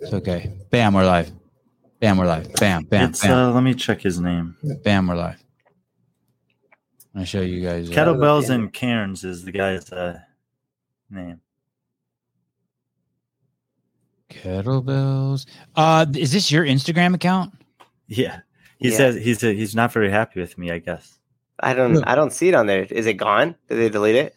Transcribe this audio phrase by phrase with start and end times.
[0.00, 0.52] It's okay.
[0.70, 1.30] Bam, we're live.
[2.00, 2.52] Bam, we're live.
[2.54, 4.56] Bam, bam, it's, bam, uh, let me check his name.
[4.82, 5.42] bam, we're live.
[7.14, 7.90] I'll show you guys.
[7.90, 10.20] uh, Kettlebells and Cairns is the guy's uh,
[11.10, 11.40] name.
[14.30, 15.44] kettlebells.
[15.74, 17.52] Uh, is this your Instagram account?
[18.06, 18.40] Yeah,
[18.78, 18.96] he Yeah.
[18.96, 20.70] says he's uh he's not very happy with me.
[20.70, 21.18] I guess
[21.58, 21.94] I don't.
[21.94, 22.04] Look.
[22.06, 22.84] I don't see it on there.
[22.84, 23.56] Is it gone?
[23.68, 24.34] Did they delete it?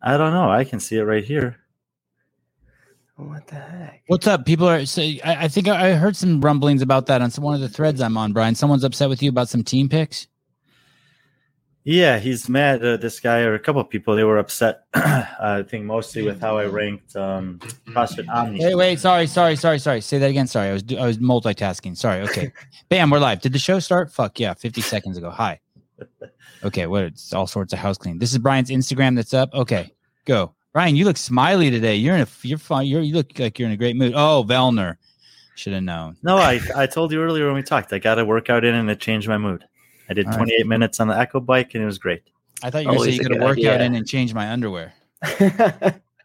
[0.00, 0.48] I don't know.
[0.50, 1.56] I can see it right here.
[3.18, 4.02] What the heck?
[4.06, 4.46] What's up?
[4.46, 4.86] People are.
[4.86, 7.60] Say, I, I think I I heard some rumblings about that on some one of
[7.60, 8.32] the threads I'm on.
[8.32, 10.28] Brian, someone's upset with you about some team picks.
[11.82, 12.84] Yeah, he's mad.
[12.84, 14.84] Uh, this guy or a couple of people they were upset.
[14.94, 17.58] I think mostly with how I ranked um,
[17.88, 18.64] CrossFit Omni.
[18.64, 19.00] Wait, wait.
[19.00, 20.00] Sorry, sorry, sorry, sorry.
[20.00, 20.46] Say that again.
[20.46, 21.96] Sorry, I was I was multitasking.
[21.96, 22.20] Sorry.
[22.20, 22.52] Okay.
[22.88, 23.40] Bam, we're live.
[23.40, 24.12] Did the show start?
[24.12, 25.30] Fuck yeah, 50 seconds ago.
[25.30, 25.60] Hi.
[26.64, 27.04] Okay, what?
[27.04, 28.18] It's all sorts of house clean.
[28.18, 29.54] This is Brian's Instagram that's up.
[29.54, 29.92] Okay,
[30.24, 30.56] go.
[30.72, 31.96] Brian, you look smiley today.
[31.96, 32.86] You're in a you're fine.
[32.86, 34.12] You're you look like you're in a great mood.
[34.14, 34.96] Oh, Vellner.
[35.56, 36.16] Should have known.
[36.22, 37.92] No, I I told you earlier when we talked.
[37.92, 39.64] I got a workout in and it changed my mood.
[40.08, 40.38] I did All right.
[40.38, 42.22] 28 minutes on the Echo bike and it was great.
[42.62, 43.86] I thought you were going to say you a could have good out idea.
[43.86, 44.92] in and change my underwear.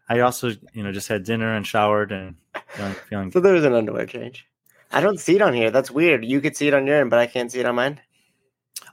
[0.08, 2.36] I also, you know, just had dinner and showered and
[2.68, 4.46] feeling, feeling so there was an underwear change.
[4.92, 5.70] I don't see it on here.
[5.70, 6.24] That's weird.
[6.24, 8.00] You could see it on your end, but I can't see it on mine.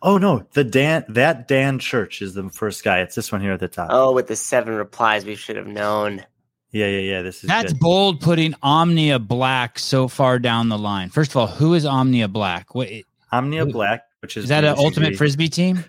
[0.04, 3.02] Oh no, the Dan that Dan Church is the first guy.
[3.02, 3.90] It's this one here at the top.
[3.92, 6.26] Oh, with the seven replies, we should have known.
[6.72, 7.22] Yeah, yeah, yeah.
[7.22, 7.80] This is That's good.
[7.82, 11.10] bold putting Omnia Black so far down the line.
[11.10, 12.74] First of all, who is Omnia Black?
[12.74, 14.64] What is Omnia Black, which is is that?
[14.64, 15.84] An ultimate frisbee team?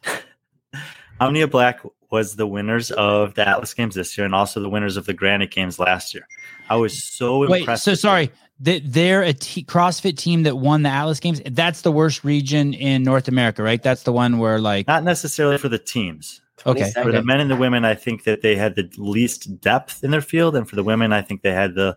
[1.20, 4.96] Omnia Black was the winners of the Atlas Games this year, and also the winners
[4.96, 6.26] of the Granite Games last year.
[6.70, 7.84] I was so Wait, impressed.
[7.84, 8.30] so with sorry.
[8.62, 11.40] That they're a t- CrossFit team that won the Atlas Games.
[11.44, 13.82] That's the worst region in North America, right?
[13.82, 14.86] That's the one where like.
[14.86, 16.40] Not necessarily for the teams.
[16.64, 17.02] okay, 22nd.
[17.02, 20.10] For the men and the women, I think that they had the least depth in
[20.10, 21.96] their field, and for the women, I think they had the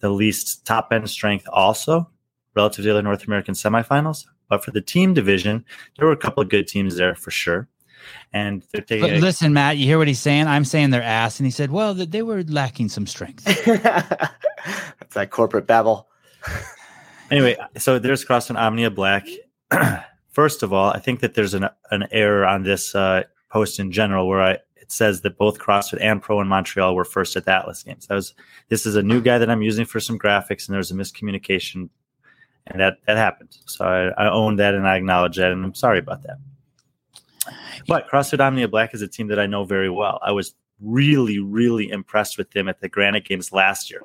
[0.00, 2.10] the least top end strength also
[2.54, 4.26] relative to the other North American semifinals.
[4.48, 5.64] But for the team division,
[5.96, 7.68] there were a couple of good teams there for sure.
[8.32, 10.46] And they're But listen, Matt, you hear what he's saying?
[10.46, 15.14] I'm saying they're ass, and he said, "Well, that they were lacking some strength." That's
[15.14, 16.08] that corporate babble.
[17.30, 17.56] anyway.
[17.78, 19.26] So there's CrossFit Omnia Black.
[20.30, 23.92] First of all, I think that there's an an error on this uh, post in
[23.92, 27.46] general where I it says that both CrossFit and Pro One Montreal were first at
[27.46, 28.06] the Atlas Games.
[28.06, 28.34] That was
[28.68, 31.88] this is a new guy that I'm using for some graphics, and there's a miscommunication,
[32.66, 33.56] and that that happened.
[33.66, 36.38] So I, I own that and I acknowledge that, and I'm sorry about that.
[37.86, 40.18] But CrossFit Omnia Black is a team that I know very well.
[40.22, 44.02] I was really, really impressed with them at the Granite Games last year.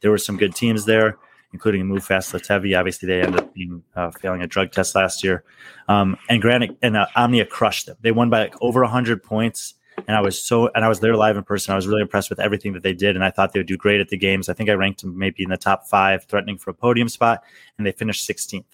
[0.00, 1.18] There were some good teams there,
[1.52, 2.78] including Move Fast Latevi.
[2.78, 5.44] Obviously, they ended up being uh, failing a drug test last year.
[5.88, 7.96] Um, and Granite and uh, Omnia crushed them.
[8.00, 9.74] They won by like over 100 points.
[10.08, 11.72] And I was so, and I was there live in person.
[11.72, 13.76] I was really impressed with everything that they did, and I thought they would do
[13.76, 14.48] great at the games.
[14.48, 17.44] I think I ranked them maybe in the top five, threatening for a podium spot,
[17.76, 18.64] and they finished 16th.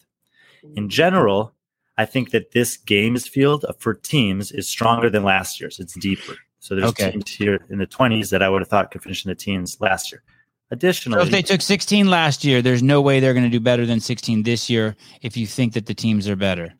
[0.77, 1.55] In general,
[1.99, 5.79] I think that this games field for teams is stronger than last year's.
[5.79, 6.37] It's deeper.
[6.61, 7.11] So there's Okay.
[7.11, 9.77] teams here in the 20s that I would have thought could finish in the teens
[9.81, 10.23] last year.
[10.71, 13.61] So Additionally, if they took 16 last year, there's no way they're going to do
[13.61, 14.97] better than 16 this year.
[15.23, 16.75] If you think that the teams are better,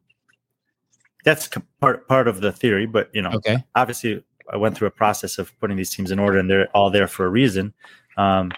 [1.25, 1.49] that's
[1.81, 2.87] part part of the theory.
[2.87, 3.65] But you know, okay.
[3.75, 6.91] obviously, I went through a process of putting these teams in order, and they're all
[6.91, 7.73] there for a reason.
[8.19, 8.53] Um,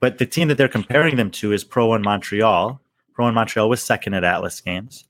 [0.00, 2.80] but the team that they're comparing them to is Pro One Montreal.
[3.14, 5.04] Pro One Montreal was second at Atlas Games,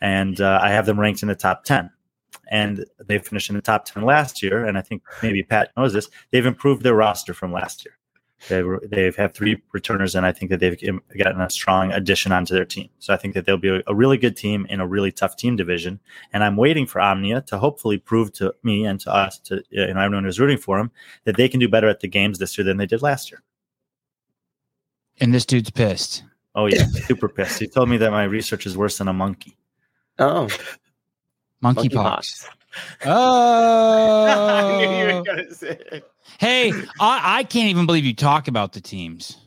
[0.00, 1.90] and uh, I have them ranked in the top ten.
[2.48, 5.92] And they finished in the top ten last year, and I think maybe Pat knows
[5.92, 6.08] this.
[6.30, 7.94] They've improved their roster from last year.
[8.48, 10.78] They were, they've had three returners, and I think that they've
[11.18, 12.90] gotten a strong addition onto their team.
[12.98, 15.36] So I think that they'll be a, a really good team in a really tough
[15.36, 15.98] team division.
[16.32, 19.92] And I'm waiting for Omnia to hopefully prove to me and to us, to you
[19.92, 20.92] know everyone who's rooting for them,
[21.24, 23.42] that they can do better at the games this year than they did last year.
[25.18, 26.22] And this dude's pissed.
[26.54, 27.58] Oh yeah, super pissed.
[27.58, 29.56] He told me that my research is worse than a monkey.
[30.18, 30.48] Oh,
[31.62, 31.90] Monkeypox.
[31.92, 32.48] monkeypox.
[33.04, 35.18] I knew you Oh.
[35.18, 36.10] were gonna say it.
[36.38, 39.38] hey, I, I can't even believe you talk about the teams.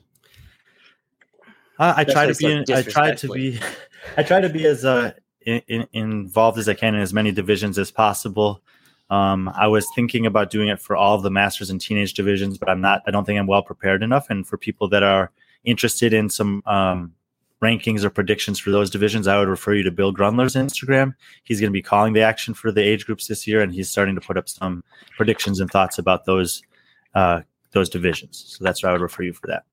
[1.78, 2.34] I, I try to be.
[2.34, 3.60] so in, I try to be.
[4.18, 5.12] I try to be as uh,
[5.46, 8.62] in, in, involved as I can in as many divisions as possible.
[9.10, 12.58] Um, I was thinking about doing it for all of the masters and teenage divisions,
[12.58, 13.02] but I'm not.
[13.08, 14.30] I don't think I'm well prepared enough.
[14.30, 15.32] And for people that are
[15.64, 17.14] interested in some um,
[17.62, 21.14] rankings or predictions for those divisions, I would refer you to Bill Grundler's Instagram.
[21.44, 23.90] He's going to be calling the action for the age groups this year, and he's
[23.90, 24.84] starting to put up some
[25.18, 26.62] predictions and thoughts about those
[27.16, 27.42] uh,
[27.72, 28.44] those divisions.
[28.48, 29.64] So that's where I would refer you for that.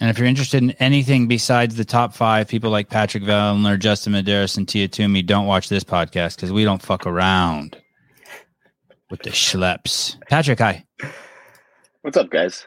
[0.00, 4.12] And if you're interested in anything besides the top five, people like Patrick Vellner, Justin
[4.12, 7.80] Medeiros, and Tia Toomey, don't watch this podcast because we don't fuck around
[9.10, 10.16] with the schleps.
[10.28, 10.84] Patrick, hi.
[12.02, 12.66] What's up, guys?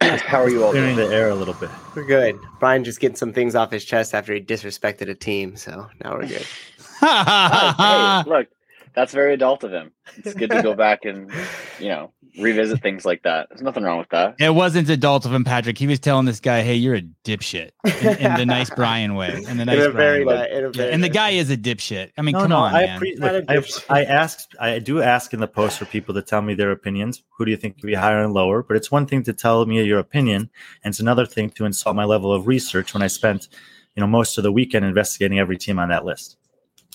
[0.26, 1.08] How are you all clearing doing?
[1.10, 1.68] the air a little bit.
[1.94, 2.38] We're good.
[2.58, 6.14] Brian just getting some things off his chest after he disrespected a team, so now
[6.16, 6.46] we're good.
[7.02, 8.48] Hey, look,
[8.94, 9.92] that's very adult of him.
[10.16, 11.30] It's good to go back and
[11.78, 13.48] you know revisit things like that.
[13.50, 14.36] There's nothing wrong with that.
[14.38, 15.76] It wasn't adult of him, Patrick.
[15.78, 19.42] He was telling this guy, "Hey, you're a dipshit," in, in the nice Brian way.
[19.48, 20.34] In the nice in a Brian very, way.
[20.50, 22.10] ni- in a Yeah, very and the guy is a dipshit.
[22.16, 23.00] I mean, No, come no, on, I, man.
[23.00, 23.84] appre- Not look, a I, dipshit.
[23.88, 27.22] I asked, I do ask in the post for people to tell me their opinions.
[27.36, 28.62] Who do you think could be higher and lower?
[28.62, 30.50] But it's one thing to tell me your opinion,
[30.84, 33.48] and it's another thing to insult my level of research when I spent,
[33.96, 36.36] you know, most of the weekend investigating every team on that list.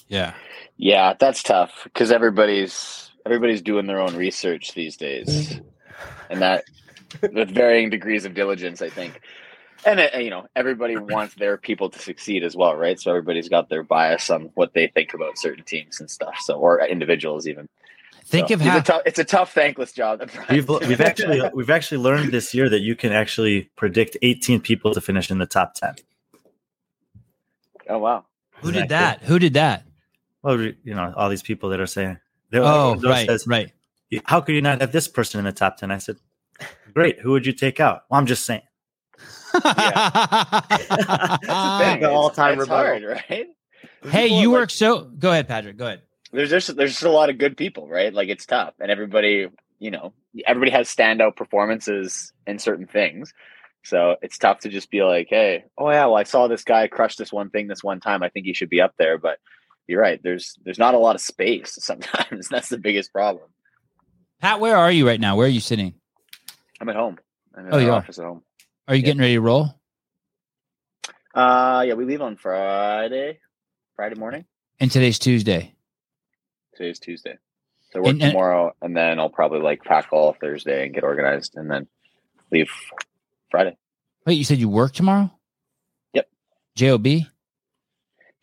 [0.08, 0.34] Yeah.
[0.78, 5.60] Yeah, that's tough because everybody's everybody's doing their own research these days,
[6.30, 6.66] and that
[7.34, 9.22] with varying degrees of diligence, I think.
[9.86, 13.00] And uh, you know, everybody wants their people to succeed as well, right?
[13.00, 16.36] So everybody's got their bias on what they think about certain teams and stuff.
[16.40, 17.70] So or individuals even.
[18.26, 20.28] Think So of it's how a tough, it's a tough, thankless job.
[20.50, 24.94] We've we've actually we've actually learned this year that you can actually predict 18 people
[24.96, 25.96] to finish in the top 10.
[27.90, 28.26] oh wow.
[28.62, 29.22] who did that?
[29.24, 29.86] Who did that?
[30.46, 32.20] Well, you know, all these people that are saying,
[32.52, 33.72] they're Oh, right, says, right.
[34.26, 35.90] how could you not have this person in the top 10?
[35.92, 36.18] I said,
[36.94, 37.20] great.
[37.20, 38.04] Who would you take out?
[38.12, 38.62] Well, I'm just saying.
[39.54, 39.62] Dang,
[42.02, 42.70] the all-time it's, it's rebuttal.
[42.70, 43.22] hard, right?
[43.30, 43.46] hey,
[44.04, 45.06] People you are, like, work so.
[45.06, 45.78] Go ahead, Patrick.
[45.78, 46.02] Go ahead.
[46.32, 48.14] there's just there's just a lot of good people, right?
[48.14, 49.48] Like it's tough, and everybody,
[49.80, 50.14] you know,
[50.46, 53.34] everybody has standout performances in certain things.
[53.84, 56.88] So it's tough to just be like, hey, oh yeah, well I saw this guy
[56.88, 58.22] crush this one thing this one time.
[58.24, 59.40] I think he should be up there, but
[59.88, 60.20] you're right.
[60.24, 62.48] There's there's not a lot of space sometimes.
[62.50, 63.50] That's the biggest problem.
[64.42, 65.36] Pat, where are you right now?
[65.38, 65.94] Where are you sitting?
[66.82, 67.18] I'm at home.
[67.56, 67.98] I'm in Oh, you are?
[67.98, 68.44] office at home.
[68.88, 69.06] Are you Yeah.
[69.06, 69.70] getting ready to roll?
[71.34, 73.40] Uh, yeah, we leave on Friday,
[73.96, 74.46] Friday morning.
[74.80, 75.74] And today's Tuesday.
[76.76, 77.38] Today's Tuesday.
[77.92, 81.04] So work And- and- tomorrow, and then I'll probably like pack all Thursday and get
[81.04, 81.88] organized, and then
[82.52, 82.70] leave
[83.50, 83.78] Friday.
[84.26, 85.32] Wait, you said you work tomorrow?
[86.14, 86.30] Yep.
[86.76, 87.08] Job.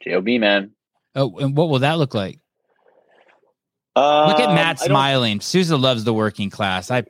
[0.04, 0.72] Job, man.
[1.14, 2.38] Oh, and what will that look like?
[3.94, 5.40] Um, Look at Matt smiling.
[5.42, 6.90] Souza loves the working class.
[6.90, 7.04] I.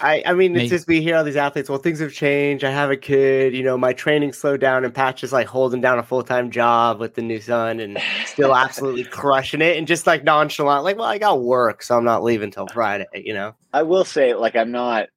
[0.00, 0.66] I, I mean, Maybe.
[0.66, 1.68] it's just we hear all these athletes.
[1.68, 2.62] Well, things have changed.
[2.62, 3.56] I have a kid.
[3.56, 6.52] You know, my training slowed down, and Pat's just like holding down a full time
[6.52, 10.96] job with the new son, and still absolutely crushing it, and just like nonchalant, like,
[10.96, 13.06] well, I got work, so I'm not leaving till Friday.
[13.14, 15.08] You know, I will say, like, I'm not.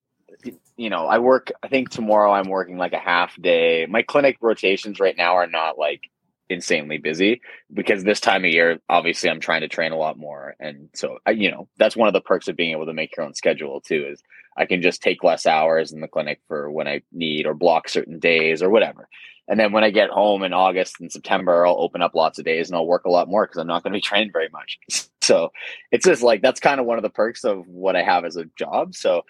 [0.78, 1.52] You know, I work.
[1.62, 3.86] I think tomorrow I'm working like a half day.
[3.88, 6.10] My clinic rotations right now are not like
[6.52, 7.42] insanely busy
[7.74, 11.18] because this time of year, obviously, I'm trying to train a lot more, and so
[11.26, 13.34] I, you know, that's one of the perks of being able to make your own
[13.34, 14.08] schedule too.
[14.12, 14.22] Is
[14.58, 17.90] I can just take less hours in the clinic for when I need or block
[17.90, 19.08] certain days or whatever.
[19.48, 22.46] And then when I get home in August and September, I'll open up lots of
[22.46, 24.50] days and I'll work a lot more because I'm not going to be trained very
[24.50, 24.80] much.
[25.24, 25.52] So
[25.92, 28.38] it's just like that's kind of one of the perks of what I have as
[28.38, 28.96] a job.
[28.96, 29.22] So,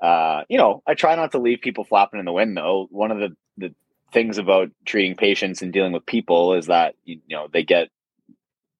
[0.00, 2.86] uh, you know, I try not to leave people flapping in the wind though.
[2.90, 3.74] One of the, the
[4.12, 7.88] things about treating patients and dealing with people is that, you know, they get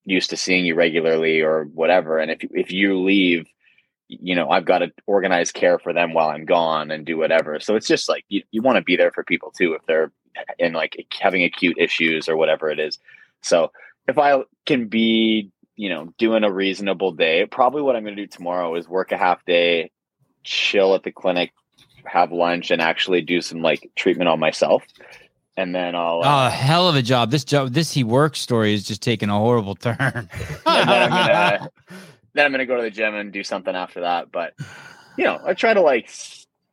[0.05, 2.19] used to seeing you regularly or whatever.
[2.19, 3.47] And if, if you leave,
[4.09, 7.61] you know, I've got to organize care for them while I'm gone and do whatever.
[7.61, 10.13] So it's just like you, you want to be there for people too if they're
[10.59, 12.99] in like having acute issues or whatever it is.
[13.43, 13.73] So
[14.09, 18.23] if I can be, you know, doing a reasonable day, probably what I'm going to
[18.23, 19.91] do tomorrow is work a half day,
[20.45, 21.53] chill at the clinic,
[22.05, 24.83] have lunch, and actually do some like treatment on myself.
[25.57, 27.31] And then I'll, Oh, uh, hell of a job.
[27.31, 29.99] This job, this he works story is just taking a horrible turn.
[30.65, 31.71] then I'm gonna
[32.35, 34.33] then I'm gonna go to the gym and do something after that.
[34.33, 34.55] But
[35.19, 36.11] you know, I try to like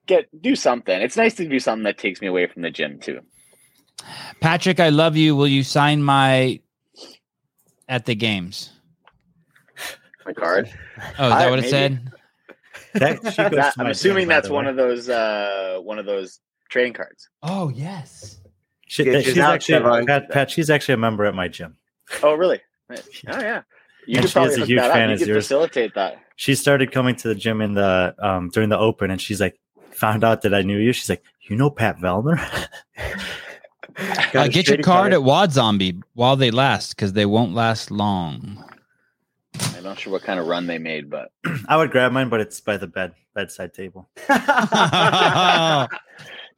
[0.06, 1.02] get do something.
[1.02, 3.20] It's nice to do something that takes me away from the gym too.
[4.40, 5.36] Patrick, I love you.
[5.36, 6.62] Will you sign my
[7.90, 8.72] at the games?
[10.26, 10.70] My card.
[10.98, 11.70] Oh, is that I- what it maybe.
[11.70, 12.12] said?
[12.94, 13.22] That,
[13.52, 14.72] That- I'm assuming gym, that's one way.
[14.72, 17.28] of those uh one of those trading cards.
[17.44, 18.39] Oh, yes.
[18.90, 20.50] She, Get she's actually Pat, Pat.
[20.50, 21.78] She's actually a member at my gym.
[22.24, 22.60] Oh really?
[22.92, 23.62] Oh yeah.
[24.08, 24.96] You And she is a huge that up.
[24.96, 25.46] fan You yours.
[25.46, 26.18] facilitate that.
[26.38, 29.60] She started coming to the gym in the um during the open, and she's like,
[29.92, 30.92] found out that I knew you.
[30.92, 32.38] She's like, you know Pat Vellner?
[34.32, 38.64] Got Uh, get your card at WodZombie while they last because they won't last long.
[39.76, 41.32] I'm not sure what kind of run they made, but
[41.68, 44.10] I would grab mine, but it's by the bed bedside table.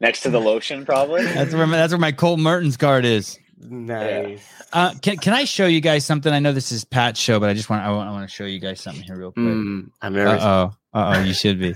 [0.00, 1.24] next to the lotion, probably.
[1.24, 3.38] where my, that's where my Colt Mertens card is.
[3.58, 4.46] nice.
[4.72, 6.32] Uh, can can I show you guys something?
[6.32, 8.34] I know this is Pat's show, but I just want I want, I want to
[8.34, 9.44] show you guys something here real quick.
[9.44, 10.42] Mm, I'm Uh nervous.
[10.42, 11.74] oh, uh oh, you should be.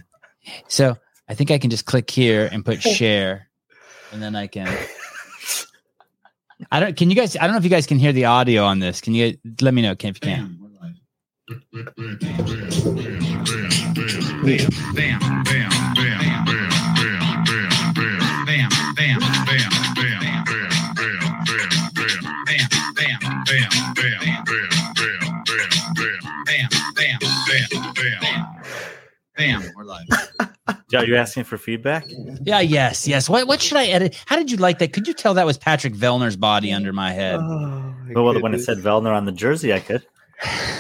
[0.69, 0.97] So
[1.29, 3.49] I think I can just click here and put share,
[4.13, 4.67] and then I can.
[6.73, 6.97] I don't.
[6.97, 7.37] Can you guys?
[7.37, 9.01] I don't know if you guys can hear the audio on this.
[9.03, 9.95] Can you let me know?
[9.95, 10.59] Can if you can?
[23.47, 29.73] bam, bam, bam, bam, bam, bam, bam, bam, bam, bam, bam.
[29.77, 30.07] We're live.
[30.91, 32.07] Joe, you asking for feedback?
[32.43, 33.29] Yeah, yes, yes.
[33.29, 34.21] What what should I edit?
[34.27, 34.93] How did you like that?
[34.93, 37.37] Could you tell that was Patrick Vellner's body under my head?
[37.37, 38.43] Oh, my well, goodness.
[38.43, 40.05] when it said Vellner on the jersey, I could.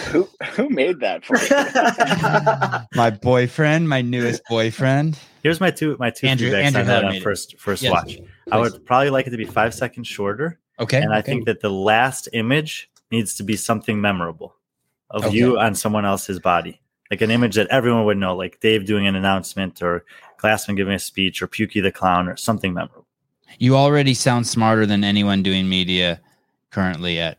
[0.08, 2.86] Who who made that for you?
[2.94, 5.18] my boyfriend, my newest boyfriend.
[5.42, 7.92] Here's my two my two Andrew, feedbacks Andrew on that on first first yes.
[7.92, 8.16] watch.
[8.16, 8.28] Please.
[8.50, 10.58] I would probably like it to be five seconds shorter.
[10.78, 11.00] Okay.
[11.00, 11.32] and I okay.
[11.32, 14.54] think that the last image needs to be something memorable
[15.10, 15.36] of Okay.
[15.36, 16.80] you on someone else's body,
[17.10, 20.04] like an image that everyone would know, like Dave doing an announcement or
[20.42, 23.06] Glassman giving a speech or Pukey the clown or something memorable.
[23.58, 26.20] you already sound smarter than anyone doing media
[26.70, 27.38] currently at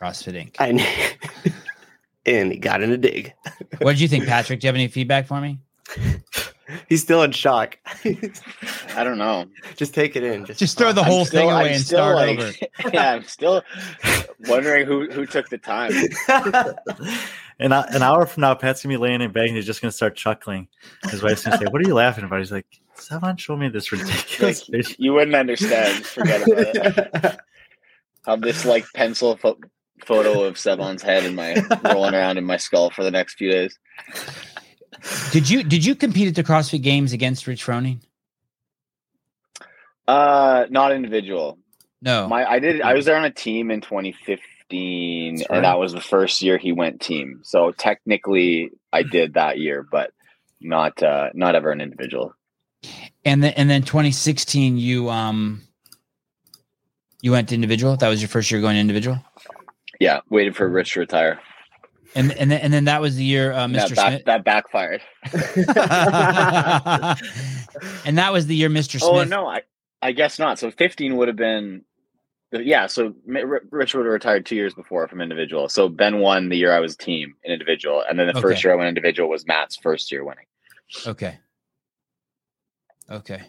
[0.00, 0.54] CrossFit Inc.
[0.60, 1.54] I kn-
[2.26, 3.34] and he got in a dig.
[3.80, 4.60] What did you think, Patrick?
[4.60, 5.58] Do you have any feedback for me?
[6.88, 7.78] He's still in shock.
[8.98, 9.46] I don't know.
[9.76, 10.44] Just take it in.
[10.44, 12.52] Just, Just throw the whole still- thing away I'm and still, start like- over.
[12.92, 13.62] yeah, I'm still
[14.48, 15.92] wondering who who took the time.
[17.60, 19.82] And a- an hour from now, Pat's gonna be laying in bed and he's just
[19.82, 20.68] gonna start chuckling.
[21.10, 23.90] His wife's gonna say, "What are you laughing about?" He's like, "Someone showed me this
[23.90, 26.06] ridiculous video." You wouldn't understand.
[26.06, 27.40] Forget about it.
[28.26, 29.58] Have this like pencil pho-
[30.04, 33.50] photo of Sevan's head in my rolling around in my skull for the next few
[33.50, 33.76] days.
[35.32, 38.00] Did you did you compete at the CrossFit Games against Rich Froning?
[40.08, 41.58] Uh, not individual.
[42.00, 42.26] No.
[42.28, 42.80] My I did.
[42.80, 45.46] I was there on a team in 2015, right.
[45.50, 47.40] and that was the first year he went team.
[47.44, 50.12] So technically, I did that year, but
[50.60, 52.34] not uh not ever an individual.
[53.24, 55.62] and then and then 2016 you um
[57.20, 57.94] you went to individual.
[57.96, 59.18] That was your first year going individual.
[60.00, 61.38] Yeah, waited for Rich to retire.
[62.14, 63.96] And and then, and then that was the year uh, That, Mr.
[63.96, 64.24] back, Smith.
[64.24, 65.02] that backfired.
[68.06, 68.98] and that was the year Mr.
[68.98, 69.02] Smith.
[69.04, 69.60] Oh no, I
[70.00, 70.58] I guess not.
[70.58, 71.84] So 15 would have been.
[72.50, 75.68] Yeah, so Rich would have retired two years before from individual.
[75.68, 78.72] So Ben won the year I was team in individual, and then the first year
[78.72, 80.46] I went individual was Matt's first year winning.
[81.06, 81.38] Okay.
[83.10, 83.42] Okay.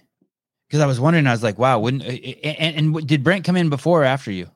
[0.67, 2.09] Because I was wondering, I was like, wow, wouldn't uh, uh,
[2.43, 4.49] and, and, and did Brent come in before or after you?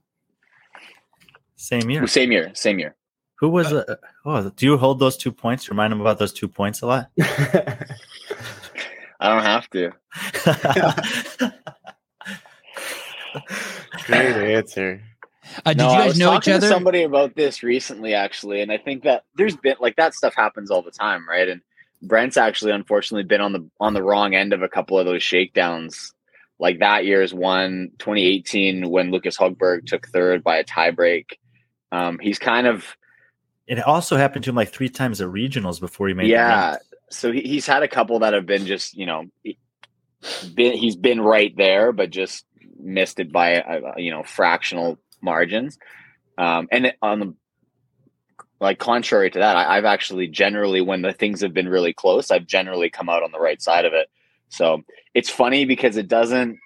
[1.56, 2.06] Same year.
[2.08, 2.96] Same year, same year.
[3.40, 3.96] Who was uh, uh
[4.26, 4.50] oh?
[4.50, 5.70] Do you hold those two points?
[5.70, 7.10] Remind him about those two points a lot.
[9.20, 9.92] I don't have to.
[14.06, 15.02] Great answer.
[15.66, 16.68] Uh, did no, you I guys was know each talking other?
[16.68, 20.34] to somebody about this recently, actually, and I think that there's been like that stuff
[20.36, 21.50] happens all the time, right?
[21.50, 21.62] And
[22.02, 25.24] Brent's actually unfortunately been on the on the wrong end of a couple of those
[25.24, 26.13] shakedowns.
[26.60, 31.25] Like that year's one, 2018, when Lukas Högberg took third by a tiebreak.
[31.92, 32.96] Um, he's kind of
[33.68, 36.28] it also happened to him like three times at regionals before he made.
[36.30, 36.78] yeah.
[37.10, 39.25] So he, he's had a couple that have been just you know,
[40.54, 42.46] been he's been right there, but just
[42.80, 45.77] missed it by uh, you know fractional margins.
[46.38, 47.34] Um, and on the
[48.60, 52.32] like contrary to that, I, I've actually generally when the things have been really close,
[52.32, 54.10] I've generally come out on the right side of it.
[54.50, 56.60] So it's funny because it doesn't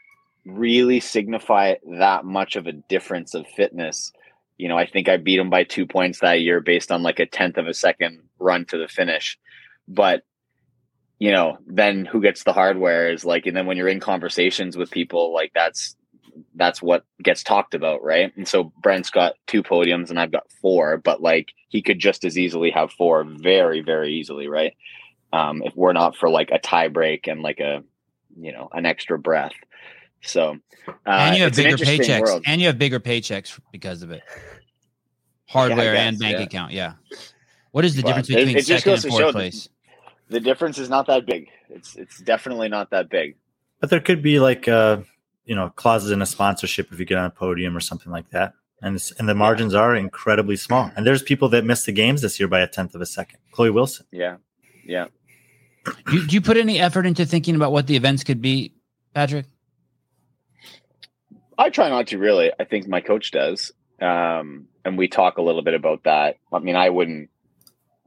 [0.46, 4.12] really signify that much of a difference of fitness.
[4.58, 7.20] You know, I think I beat him by two points that year based on like
[7.20, 9.38] a tenth of a second run to the finish.
[9.88, 10.24] But
[11.20, 14.78] you know, then who gets the hardware is like, and then when you're in conversations
[14.78, 15.96] with people, like that's
[16.56, 18.32] that's what gets talked about, right?
[18.36, 22.24] And so Brent's got two podiums and I've got four, but like he could just
[22.24, 24.74] as easily have four very, very easily, right?
[25.34, 27.84] Um, if we're not for like a tie break and like a
[28.40, 29.54] you know an extra breath.
[30.22, 30.58] So
[30.88, 32.22] uh, and you have bigger paychecks.
[32.22, 32.44] world.
[32.46, 34.22] And you have bigger paychecks because of it.
[35.48, 36.44] Hardware guess, and bank yeah.
[36.44, 36.72] account.
[36.74, 36.94] Yeah.
[37.72, 39.70] What is the Well, difference between it just second and fourth place?
[40.30, 41.50] The difference is not that big.
[41.70, 43.36] It's it's definitely not that big.
[43.80, 45.02] But there could be like uh,
[45.46, 48.30] you know clauses in a sponsorship if you get on a podium or something like
[48.32, 50.92] that, and it's, and the margins are incredibly small.
[50.96, 53.40] And there's people that missed the games this year by a tenth of a second.
[53.52, 54.06] Chloe Wilson.
[54.12, 54.38] Yeah,
[54.86, 55.08] yeah.
[55.86, 58.74] Do you, do you put any effort into thinking about what the events could be,
[59.14, 59.46] Patrick?
[61.58, 62.52] I try not to really.
[62.60, 63.72] I think my coach does.
[64.00, 66.38] Um, and we talk a little bit about that.
[66.54, 67.30] I mean, I wouldn't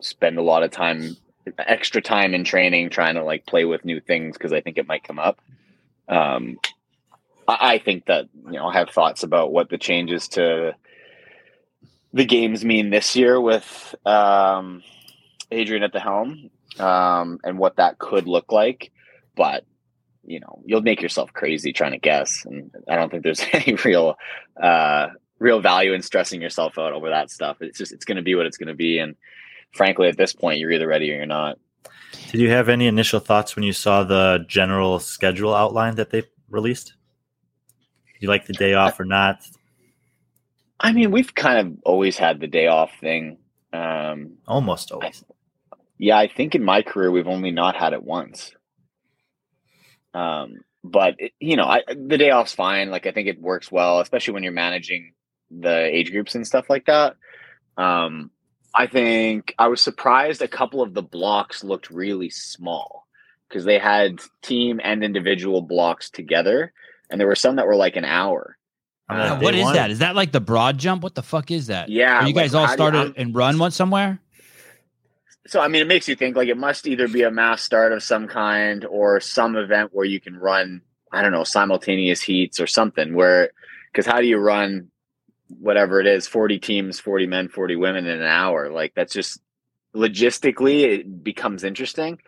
[0.01, 1.17] spend a lot of time,
[1.59, 4.87] extra time in training trying to like play with new things because I think it
[4.87, 5.41] might come up.
[6.09, 6.59] Um,
[7.49, 10.75] I, I think that, you know, I have thoughts about what the changes to
[12.13, 14.83] the games mean this year with um,
[15.51, 18.91] Adrian at the helm um, and what that could look like.
[19.37, 19.65] But
[20.25, 23.75] you know you'll make yourself crazy trying to guess and i don't think there's any
[23.85, 24.17] real
[24.63, 28.23] uh real value in stressing yourself out over that stuff it's just it's going to
[28.23, 29.17] be what it's going to be and
[29.73, 31.59] frankly at this point you're either ready or you're not
[32.31, 36.25] Did you have any initial thoughts when you saw the general schedule outline that they
[36.49, 36.95] released?
[38.19, 39.47] You like the day off or not?
[40.81, 43.39] i mean we've kind of always had the day off thing
[43.73, 45.25] um Almost always.
[46.01, 48.55] Yeah, I think in my career we've only not had it once.
[50.15, 52.91] Um, but it, you know, I, the day off's fine.
[52.91, 55.13] Like I think it works well, especially when you're managing
[55.51, 57.17] the age groups and stuff like that.
[57.77, 58.31] Um,
[58.75, 63.07] I think I was surprised a couple of the blocks looked really small
[63.49, 66.73] because they had team and individual blocks together,
[67.11, 68.57] and there were some that were like an hour.
[69.09, 69.75] On Uh, that what day is one?
[69.75, 69.91] that?
[69.91, 71.03] Is that like the broad jump?
[71.03, 71.89] What the fuck is that?
[71.89, 74.21] Yeah, Are you like, guys all how you- started and run one somewhere?
[75.49, 77.93] So I mean, it makes you think like it must either be a mass start
[77.93, 82.61] of some kind or some event where you can run, I don't know, simultaneous heats
[82.61, 83.15] or something.
[83.15, 83.51] Where
[83.91, 84.91] because how do you run
[85.59, 88.71] whatever it is, forty teams, forty men, forty women in an hour?
[88.71, 89.41] Like that's just
[89.95, 92.19] logistically it becomes interesting.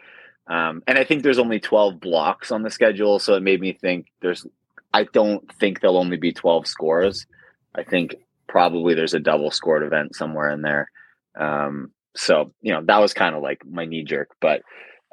[0.48, 3.72] Um, and I think there's only twelve blocks on the schedule, so it made me
[3.72, 4.46] think there's.
[4.92, 7.26] I don't think there'll only be twelve scores.
[7.74, 8.16] I think
[8.48, 10.90] probably there's a double scored event somewhere in there.
[11.38, 14.62] Um, so you know that was kind of like my knee jerk, but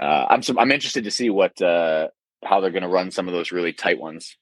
[0.02, 2.10] uh, I'm I'm interested to see what uh,
[2.44, 4.36] how they're going to run some of those really tight ones.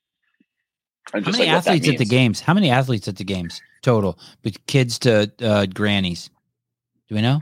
[1.13, 2.41] And How just, many like, athletes at the games?
[2.41, 4.19] How many athletes at the games total?
[4.43, 6.29] But kids to uh, grannies.
[7.07, 7.41] Do we know?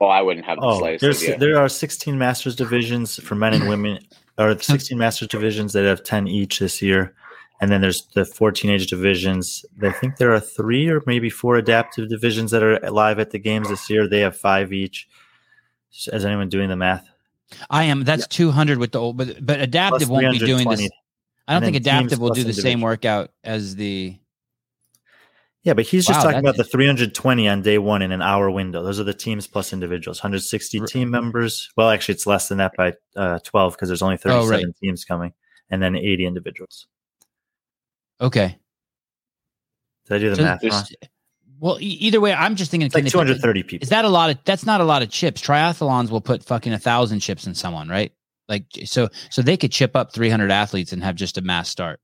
[0.00, 1.38] Oh, I wouldn't have the Oh, slightest there's idea.
[1.38, 3.98] there are 16 masters divisions for men and women,
[4.36, 7.14] or 16 masters divisions that have 10 each this year,
[7.60, 9.64] and then there's the 14 age divisions.
[9.80, 13.38] I think there are three or maybe four adaptive divisions that are live at the
[13.38, 14.08] games this year.
[14.08, 15.08] They have five each.
[15.92, 17.08] Is anyone doing the math?
[17.70, 18.02] I am.
[18.02, 20.88] That's two hundred with the old, but but adaptive Plus won't be doing this.
[21.46, 21.48] 320.
[21.48, 24.16] I don't think adaptive will do the same workout as the.
[25.64, 28.50] Yeah, but he's just Wow, talking about the 320 on day one in an hour
[28.50, 28.82] window.
[28.82, 30.18] Those are the teams plus individuals.
[30.18, 31.70] 160 R- team members.
[31.76, 34.64] Well, actually, it's less than that by uh, 12 because there's only 37 Oh, right.
[34.82, 35.32] teams coming,
[35.70, 36.88] and then 80 individuals.
[38.20, 38.58] Okay.
[40.08, 40.84] Did I do the So math wrong?
[41.60, 42.90] Well, e- either way, I'm just thinking.
[42.92, 43.84] Like 230 people.
[43.84, 44.38] Is that a lot of?
[44.44, 45.40] That's not a lot of chips.
[45.40, 48.12] Triathlons will put fucking a thousand chips in someone, right?
[48.48, 52.00] Like so, so they could chip up 300 athletes and have just a mass start,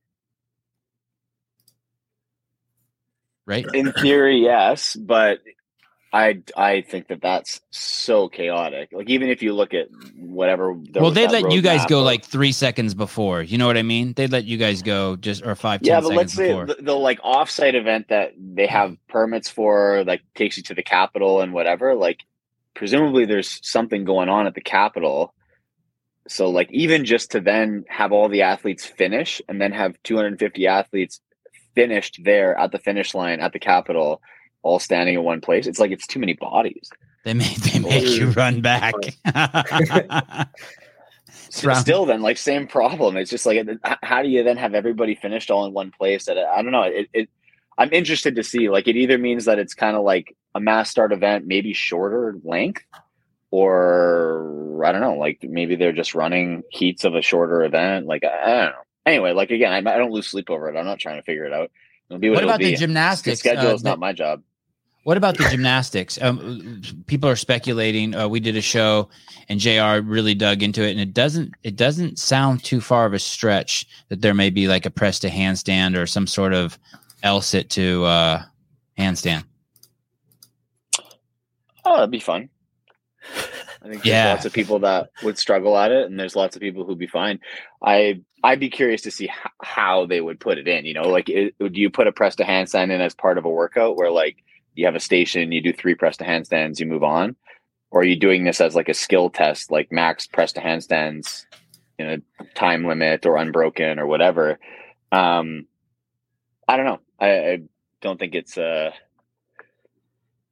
[3.47, 3.67] right?
[3.75, 5.41] In theory, yes, but
[6.13, 8.91] I I think that that's so chaotic.
[8.93, 10.73] Like even if you look at whatever.
[10.95, 13.43] well, they'd let you guys go of- like three seconds before.
[13.43, 14.15] You know what I mean?
[14.15, 16.95] They'd let you guys go just or five, yeah, 10 but let's say the, the
[16.95, 21.53] like offsite event that they have permits for, like takes you to the Capitol and
[21.53, 21.95] whatever.
[21.95, 22.25] Like,
[22.75, 25.35] presumably there's something going on at the Capitol.
[26.29, 30.67] So, like, even just to then have all the athletes finish and then have 250
[30.67, 31.21] athletes
[31.75, 34.21] finished there at the finish line at the Capitol,
[34.63, 36.91] all standing in one place, it's like it's too many bodies.
[37.25, 38.95] They make they make you run back.
[39.25, 39.25] S-
[41.65, 43.17] Round- Still, then, like, same problem.
[43.17, 43.67] It's just like,
[44.03, 46.29] how do you then have everybody finished all in one place?
[46.29, 46.83] And I don't know.
[46.83, 47.29] It, it
[47.79, 48.69] I'm interested to see.
[48.69, 52.37] Like, it either means that it's kind of like a mass start event, maybe shorter
[52.43, 52.83] length,
[53.51, 55.15] or I don't know.
[55.15, 58.07] Like, maybe they're just running heats of a shorter event.
[58.07, 58.83] Like, I, don't know.
[59.07, 60.77] Anyway, like again, I, I don't lose sleep over it.
[60.77, 61.71] I'm not trying to figure it out.
[62.11, 62.77] It'll be what, what about the be.
[62.77, 63.43] gymnastics?
[63.43, 64.43] The schedule Uh, is not my job.
[65.05, 66.21] What about the gymnastics?
[66.21, 68.15] Um, people are speculating.
[68.15, 69.09] Uh, we did a show,
[69.49, 70.03] and Jr.
[70.07, 73.87] really dug into it, and it doesn't it doesn't sound too far of a stretch
[74.11, 76.79] that there may be like a press to handstand or some sort of
[77.23, 78.43] else it to uh,
[78.99, 79.45] handstand.
[81.87, 82.51] Oh, that'd be fun.
[83.81, 84.33] I think there's Yeah.
[84.33, 87.07] lots of people that would struggle at it, and there's lots of people who'd be
[87.07, 87.39] fine.
[87.83, 89.31] I I'd be curious to see h-
[89.63, 90.85] how they would put it in.
[90.85, 93.45] You know, like it, do you put a press to handstand in as part of
[93.45, 94.37] a workout where like
[94.75, 97.35] you have a station, you do three press to handstands, you move on,
[97.91, 101.47] or are you doing this as like a skill test, like max press to handstands
[101.99, 102.07] in
[102.39, 104.59] a time limit or unbroken or whatever?
[105.11, 105.67] Um,
[106.69, 107.01] I don't know.
[107.19, 107.59] I, I
[108.03, 108.91] don't think it's uh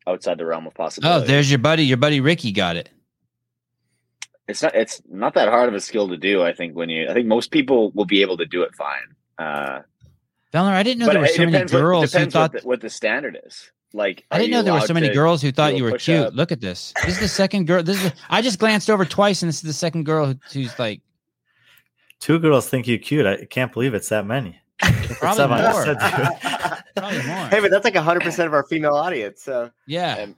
[0.07, 1.25] outside the realm of possibility.
[1.25, 1.85] Oh, there's your buddy.
[1.85, 2.89] Your buddy Ricky got it.
[4.49, 6.43] it's not it's not that hard of a skill to do.
[6.43, 9.15] I think when you I think most people will be able to do it fine.
[9.39, 9.81] Uh,
[10.55, 12.53] Vellner, I didn't know there were so many depends what- girls who thought.
[12.53, 13.71] what the, what the standard is.
[13.93, 16.27] Like I didn't know there were so many girls who thought you were push-up?
[16.29, 16.35] cute.
[16.35, 16.93] Look at this.
[17.05, 17.83] This is the second girl.
[17.83, 18.13] This is.
[18.29, 21.01] I just glanced over twice, and this is the second girl who, who's like
[22.21, 23.27] Two girls think you cute.
[23.27, 24.59] I can't believe it's that many.
[24.81, 25.85] Probably more.
[26.97, 27.47] Probably more.
[27.47, 29.43] Hey, but that's like hundred percent of our female audience.
[29.43, 30.17] So yeah.
[30.17, 30.35] And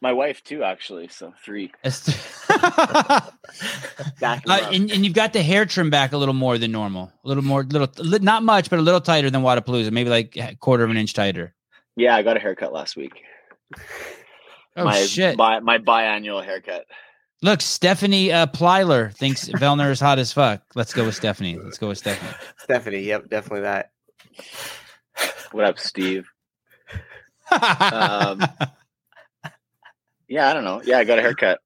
[0.00, 1.08] my wife too, actually.
[1.08, 1.72] So three.
[1.84, 2.36] It's-
[4.22, 7.12] Uh, and, and you've got the hair trimmed back a little more than normal.
[7.24, 7.88] A little more, little,
[8.20, 9.90] not much, but a little tighter than Wodapalooza.
[9.90, 11.54] Maybe like a quarter of an inch tighter.
[11.96, 13.22] Yeah, I got a haircut last week.
[14.76, 15.36] Oh my shit!
[15.36, 16.84] Bi- my biannual haircut.
[17.42, 20.62] Look, Stephanie uh, Plyler thinks Vellner is hot as fuck.
[20.74, 21.58] Let's go with Stephanie.
[21.58, 22.32] Let's go with Stephanie.
[22.58, 23.92] Stephanie, yep, definitely that.
[25.52, 26.26] What up, Steve?
[27.52, 28.40] Um,
[30.28, 30.80] Yeah, I don't know.
[30.84, 31.58] Yeah, I got a haircut.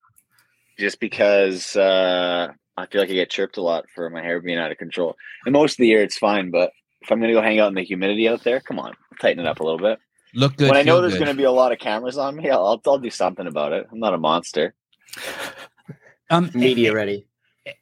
[0.78, 4.56] just because uh, I feel like I get chirped a lot for my hair being
[4.58, 5.16] out of control.
[5.44, 6.70] And most of the year it's fine, but
[7.02, 9.46] if I'm gonna go hang out in the humidity out there, come on, tighten it
[9.46, 9.98] up a little bit.
[10.34, 10.70] Look good.
[10.70, 13.10] when I know there's gonna be a lot of cameras on me, I'll, I'll do
[13.10, 13.87] something about it.
[13.92, 14.74] I'm not a monster.
[16.31, 17.27] Um, Media ready.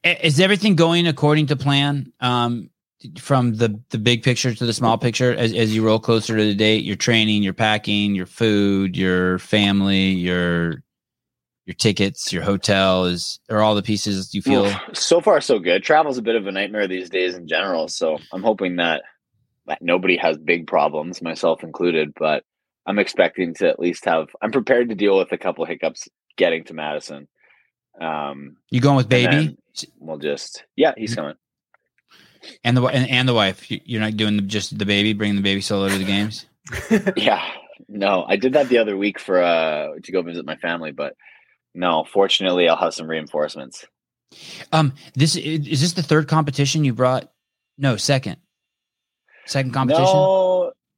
[0.04, 2.12] is everything going according to plan?
[2.20, 2.70] Um,
[3.18, 6.44] from the the big picture to the small picture, as as you roll closer to
[6.44, 10.82] the date, your training, your packing, your food, your family, your
[11.66, 14.66] your tickets, your hotel is are all the pieces you feel.
[14.66, 15.82] Oof, so far so good.
[15.82, 19.02] Travel's a bit of a nightmare these days in general, so I'm hoping that,
[19.66, 22.12] that nobody has big problems, myself included.
[22.18, 22.44] But
[22.86, 24.28] I'm expecting to at least have.
[24.40, 27.28] I'm prepared to deal with a couple hiccups getting to Madison.
[28.00, 29.56] Um, You going with baby then
[29.98, 31.34] we'll just yeah, he's coming.
[32.64, 33.70] and the wi- and, and the wife?
[33.70, 36.46] You- You're not doing the, just the baby, bringing the baby solo to the games.
[37.16, 37.42] Yeah,
[37.88, 41.16] no, I did that the other week for uh to go visit my family, but
[41.74, 43.84] no, fortunately, I'll have some reinforcements.
[44.72, 47.30] Um, this is is this the third competition you brought?
[47.78, 48.36] No, second.
[49.46, 50.04] Second competition.
[50.04, 50.51] No,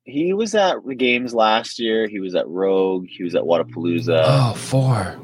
[0.05, 2.07] he was at the games last year.
[2.07, 3.07] He was at Rogue.
[3.09, 4.23] He was at Wodapalooza.
[4.25, 5.19] Oh, four.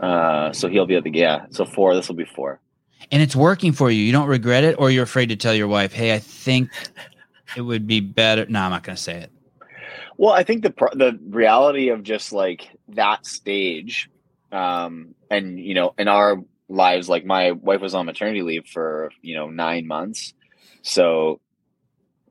[0.00, 1.46] Uh, so he'll be at the yeah.
[1.50, 1.94] So four.
[1.94, 2.60] This will be four.
[3.10, 4.02] And it's working for you.
[4.02, 6.70] You don't regret it, or you're afraid to tell your wife, "Hey, I think
[7.56, 9.32] it would be better." No, I'm not going to say it.
[10.16, 14.10] Well, I think the the reality of just like that stage,
[14.52, 19.10] um, and you know, in our lives, like my wife was on maternity leave for
[19.22, 20.34] you know nine months,
[20.82, 21.40] so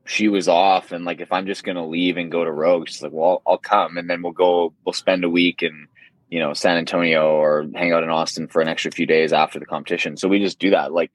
[0.08, 3.02] she was off, and like if I'm just gonna leave and go to Rogue, she's
[3.02, 5.86] like, "Well, I'll come," and then we'll go, we'll spend a week in
[6.30, 9.58] you know San Antonio or hang out in Austin for an extra few days after
[9.58, 10.16] the competition.
[10.16, 11.10] So we just do that, like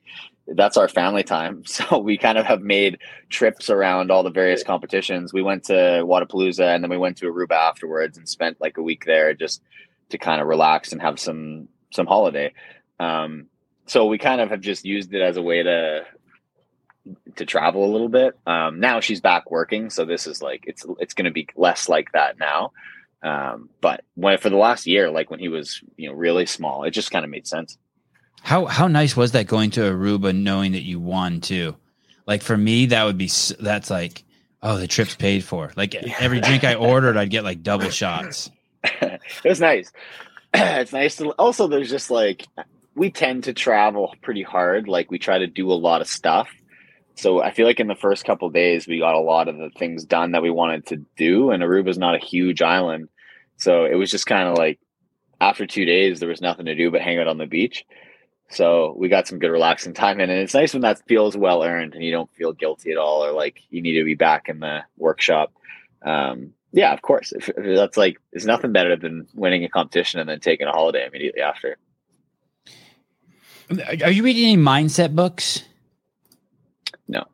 [0.48, 1.64] that's our family time.
[1.74, 5.34] So we kind of have made trips around all the various competitions.
[5.34, 8.84] We went to Wodapalooza and then we went to Aruba afterwards and spent like a
[8.84, 9.64] week there just
[10.10, 12.54] to kind of relax and have some some holiday.
[13.00, 13.48] Um,
[13.88, 16.06] so we kind of have just used it as a way to
[17.38, 18.38] to travel a little bit.
[18.46, 21.90] Um, now she's back working, so this is like it's it's going to be less
[21.90, 22.72] like that now.
[23.22, 26.84] Um, but when for the last year, like when he was you know really small,
[26.84, 27.78] it just kind of made sense.
[28.42, 31.76] How how nice was that going to Aruba, knowing that you won too?
[32.28, 34.24] Like for me, that would be that's like,
[34.62, 35.72] oh, the trip's paid for.
[35.76, 38.52] Like every drink I ordered, I'd get like double shots.
[38.84, 39.92] it was nice.
[40.54, 42.46] it's nice to also there's just like
[42.96, 44.88] we tend to travel pretty hard.
[44.88, 46.50] Like we try to do a lot of stuff.
[47.16, 49.70] So I feel like in the first couple days we got a lot of the
[49.78, 51.52] things done that we wanted to do.
[51.52, 53.10] And Aruba's not a huge island.
[53.58, 54.80] So it was just kind of like
[55.40, 57.86] after two days there was nothing to do but hang out on the beach.
[58.50, 60.30] So we got some good relaxing time in.
[60.30, 63.24] And it's nice when that feels well earned and you don't feel guilty at all
[63.24, 65.54] or like you need to be back in the workshop.
[66.04, 67.32] Um, yeah, of course.
[67.32, 70.72] If, if that's like, there's nothing better than winning a competition and then taking a
[70.72, 71.78] holiday immediately after.
[74.04, 75.64] Are you reading any mindset books?
[77.08, 77.26] No.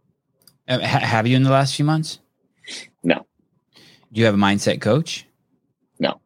[0.67, 2.19] Uh, ha- have you in the last few months?
[3.03, 3.25] No.
[4.11, 5.25] Do you have a mindset coach?
[5.99, 6.19] No.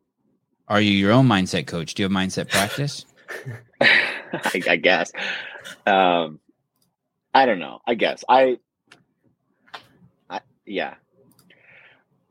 [0.67, 1.93] Are you your own mindset coach?
[1.93, 3.05] Do you have mindset practice?
[3.81, 5.11] I, I guess.
[5.85, 6.39] Um,
[7.33, 7.79] I don't know.
[7.85, 8.57] I guess I,
[10.29, 10.95] I, yeah.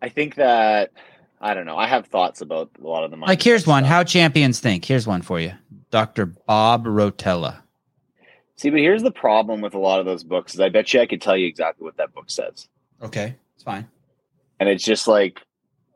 [0.01, 0.93] I think that
[1.41, 1.77] I don't know.
[1.77, 3.83] I have thoughts about a lot of the like here's one.
[3.83, 3.91] stuff.
[3.91, 4.85] How champions think.
[4.85, 5.53] Here's one for you.
[5.91, 6.27] Dr.
[6.27, 7.63] Bob Rotella.
[8.57, 11.01] See, but here's the problem with a lot of those books is I bet you
[11.01, 12.69] I could tell you exactly what that book says.
[13.03, 13.37] Okay.
[13.55, 13.89] It's fine.
[14.61, 15.41] and it's just like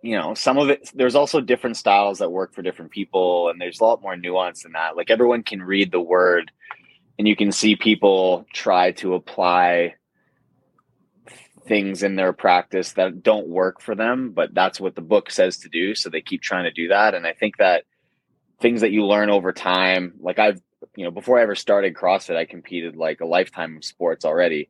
[0.03, 3.61] you know some of it there's also different styles that work for different people and
[3.61, 6.51] there's a lot more nuance than that like everyone can read the word
[7.19, 9.95] and you can see people try to apply
[11.67, 15.59] things in their practice that don't work for them but that's what the book says
[15.59, 17.85] to do so they keep trying to do that and i think that
[18.61, 20.61] things that you learn over time like i've
[20.95, 24.69] you know before i ever started crossfit i competed like a lifetime of sports already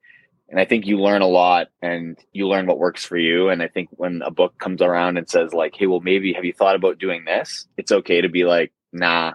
[0.48, 3.48] and I think you learn a lot and you learn what works for you.
[3.48, 6.44] And I think when a book comes around and says like, Hey, well, maybe have
[6.44, 7.66] you thought about doing this?
[7.76, 9.32] It's okay to be like, nah,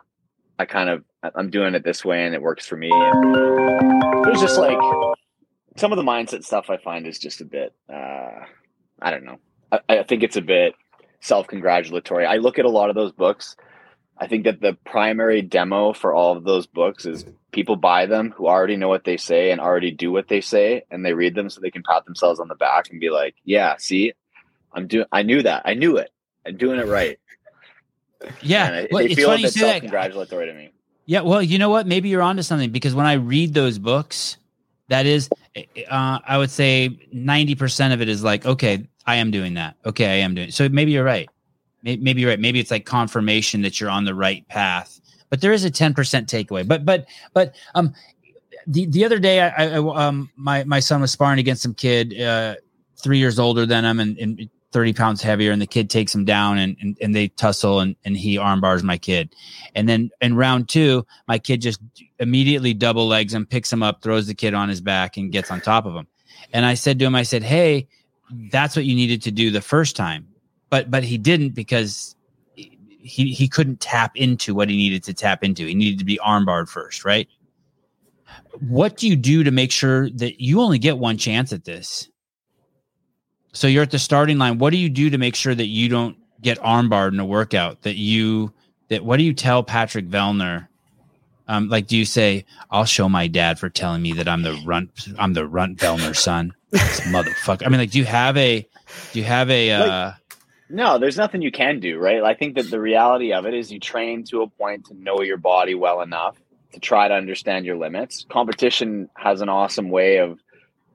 [0.57, 1.03] I kind of,
[1.35, 2.89] I'm doing it this way and it works for me.
[2.93, 4.79] And there's just like
[5.75, 8.45] some of the mindset stuff I find is just a bit, uh,
[9.01, 9.39] I don't know.
[9.71, 10.75] I, I think it's a bit
[11.19, 12.25] self-congratulatory.
[12.25, 13.57] I look at a lot of those books.
[14.21, 18.31] I think that the primary demo for all of those books is people buy them
[18.37, 21.33] who already know what they say and already do what they say and they read
[21.35, 24.13] them so they can pat themselves on the back and be like yeah see
[24.73, 26.09] i'm doing i knew that i knew it
[26.45, 27.19] i'm doing it right
[28.41, 28.67] Yeah.
[28.67, 29.71] and well, they it's feel funny you say that.
[29.71, 30.69] self-congratulatory to me
[31.07, 31.87] Yeah, well, you know what?
[31.87, 34.37] Maybe you're onto something because when I read those books,
[34.87, 35.29] that is,
[35.89, 39.75] uh, I would say ninety percent of it is like, okay, I am doing that.
[39.85, 40.51] Okay, I am doing.
[40.51, 41.27] So maybe you're right.
[41.83, 42.39] Maybe, you're right.
[42.39, 45.95] Maybe it's like confirmation that you're on the right path but there is a 10%
[45.95, 46.67] takeaway.
[46.67, 47.95] But but but um
[48.67, 52.21] the the other day I, I um my my son was sparring against some kid
[52.21, 52.55] uh
[52.97, 56.23] three years older than him and, and 30 pounds heavier and the kid takes him
[56.23, 59.33] down and, and, and they tussle and, and he arm bars my kid.
[59.73, 61.81] And then in round two, my kid just
[62.19, 65.49] immediately double legs him, picks him up, throws the kid on his back and gets
[65.49, 66.07] on top of him.
[66.53, 67.87] And I said to him, I said, Hey,
[68.51, 70.27] that's what you needed to do the first time.
[70.71, 72.15] But but he didn't because
[72.55, 75.67] he he couldn't tap into what he needed to tap into.
[75.67, 77.27] He needed to be armbarred first, right?
[78.67, 82.09] What do you do to make sure that you only get one chance at this?
[83.53, 84.57] So you're at the starting line.
[84.57, 87.81] What do you do to make sure that you don't get armbarred in a workout?
[87.81, 88.53] That you
[88.87, 90.67] that what do you tell Patrick Vellner?
[91.47, 94.53] Um, like, do you say, "I'll show my dad for telling me that I'm the
[94.65, 97.65] runt, I'm the runt Vellner son, this motherfucker"?
[97.65, 98.65] I mean, like, do you have a,
[99.11, 100.11] do you have a, uh,
[100.73, 102.23] No, there's nothing you can do, right?
[102.23, 105.21] I think that the reality of it is you train to a point to know
[105.21, 106.37] your body well enough
[106.71, 108.25] to try to understand your limits.
[108.29, 110.39] Competition has an awesome way of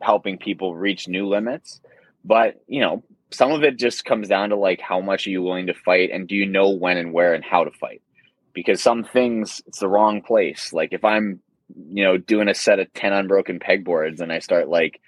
[0.00, 1.82] helping people reach new limits,
[2.24, 5.42] but you know, some of it just comes down to like how much are you
[5.42, 8.00] willing to fight and do you know when and where and how to fight?
[8.54, 10.72] Because some things it's the wrong place.
[10.72, 11.40] Like if I'm,
[11.92, 15.02] you know, doing a set of 10 unbroken pegboards and I start like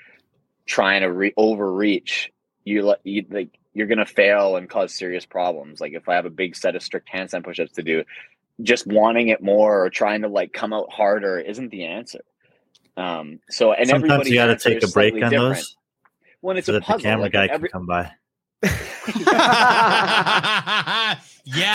[0.67, 2.31] trying to re- overreach,
[2.65, 5.81] you, like you like you're going to fail and cause serious problems.
[5.81, 8.05] Like if I have a big set of strict handstand push-ups to do,
[8.63, 12.21] just wanting it more or trying to like come out harder isn't the answer.
[12.97, 15.57] Um, so and Sometimes everybody's you got to take a break on different.
[15.57, 15.77] those
[16.41, 18.11] When it's so a that the puzzle, camera like guy every, can come by.
[18.65, 18.71] yeah,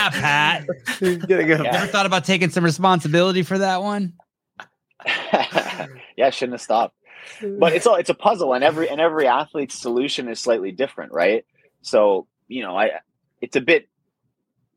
[0.10, 0.68] Pat.
[1.00, 1.64] Gonna go.
[1.64, 1.72] Yeah.
[1.72, 4.14] Never thought about taking some responsibility for that one.
[6.18, 6.96] yeah, shouldn't have stopped.
[7.42, 11.14] But it's all it's a puzzle, and every and every athlete's solution is slightly different,
[11.14, 11.46] right?
[11.84, 12.92] So you know, I
[13.42, 13.90] it's a bit,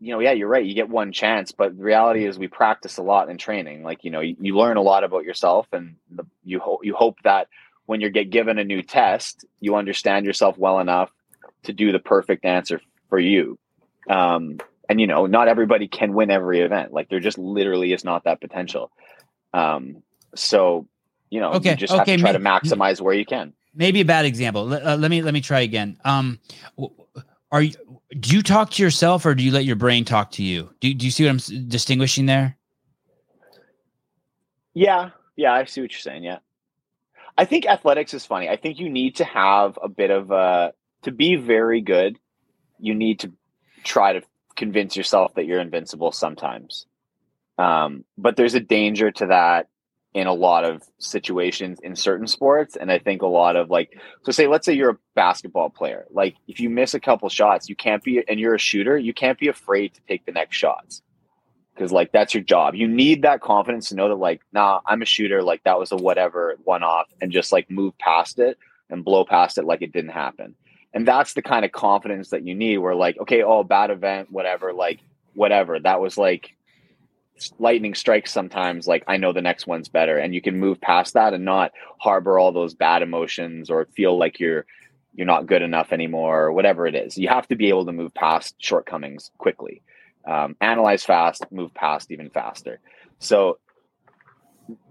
[0.00, 0.64] you know, yeah, you're right.
[0.64, 3.82] You get one chance, but the reality is we practice a lot in training.
[3.82, 6.94] Like you know, you, you learn a lot about yourself, and the, you hope you
[6.94, 7.48] hope that
[7.86, 11.10] when you get given a new test, you understand yourself well enough
[11.62, 13.58] to do the perfect answer for you.
[14.08, 16.92] Um, and you know, not everybody can win every event.
[16.92, 18.90] Like there just literally is not that potential.
[19.54, 20.02] Um,
[20.34, 20.86] so
[21.30, 23.52] you know, Okay, you just have to try to maximize where you can.
[23.76, 24.64] Maybe a bad example.
[24.66, 25.98] Let, uh, let me let me try again.
[26.04, 26.40] Um,
[27.52, 27.74] are you?
[28.18, 30.70] Do you talk to yourself or do you let your brain talk to you?
[30.80, 32.56] Do Do you see what I'm distinguishing there?
[34.74, 36.24] Yeah, yeah, I see what you're saying.
[36.24, 36.38] Yeah,
[37.36, 38.48] I think athletics is funny.
[38.48, 42.18] I think you need to have a bit of a to be very good.
[42.78, 43.32] You need to
[43.84, 44.22] try to
[44.56, 46.86] convince yourself that you're invincible sometimes.
[47.58, 49.68] Um, but there's a danger to that
[50.16, 53.98] in a lot of situations in certain sports, and I think a lot of like
[54.22, 56.06] so say let's say you're a basketball player.
[56.10, 59.12] Like if you miss a couple shots, you can't be and you're a shooter, you
[59.12, 61.02] can't be afraid to take the next shots
[61.74, 62.74] because like that's your job.
[62.74, 65.42] You need that confidence to know that like, nah, I'm a shooter.
[65.42, 68.56] Like that was a whatever one off, and just like move past it
[68.88, 70.54] and blow past it like it didn't happen.
[70.94, 72.78] And that's the kind of confidence that you need.
[72.78, 75.00] Where like, okay, oh, bad event, whatever, like
[75.34, 75.78] whatever.
[75.78, 76.56] That was like
[77.58, 78.86] lightning strikes sometimes.
[78.86, 81.72] Like I know the next one's better, and you can move past that and not
[81.98, 84.66] harbor all those bad emotions or feel like you're
[85.14, 87.16] you're not good enough anymore or whatever it is.
[87.16, 89.82] You have to be able to move past shortcomings quickly
[90.26, 92.80] um, analyze fast, move past even faster.
[93.18, 93.58] So,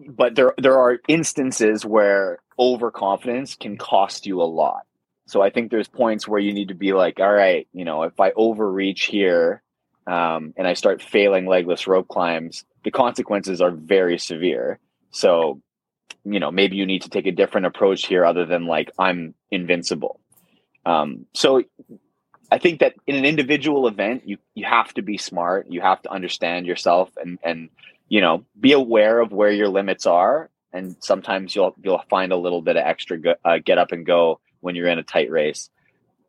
[0.08, 4.84] but there there are instances where overconfidence can cost you a lot.
[5.28, 8.04] So I think there's points where you need to be like, all right, you know,
[8.04, 9.62] if I overreach here
[10.08, 14.80] um, and I start failing legless rope climbs, the consequences are very severe.
[15.12, 15.62] So,
[16.24, 19.34] you know, maybe you need to take a different approach here, other than like I'm
[19.52, 20.20] invincible.
[20.86, 21.64] Um, so
[22.52, 25.68] I think that in an individual event, you you have to be smart.
[25.70, 27.70] You have to understand yourself and and
[28.08, 30.50] you know be aware of where your limits are.
[30.72, 34.06] And sometimes you'll you'll find a little bit of extra go, uh, get up and
[34.06, 35.70] go when you're in a tight race.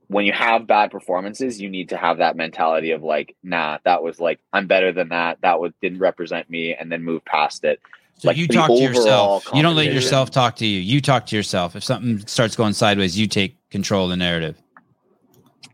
[0.08, 4.02] When you have bad performances, you need to have that mentality of like, nah, that
[4.02, 5.38] was like I'm better than that.
[5.42, 7.80] That was didn't represent me, and then move past it.
[8.18, 9.46] So Like you talk to yourself.
[9.52, 10.80] You don't let yourself talk to you.
[10.80, 11.76] You talk to yourself.
[11.76, 14.56] If something starts going sideways, you take control of the narrative.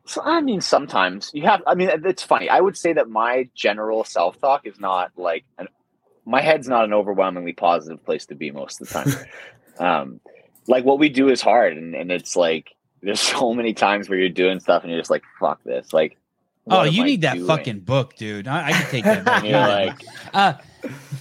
[0.06, 1.62] So I mean, sometimes you have.
[1.66, 2.48] I mean, it's funny.
[2.48, 5.68] I would say that my general self talk is not like an.
[6.24, 9.26] My head's not an overwhelmingly positive place to be most of the time.
[9.78, 10.20] um,
[10.66, 14.18] like what we do is hard, and, and it's like there's so many times where
[14.18, 16.16] you're doing stuff and you're just like, "Fuck this!" Like,
[16.70, 17.46] Oh, you I need that doing?
[17.46, 18.46] fucking book, dude.
[18.46, 19.24] I, I can take that.
[19.24, 19.42] back.
[19.44, 20.52] You're like, uh,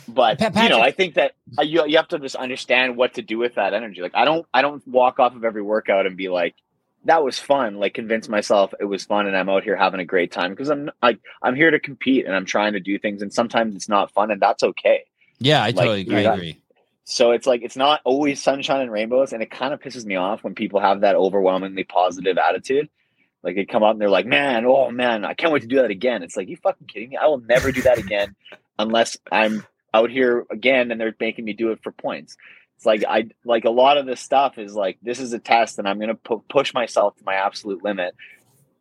[0.07, 3.15] but Pa- you know, I think that uh, you you have to just understand what
[3.15, 4.01] to do with that energy.
[4.01, 6.53] Like, I don't I don't walk off of every workout and be like,
[7.05, 7.77] that was fun.
[7.77, 10.69] Like convince myself it was fun and I'm out here having a great time because
[10.69, 13.89] I'm like I'm here to compete and I'm trying to do things and sometimes it's
[13.89, 15.05] not fun and that's okay.
[15.39, 16.60] Yeah, I Like, totally I agree.
[17.03, 20.15] So it's like it's not always sunshine and rainbows, and it kind of pisses me
[20.15, 22.89] off when people have that overwhelmingly positive attitude.
[23.43, 25.77] Like they come up and they're like, "Man, oh man, I can't wait to do
[25.77, 27.17] that again." It's like you fucking kidding me?
[27.17, 28.35] I will never do that again
[28.77, 32.37] unless I'm out here again and they're making me do it for points.
[32.77, 35.79] It's like I like a lot of this stuff is like this is a test
[35.79, 38.15] and I'm gonna pu- push myself to my absolute limit.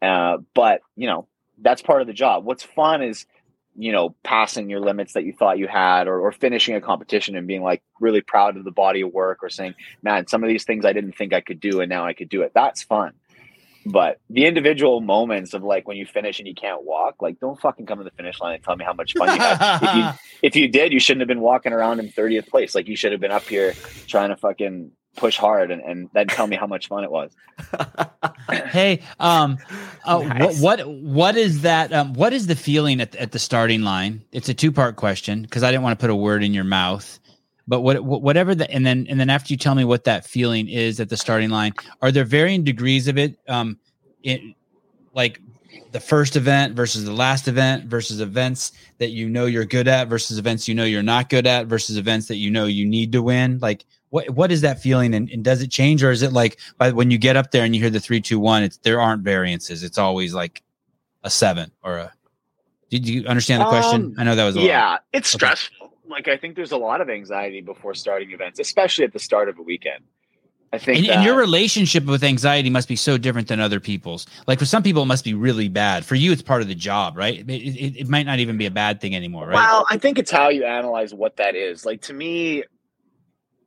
[0.02, 1.26] Uh, but you know
[1.58, 2.44] that's part of the job.
[2.44, 3.26] What's fun is
[3.76, 7.36] you know passing your limits that you thought you had or, or finishing a competition
[7.36, 10.48] and being like really proud of the body of work or saying man some of
[10.48, 12.52] these things i didn't think i could do and now i could do it.
[12.54, 13.12] That's fun.
[13.86, 17.58] But the individual moments of like when you finish and you can't walk like don't
[17.58, 19.78] fucking come to the finish line and tell me how much fun you had.
[19.82, 20.04] If you
[20.42, 22.74] if you did you shouldn't have been walking around in 30th place.
[22.74, 23.74] Like you should have been up here
[24.06, 27.30] trying to fucking push hard and, and then tell me how much fun it was
[28.72, 29.58] hey, um,
[30.04, 30.60] uh, Nice.
[30.60, 31.92] what what what is that?
[31.92, 34.22] Um, what is the feeling at at the starting line?
[34.32, 36.64] It's a two part question because I didn't want to put a word in your
[36.64, 37.18] mouth.
[37.68, 40.68] But what, whatever the and then and then after you tell me what that feeling
[40.68, 43.38] is at the starting line, are there varying degrees of it?
[43.48, 43.78] Um,
[44.22, 44.40] it
[45.14, 45.40] like
[45.92, 50.08] the first event versus the last event versus events that you know you're good at
[50.08, 53.12] versus events you know you're not good at versus events that you know you need
[53.12, 53.58] to win.
[53.60, 56.58] Like what what is that feeling and, and does it change or is it like
[56.78, 59.00] by when you get up there and you hear the three two one it's there
[59.00, 59.82] aren't variances.
[59.82, 60.62] It's always like
[61.24, 62.12] a seven or a
[62.90, 64.02] did you understand the question?
[64.06, 64.66] Um, i know that was a lot.
[64.66, 65.38] yeah it's Okay.
[65.46, 65.92] stressful.
[66.08, 69.48] Like i think there's a lot of anxiety before starting events especially at the start
[69.48, 70.04] of a weekend.
[70.72, 73.80] I think and, that, and your relationship with anxiety must be so different than other
[73.80, 74.26] people's.
[74.46, 76.04] Like for some people it must be really bad.
[76.04, 77.38] For you it's part of the job right?
[77.40, 79.54] It, it, it might not even be a bad thing anymore right?
[79.54, 81.84] Well, I think it's how you analyze what that is.
[81.84, 82.62] Like to me,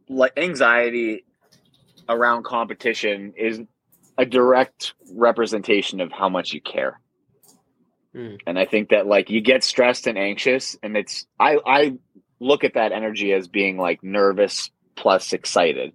[0.09, 1.25] like anxiety
[2.09, 3.61] around competition is
[4.17, 6.99] a direct representation of how much you care.
[8.13, 8.35] Hmm.
[8.45, 11.97] And I think that like you get stressed and anxious and it's I I
[12.39, 15.93] look at that energy as being like nervous plus excited.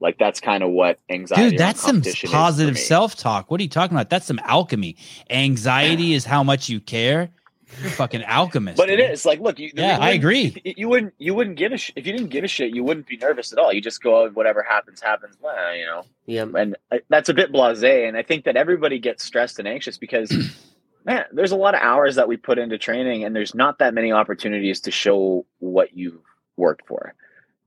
[0.00, 3.50] Like that's kind of what anxiety Dude, that's some competition is for positive self talk.
[3.50, 4.10] What are you talking about?
[4.10, 4.96] That's some alchemy.
[5.28, 7.30] Anxiety is how much you care.
[7.78, 8.76] You're a fucking alchemist.
[8.76, 9.10] But it dude.
[9.10, 10.60] is like, look, you, Yeah, you I agree.
[10.64, 12.74] You, you wouldn't, you wouldn't give a sh- if you didn't give a shit.
[12.74, 13.72] You wouldn't be nervous at all.
[13.72, 15.36] You just go, out, whatever happens, happens.
[15.40, 16.46] Well, you know, yeah.
[16.54, 18.08] and uh, that's a bit blasé.
[18.08, 20.30] And I think that everybody gets stressed and anxious because,
[21.04, 23.94] man, there's a lot of hours that we put into training, and there's not that
[23.94, 26.22] many opportunities to show what you've
[26.56, 27.14] worked for.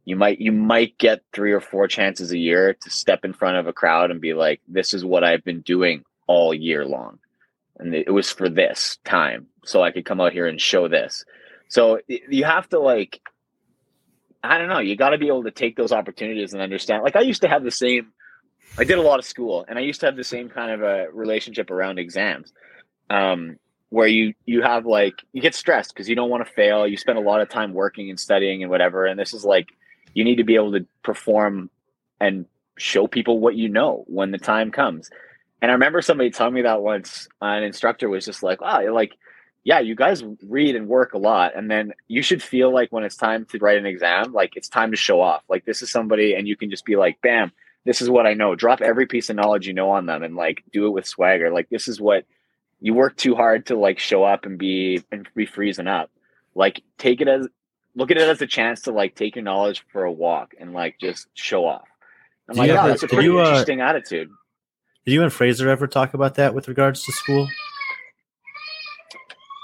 [0.06, 3.58] You might, you might get three or four chances a year to step in front
[3.58, 7.20] of a crowd and be like, "This is what I've been doing all year long."
[7.80, 11.26] and it was for this time so i could come out here and show this
[11.68, 13.22] so you have to like
[14.44, 17.16] i don't know you got to be able to take those opportunities and understand like
[17.16, 18.12] i used to have the same
[18.78, 20.82] i did a lot of school and i used to have the same kind of
[20.82, 22.52] a relationship around exams
[23.10, 23.58] um
[23.90, 26.98] where you you have like you get stressed because you don't want to fail you
[26.98, 29.68] spend a lot of time working and studying and whatever and this is like
[30.14, 31.70] you need to be able to perform
[32.20, 32.46] and
[32.78, 35.10] show people what you know when the time comes
[35.64, 37.30] and I remember somebody telling me that once.
[37.42, 39.14] An instructor was just like, "Wow, like,
[39.64, 43.04] yeah, you guys read and work a lot, and then you should feel like when
[43.04, 45.44] it's time to write an exam, like it's time to show off.
[45.48, 47.52] Like this is somebody, and you can just be like, bam,
[47.86, 48.56] this is what I know.
[48.56, 51.50] Drop every piece of knowledge you know on them, and like do it with swagger.
[51.50, 52.26] Like this is what
[52.82, 56.12] you work too hard to like show up and be and be freezing up.
[56.56, 57.48] Like take it as
[57.96, 60.74] look at it as a chance to like take your knowledge for a walk and
[60.74, 61.88] like just show off.
[62.50, 64.30] I'm like, oh, ever- that's a pretty you, uh, interesting attitude.
[65.06, 67.48] Did you and Fraser ever talk about that with regards to school?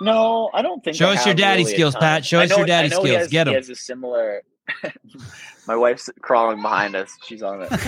[0.02, 0.96] No, I don't think.
[0.96, 1.96] Show I us your have daddy really skills.
[1.96, 2.26] Pat.
[2.26, 3.18] Show I us your know- daddy I know skills.
[3.18, 3.56] has- Get He 'em.
[3.60, 4.42] has a similar.
[5.68, 7.16] My wife's crawling behind us.
[7.28, 7.70] She's on it.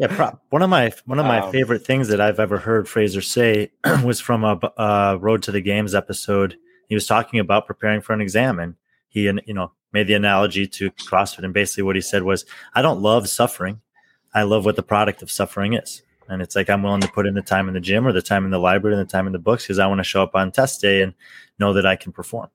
[0.00, 2.88] Yeah, pro- one of my one of my Um, favorite things that I've ever heard
[2.88, 3.70] Fraser say
[4.04, 6.56] was from a uh, Road to the Games episode.
[6.88, 8.74] He was talking about preparing for an exam, and
[9.08, 12.44] he and you know made the analogy to CrossFit, and basically what he said was,
[12.74, 13.80] "I don't love suffering.
[14.34, 16.02] I love what the product of suffering is."
[16.32, 18.22] And it's like I'm willing to put in the time in the gym or the
[18.22, 20.22] time in the library and the time in the books because I want to show
[20.22, 21.12] up on test day and
[21.58, 22.48] know that I can perform.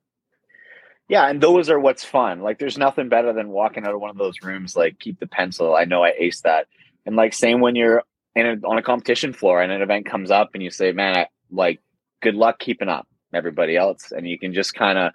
[1.10, 2.42] Yeah, and those are what's fun.
[2.42, 4.76] Like, there's nothing better than walking out of one of those rooms.
[4.76, 5.76] Like, keep the pencil.
[5.76, 6.68] I know I aced that.
[7.06, 8.04] And like, same when you're
[8.36, 11.18] in a, on a competition floor and an event comes up and you say, "Man,
[11.18, 11.80] I like
[12.22, 15.14] good luck keeping up everybody else," and you can just kind of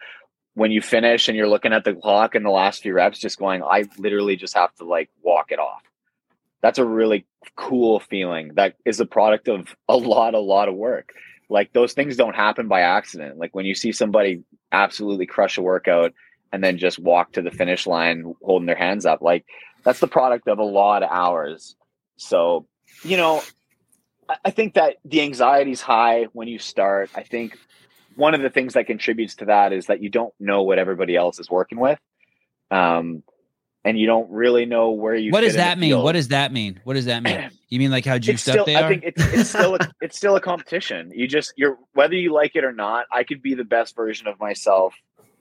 [0.55, 3.39] when you finish and you're looking at the clock in the last few reps, just
[3.39, 5.83] going, "I literally just have to like walk it off."
[6.63, 8.53] That's a really cool feeling.
[8.55, 11.13] That is a product of a lot, a lot of work.
[11.51, 13.37] Like those things don't happen by accident.
[13.37, 16.15] Like when you see somebody absolutely crush a workout
[16.53, 19.45] and then just walk to the finish line holding their hands up, like
[19.85, 21.77] that's the product of a lot of hours.
[22.17, 22.67] So,
[23.03, 23.43] you know,
[24.45, 27.11] I- think that the anxiety's high when you start.
[27.15, 27.59] I think
[28.17, 31.17] one of the things that contributes to that is that you don't know what everybody
[31.17, 31.99] else is working with.
[32.71, 33.23] Um,
[33.85, 35.91] and you don't really know where you What does that mean?
[35.91, 36.05] field.
[36.05, 36.81] What does that mean?
[36.85, 37.51] What does that mean?
[37.73, 38.89] You mean like how juiced still, up they I are?
[38.91, 41.11] think it's, it's still a, it's still a competition.
[41.15, 43.07] You just you're whether you like it or not.
[43.11, 44.95] I could be the best version of myself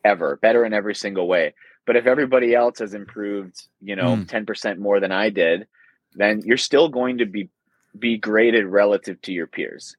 [0.06, 1.54] ever, better in every single way.
[1.86, 4.30] But if everybody else has improved, you know, Mm.
[4.30, 5.68] ten percent more than I did,
[6.14, 7.50] then you're still going to be
[8.00, 9.98] be graded relative to your peers.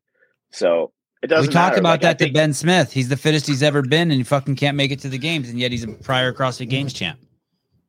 [0.53, 0.91] So
[1.23, 1.49] it doesn't.
[1.49, 1.81] we talked matter.
[1.81, 2.93] about Like, I that to Ben Smith.
[2.93, 5.51] He's the fittest he's ever been, and he fucking can't make it to the games,
[5.51, 7.21] and yet he's a prior CrossFit Games champ.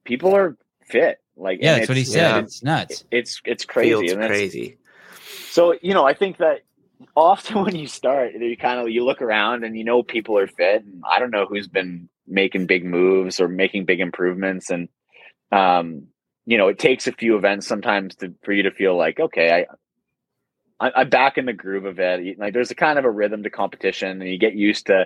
[0.06, 1.20] People are fit.
[1.36, 2.18] Like Yeah, that's what he said.
[2.18, 2.40] yeah.
[2.40, 3.06] It's nuts.
[3.12, 4.08] It's it's crazy.
[4.08, 4.78] Field's crazy.
[5.50, 6.62] So you know, I think that
[7.16, 10.48] often when you start, you kind of you look around and you know people are
[10.48, 10.84] fit.
[10.84, 14.90] And I don't know who's been making big moves or making big improvements, and
[15.52, 16.08] um,
[16.46, 19.52] you know, it takes a few events sometimes to for you to feel like, okay,
[19.52, 19.66] I,
[20.84, 22.40] I I'm back in the groove of it.
[22.40, 25.06] Like there's a kind of a rhythm to competition, and you get used to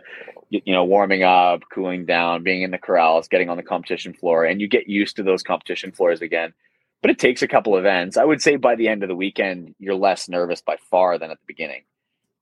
[0.49, 4.45] you know warming up, cooling down, being in the corrals, getting on the competition floor,
[4.45, 6.53] and you get used to those competition floors again
[7.01, 8.17] but it takes a couple events.
[8.17, 11.31] I would say by the end of the weekend, you're less nervous by far than
[11.31, 11.83] at the beginning.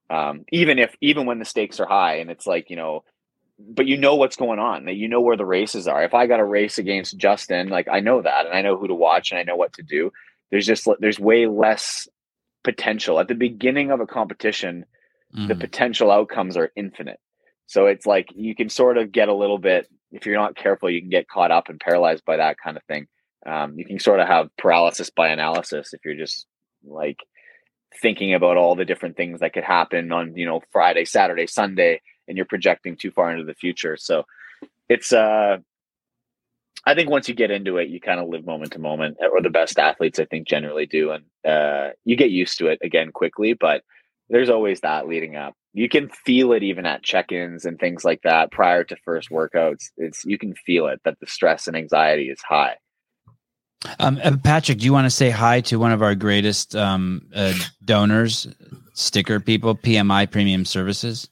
[0.09, 3.03] Um, even if even when the stakes are high and it's like you know,
[3.59, 4.85] but you know what's going on.
[4.85, 6.03] That you know where the races are.
[6.03, 8.87] If I got a race against Justin, like I know that, and I know who
[8.87, 10.11] to watch, and I know what to do.
[10.51, 12.07] There's just there's way less
[12.65, 14.85] potential at the beginning of a competition.
[15.31, 15.59] The Mhm.
[15.59, 17.19] potential outcomes are infinite.
[17.67, 20.89] So it's like you can sort of get a little bit if you're not careful,
[20.89, 23.07] you can get caught up and paralyzed by that kind of thing
[23.45, 26.47] um, you can sort of have paralysis by analysis if you're just
[26.83, 27.19] like
[28.01, 32.01] thinking about all the different things that could happen on you know friday saturday sunday
[32.27, 34.25] and you're projecting too far into the future so
[34.89, 35.57] it's uh
[36.85, 39.41] i think once you get into it you kind of live moment to moment or
[39.41, 43.11] the best athletes i think generally do and uh you get used to it again
[43.11, 43.83] quickly but
[44.29, 48.21] there's always that leading up you can feel it even at check-ins and things like
[48.23, 52.29] that prior to first workouts it's you can feel it that the stress and anxiety
[52.29, 52.75] is high
[53.99, 57.21] Um, uh, Patrick, do you want to say hi to one of our greatest um,
[57.35, 57.53] uh,
[57.83, 58.47] donors,
[58.93, 61.29] sticker people, PMI Premium Services?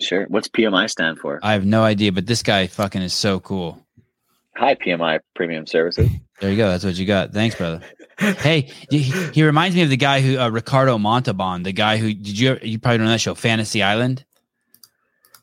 [0.00, 0.26] Sure.
[0.28, 1.38] What's PMI stand for?
[1.42, 3.84] I have no idea, but this guy fucking is so cool.
[4.56, 6.10] Hi, PMI Premium Services.
[6.40, 6.68] There you go.
[6.68, 7.32] That's what you got.
[7.32, 7.80] Thanks, brother.
[8.18, 12.12] Hey, he, he reminds me of the guy who uh, Ricardo Montalban, the guy who
[12.12, 14.24] did you you probably know that show Fantasy Island.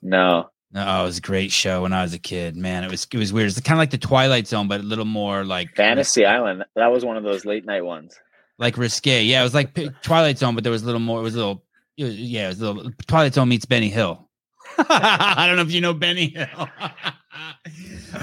[0.02, 0.50] No.
[0.72, 2.56] No, oh, it was a great show when I was a kid.
[2.56, 3.48] Man, it was it was weird.
[3.50, 6.64] It's kind of like the Twilight Zone, but a little more like Fantasy Island.
[6.76, 8.16] That was one of those late night ones.
[8.60, 9.24] like risque.
[9.24, 11.20] Yeah, it was like Twilight Zone, but there was a little more.
[11.20, 11.64] It was a little,
[11.98, 12.92] it was, yeah, it was a little.
[13.08, 14.30] Twilight Zone meets Benny Hill.
[14.78, 16.70] I don't know if you know Benny Hill.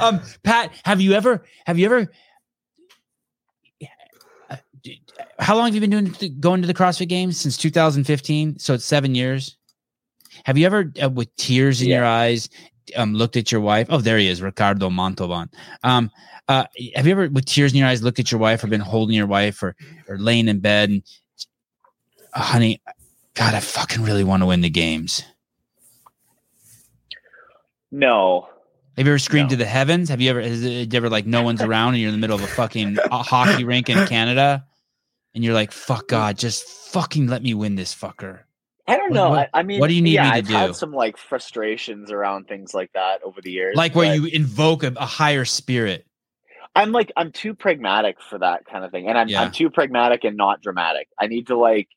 [0.00, 2.10] um, Pat, have you ever, have you ever,
[4.50, 4.56] uh,
[5.38, 8.58] how long have you been doing going to the CrossFit Games since 2015?
[8.58, 9.56] So it's seven years.
[10.44, 11.96] Have you ever, uh, with tears in Yeah.
[11.96, 12.48] your eyes,
[12.96, 13.86] um, looked at your wife?
[13.90, 15.50] Oh, there he is, Ricardo Montalban.
[15.82, 16.10] Um,
[16.48, 18.80] uh, have you ever, with tears in your eyes, looked at your wife or been
[18.80, 19.74] holding your wife or
[20.08, 21.02] or laying in bed and,
[22.36, 22.80] "Oh, honey,
[23.34, 25.22] God, I fucking really want to win the games.
[27.90, 28.48] No.
[28.96, 29.50] Have you ever screamed No.
[29.50, 30.08] to the heavens?
[30.08, 32.36] Have you ever, has it ever like no one's around and you're in the middle
[32.36, 34.64] of a fucking hockey rink in Canada
[35.34, 38.40] and you're like, fuck God, just fucking let me win this fucker.
[38.88, 39.30] I don't know.
[39.30, 40.54] what- I, I mean, what do you need yeah, me to I've do?
[40.54, 43.76] had some like frustrations around things like that over the years.
[43.76, 46.06] Like where you invoke a, a higher spirit.
[46.74, 49.42] I'm like I'm too pragmatic for that kind of thing, and I'm Yeah.
[49.42, 51.08] I'm too pragmatic and not dramatic.
[51.18, 51.88] I need to like.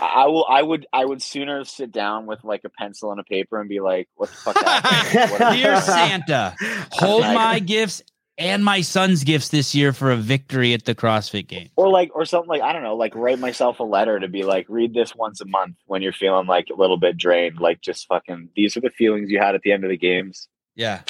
[0.00, 0.46] I I will.
[0.48, 0.86] I would.
[0.92, 4.08] I would sooner sit down with like a pencil and a paper and be like,
[4.14, 5.30] "What the fuck happened?
[5.40, 6.54] What- Dear Santa,
[6.92, 8.02] hold my gifts
[8.38, 11.70] and my son's gifts this year for a victory at the CrossFit game.
[11.76, 14.42] or like or something like i don't know like write myself a letter to be
[14.42, 17.80] like read this once a month when you're feeling like a little bit drained like
[17.80, 21.00] just fucking these are the feelings you had at the end of the games Yeah.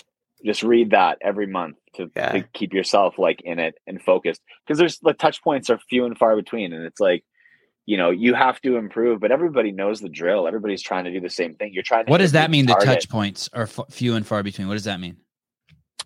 [0.44, 2.30] just read that every month to, Yeah.
[2.30, 6.04] to keep yourself like in it and focused because there's the touch points are few
[6.04, 7.24] and far between and it's like
[7.86, 11.20] you know you have to improve but everybody knows the drill everybody's trying to do
[11.20, 12.66] the same thing you're trying to What does that mean?
[12.66, 14.68] The touch points are f- few and far between.
[14.68, 15.16] What does that mean?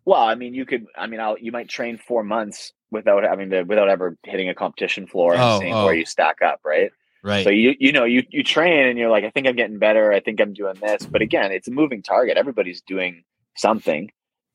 [0.05, 0.87] Well, I mean, you could.
[0.97, 4.55] I mean, I'll, you might train four months without having to, without ever hitting a
[4.55, 5.85] competition floor and Oh, seeing oh.
[5.85, 6.91] where you stack up, right?
[7.22, 7.45] Right.
[7.45, 10.11] So you, you know, you you train and you're like, I think I'm getting better.
[10.12, 12.39] I think I'm doing this, but again, it's a moving target.
[12.39, 13.24] Everybody's doing
[13.57, 14.11] something,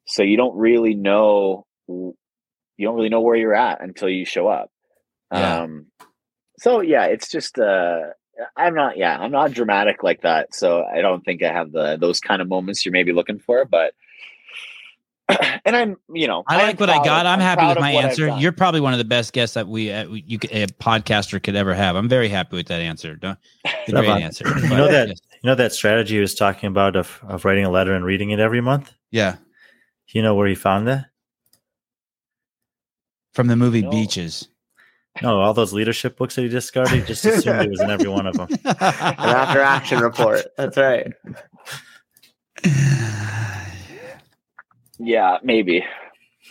[0.07, 1.65] so you don't really know.
[1.87, 2.15] You
[2.81, 4.71] don't really know where you're at until you show up.
[5.31, 5.61] Yeah.
[5.61, 5.85] Um.
[6.59, 7.57] So yeah, it's just.
[7.59, 8.01] uh
[8.57, 8.97] I'm not.
[8.97, 10.53] Yeah, I'm not dramatic like that.
[10.53, 13.63] So I don't think I have the those kind of moments you're maybe looking for,
[13.63, 13.93] but
[15.65, 17.25] and I'm, you know, I like what I proud got.
[17.25, 18.27] of- I'm happy with my answer.
[18.37, 21.73] You're probably one of the best guests that we uh, you a podcaster could ever
[21.73, 21.95] have.
[21.95, 23.15] I'm very happy with that answer.
[23.15, 24.45] Don't, great Stefan, answer.
[24.59, 25.19] you know that yes.
[25.41, 28.31] you know that strategy he was talking about of of writing a letter and reading
[28.31, 28.91] it every month.
[29.11, 29.37] Yeah,
[30.09, 31.05] You know where he found that?
[33.33, 33.89] from the movie No.
[33.91, 34.47] Beaches.
[35.21, 36.93] No, all those leadership books that he discarded.
[36.99, 38.47] He just assumed it was in every one of them.
[38.65, 40.45] An after action report.
[40.57, 41.07] That's right.
[44.99, 45.83] Yeah, maybe.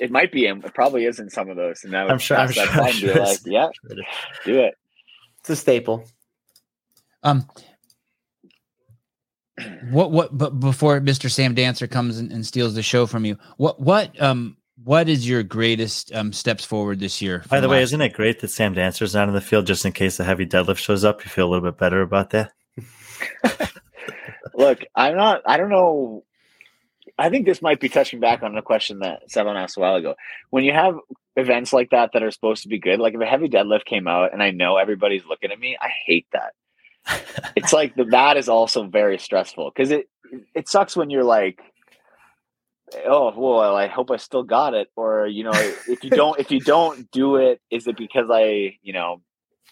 [0.01, 0.65] It might be in.
[0.65, 1.85] It probably is in some of those.
[1.85, 3.69] And that would I'm sure- I'm that sure- I'm be sure like, yeah,
[4.45, 4.75] do it.
[5.41, 6.05] It's a staple.
[7.23, 7.47] Um,
[9.91, 10.37] what what?
[10.37, 11.31] But before Mr.
[11.31, 15.29] Sam Dancer comes and, and steals the show from you, what what um what is
[15.29, 17.45] your greatest um steps forward this year?
[17.49, 19.85] By the way, last- isn't it great that Sam Dancer's not in the field just
[19.85, 21.25] in case the heavy deadlift shows up?
[21.25, 22.53] You feel a little bit better about that.
[24.55, 25.43] Look, I'm not.
[25.47, 26.25] I don't know.
[27.19, 29.95] I think this might be touching back on a question that Sevan asked a while
[29.95, 30.15] ago.
[30.51, 30.97] When you have
[31.37, 34.07] events like that that are supposed to be good, like if a heavy deadlift came
[34.07, 36.55] out and I know everybody's looking at me, I hate that.
[37.57, 40.09] it's like the that is also very stressful because it
[40.55, 41.61] it sucks when you're like,
[43.07, 46.51] oh well, I hope I still got it, or you know, if you don't if
[46.51, 49.21] you don't do it, is it because I you know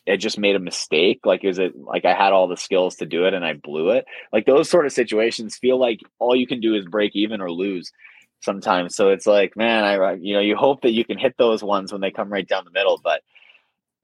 [0.08, 1.20] I just made a mistake?
[1.24, 3.90] Like, is it like I had all the skills to do it and I blew
[3.90, 4.04] it?
[4.32, 7.50] Like those sort of situations feel like all you can do is break even or
[7.50, 7.92] lose
[8.40, 8.96] sometimes.
[8.96, 11.92] So it's like, man, I you know, you hope that you can hit those ones
[11.92, 13.22] when they come right down the middle, but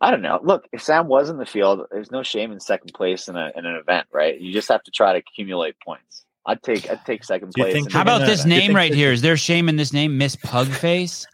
[0.01, 0.39] I don't know.
[0.43, 3.51] Look, if Sam was in the field, there's no shame in second place in, a,
[3.57, 4.41] in an event, right?
[4.41, 6.25] You just have to try to accumulate points.
[6.47, 7.75] I'd take I'd take second Do place.
[7.75, 9.13] think How about this name right here?
[9.13, 11.27] Is there shame in this name, Miss Pugface?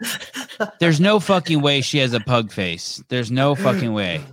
[0.80, 3.02] There's no fucking way she has a pug face.
[3.08, 4.24] There's no fucking way.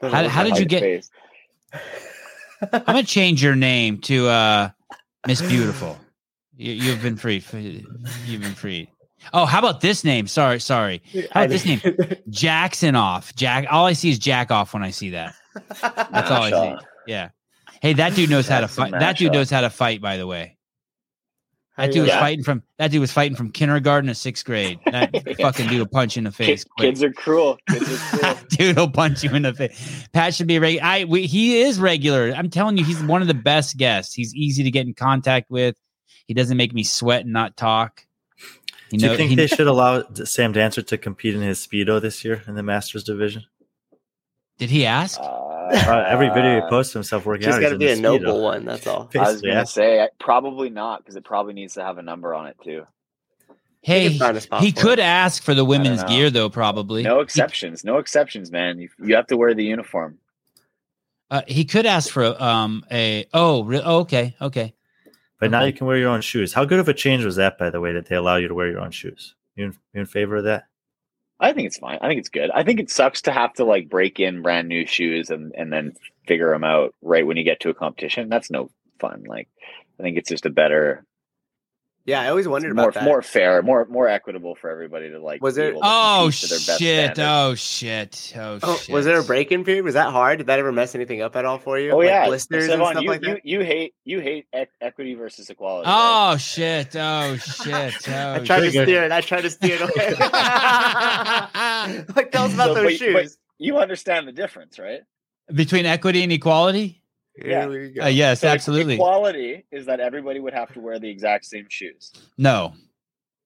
[0.00, 0.80] How, how did you get?
[0.80, 1.10] face.
[2.72, 4.70] I'm gonna change your name to uh
[5.26, 5.98] Miss Beautiful.
[6.56, 7.44] You, you've been freed.
[8.26, 8.88] You've been freed.
[9.32, 10.26] Oh, how about this name?
[10.26, 11.02] Sorry, sorry.
[11.30, 11.80] How about this name?
[12.30, 13.34] Jackson off.
[13.34, 13.66] Jack.
[13.70, 15.34] All I see is Jack off when I see that.
[15.80, 16.86] That's all I see.
[17.06, 17.30] Yeah.
[17.82, 18.92] Hey, that dude knows how to fight.
[18.92, 20.00] That dude knows how to fight.
[20.00, 20.56] By the way,
[21.76, 22.20] that dude was Yeah.
[22.20, 22.62] fighting from.
[22.78, 24.78] That dude was fighting from kindergarten to sixth grade.
[24.86, 25.10] That
[25.40, 26.62] fucking dude will punch you in the face.
[26.62, 26.86] quick.
[26.90, 27.58] kids are cruel.
[27.68, 28.34] Kids are cruel.
[28.50, 30.06] dude will punch you in the face.
[30.12, 30.86] Pat should be regular.
[30.86, 32.32] I we, he is regular.
[32.32, 34.14] I'm telling you, he's one of the best guests.
[34.14, 35.74] He's easy to get in contact with.
[36.28, 38.06] He doesn't make me sweat and not talk.
[38.92, 41.66] You Do know, you think he- they should allow Sam Dancer to compete in his
[41.66, 43.42] speedo this year in the Masters division?
[44.58, 45.18] did he ask?
[45.20, 45.51] Uh,
[46.08, 48.42] every video he posts himself working Just out, got to be a in the noble
[48.42, 48.64] one.
[48.64, 49.10] That's all.
[49.14, 49.64] I was gonna yeah.
[49.64, 52.86] say probably not because it probably needs to have a number on it too.
[53.82, 56.48] hey, can find a spot he could ask for the women's gear though.
[56.50, 57.84] Probably No He- exceptions.
[57.84, 58.78] No exceptions, man.
[58.78, 60.18] You, you have to wear the uniform.
[61.30, 64.74] uh, he could ask for um a oh, re- oh okay okay.
[65.38, 66.52] But now you can wear your own shoes.
[66.52, 68.54] How good of a change was that, by the way, that they allow you to
[68.54, 69.34] wear your own shoes?
[69.56, 70.66] You in, you in favor of that?
[71.42, 71.98] I think it's fine.
[72.00, 72.50] I think it's good.
[72.52, 75.72] I think it sucks to have to like break in brand new shoes and and
[75.72, 75.94] then
[76.26, 78.28] figure them out right when you get to a competition.
[78.28, 78.70] That's no
[79.00, 79.24] fun.
[79.26, 79.48] Like
[79.98, 81.04] I think it's just a better,
[82.04, 83.04] Yeah, I always wondered more about that.
[83.04, 85.40] more fair, more more equitable for everybody to like.
[85.40, 87.18] Was be there- able Oh compete to their best shit!
[87.20, 88.32] Oh shit!
[88.36, 88.92] Oh, Oh, shit!
[88.92, 89.84] was there a break-in period?
[89.84, 90.38] Was that hard?
[90.38, 91.92] Did that ever mess anything up at all for you?
[91.92, 93.46] Oh Like yeah, blisters and Sevan, stuff you, like you, that.
[93.46, 95.86] you hate you hate e- equity versus equality.
[95.88, 96.32] right?
[96.32, 96.96] Oh shit!
[96.96, 97.94] Oh shit!
[98.08, 98.88] Oh, I tried to Triggered.
[98.88, 99.12] steer it.
[99.12, 100.14] I tried to steer it away.
[102.16, 103.38] like, tell us about So, those but- but shoes.
[103.58, 105.00] you understand the difference, right?
[105.52, 107.01] between equity and equality.
[107.36, 107.60] Yeah.
[107.62, 108.02] Here we go.
[108.04, 108.94] Uh, yes, So, absolutely.
[108.94, 112.12] Equality is that everybody would have to wear the exact same shoes.
[112.38, 112.74] No,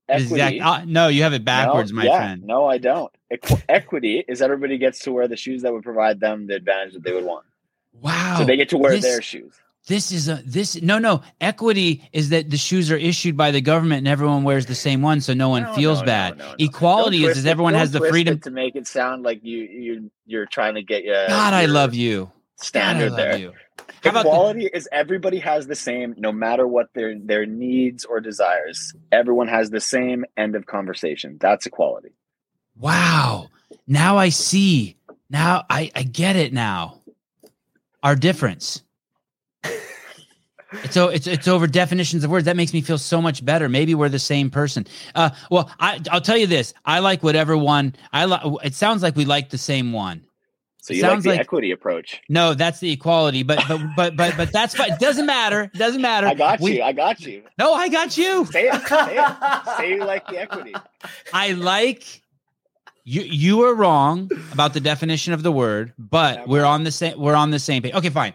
[0.09, 0.61] Equity, exact.
[0.63, 2.43] uh, no, you have it backwards, no, my yeah, friend.
[2.45, 3.13] No, I don't.
[3.33, 6.95] Equ- equity is everybody gets to wear the shoes that would provide them the advantage
[6.95, 7.45] that they would want.
[8.01, 8.37] Wow.
[8.39, 9.53] So they get to wear this- their shoes.
[9.89, 13.61] This is a this no no equity is that the shoes are issued by the
[13.61, 16.39] government and everyone wears the same one so no one No, feels no, no, bad.
[16.39, 16.55] no, no.
[16.59, 18.41] Equality is twist is everyone don't has the freedom.
[18.41, 21.95] to make it sound like you you you're trying to get your God, I love
[21.95, 22.25] you.
[22.25, 23.37] God, I standard love there.
[23.39, 23.53] you.
[24.11, 28.21] About the- Equality is everybody has the same, no matter what their their needs or
[28.21, 28.93] desires.
[29.13, 31.37] Everyone has the same end of conversation.
[31.41, 32.13] That's equality.
[32.79, 33.49] wow.
[33.89, 34.97] Now I see.
[35.31, 37.01] Now I I get it now.
[38.03, 38.83] Our difference.
[40.83, 42.45] It's so it's it's over definitions of words.
[42.45, 43.69] That makes me feel so much better.
[43.69, 44.85] Maybe we're the same person.
[45.15, 46.75] Uh, well, I I'll tell you this.
[46.85, 47.95] I like whatever one.
[48.13, 48.43] I like.
[48.65, 50.25] It sounds like we like the same one.
[50.87, 52.21] So you Sounds like the like- equity approach.
[52.29, 53.43] No, that's the equality.
[53.43, 54.93] But but but but but that's fine.
[54.93, 55.63] It doesn't matter.
[55.65, 56.29] It doesn't matter.
[56.29, 56.83] I got We- you.
[56.85, 57.43] I got you.
[57.59, 58.45] No, I got you.
[58.47, 58.83] Say it.
[58.87, 59.77] Say it.
[59.79, 60.75] Say you like the equity.
[61.33, 62.23] I like
[63.03, 66.85] You you were wrong about the definition of the word, but Yeah, we're well- on
[66.85, 67.93] the same we're on the same page.
[67.95, 68.35] Okay, fine.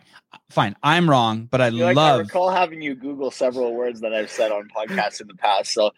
[0.50, 0.76] Fine.
[0.84, 4.02] I'm wrong, but I, I feel like I love recall having you Google several words
[4.02, 5.72] that I've said on podcasts in the past.
[5.72, 5.92] So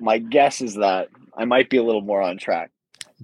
[0.00, 2.72] my guess is that I might be a little more on track.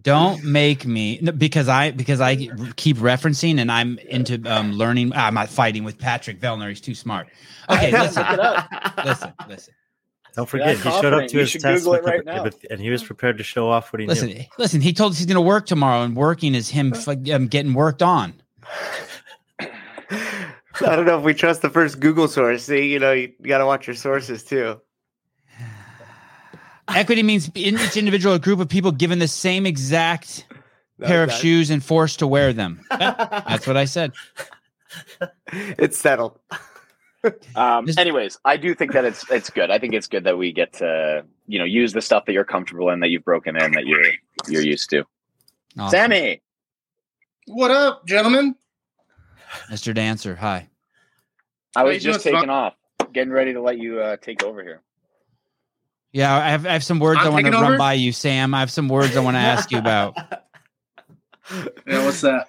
[0.03, 2.37] Don't make me because I because I
[2.77, 5.13] keep referencing and I'm into um learning.
[5.15, 6.69] I'm not fighting with Patrick Vellner.
[6.69, 7.29] He's too smart.
[7.71, 8.69] Okay, listen, up.
[9.05, 9.75] listen, listen.
[10.35, 12.47] Don't forget, he showed up to You his test it with right now.
[12.71, 14.45] and he was prepared to show off what he Listen, knew.
[14.57, 14.81] listen.
[14.81, 17.75] He told us he's going to work tomorrow, and working is him f- um, getting
[17.75, 18.35] worked on.
[19.61, 22.63] I don't know if we trust the first Google source.
[22.65, 24.81] See, you know, you, you got to watch your sources too.
[26.95, 30.47] Equity means in each individual or group of people given the same exact
[31.01, 32.81] pair of shoes and forced to wear them.
[32.91, 34.13] That's what I said.
[35.53, 36.39] it's settled.
[37.57, 39.71] Um, anyways, I do think that it's it's good.
[39.71, 42.45] I think it's good that we get to you know use the stuff that you're
[42.45, 44.05] comfortable in, that you've broken in, that you're
[44.49, 45.05] you're used to.
[45.79, 45.91] Awesome.
[45.91, 46.41] Sammy,
[47.47, 48.55] What up, gentlemen?
[49.71, 49.95] Mr.
[49.95, 50.69] Dancer, hi.
[51.77, 52.75] I was just doing, taking off,
[53.13, 54.83] getting ready to let you uh, take over here.
[56.13, 58.13] Yeah, I have, I have some words I'm I want to taking run by you,
[58.13, 58.55] Sam.
[58.55, 60.17] I have some words I want to ask you about.
[61.87, 62.49] Yeah, what's that?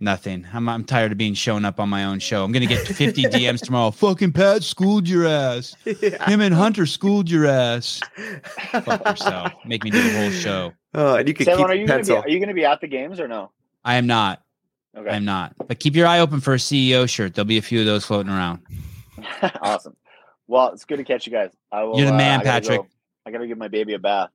[0.00, 0.46] Nothing.
[0.52, 2.44] I'm, I'm tired of being shown up on my own show.
[2.44, 3.90] I'm going to get 50 DMs tomorrow.
[3.90, 5.74] Fucking Pat schooled your ass.
[6.00, 6.24] Yeah.
[6.30, 8.00] Him and Hunter schooled your ass.
[8.70, 9.52] Fuck yourself.
[9.66, 10.72] Make me do the whole show.
[10.94, 12.64] Oh, and you could Sam, keep are the you gonna be are you gonna be
[12.64, 13.50] at the games or no?
[13.84, 14.40] I am not.
[14.96, 15.54] Okay, I'm not.
[15.66, 17.34] But keep your eye open for a CEO shirt.
[17.34, 18.60] There'll be a few of those floating around.
[19.62, 19.96] awesome.
[20.48, 21.50] Well, it's good to catch you guys.
[21.70, 22.80] I will, You're the uh, man, I Patrick.
[22.80, 22.88] go-
[23.26, 24.30] I gotta give my baby a bath.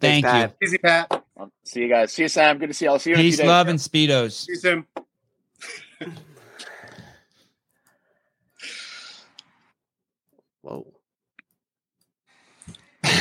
[0.00, 0.30] Thank you.
[0.30, 0.56] Pat.
[0.62, 1.24] Easy, Pat.
[1.36, 2.12] I'll see you guys.
[2.12, 2.56] See you, Sam.
[2.58, 2.90] Good to see you.
[2.90, 3.14] I'll see you.
[3.16, 3.46] in a few Peace, days.
[3.46, 4.32] love, and speedos.
[4.46, 4.86] See you soon.
[10.62, 10.86] Whoa.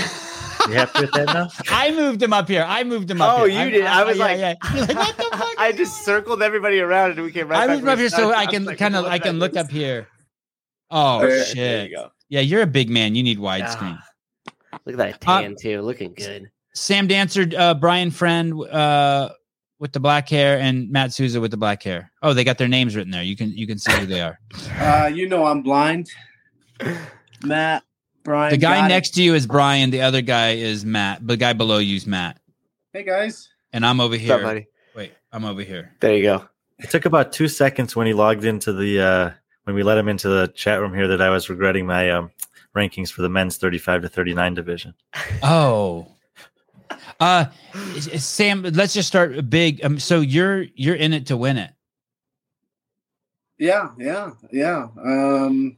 [0.68, 1.48] You happy with that now?
[1.70, 2.66] I moved him up here.
[2.68, 3.54] I moved him up Oh, here.
[3.54, 3.86] you I'm- did.
[3.86, 4.54] I was yeah, like, yeah.
[4.76, 5.54] You're like, what the fuck?
[5.58, 7.98] I just circled everybody around and we came right I back moved him up where
[7.98, 8.38] here we so started.
[8.38, 9.64] I can like, kind of I can look miss?
[9.64, 10.08] up here.
[10.92, 11.90] Oh There- there shit!
[11.90, 12.12] you go.
[12.30, 13.16] Yeah, you're a big man.
[13.16, 13.98] You need widescreen.
[14.00, 16.50] Ah, Look at that Uh, tan too, looking good.
[16.74, 19.30] Sam Dancer, uh, Brian Friend uh,
[19.80, 22.12] with the black hair, and Matt Souza with the black hair.
[22.22, 23.24] Oh, they got their names written there.
[23.24, 24.40] You can you can see who they are.
[24.80, 26.10] Uh, you know I'm blind.
[27.44, 27.84] Matt,
[28.24, 28.52] Brian.
[28.52, 28.94] The guy got it.
[28.94, 29.90] next to you is Brian.
[29.90, 31.26] The other guy is Matt.
[31.26, 32.40] The guy below you is Matt,
[32.94, 33.50] Hey guys.
[33.74, 34.44] and I'm over What's up, here.
[34.48, 34.68] buddy?
[34.96, 35.96] Wait, I'm over here.
[36.00, 36.48] There you go.
[36.80, 39.32] It took about two seconds when he logged into the uh,
[39.68, 42.32] when we let him into the chat room here that I was regretting my um,
[42.74, 44.94] rankings for the men's 35 to 39 division.
[45.44, 46.08] Oh.
[47.20, 47.46] Uh,
[47.96, 49.84] s- s- Sam, let's just start big.
[49.84, 51.72] Um, so you're you're in it to win it.
[53.58, 54.88] Yeah, yeah, yeah.
[55.04, 55.76] Um,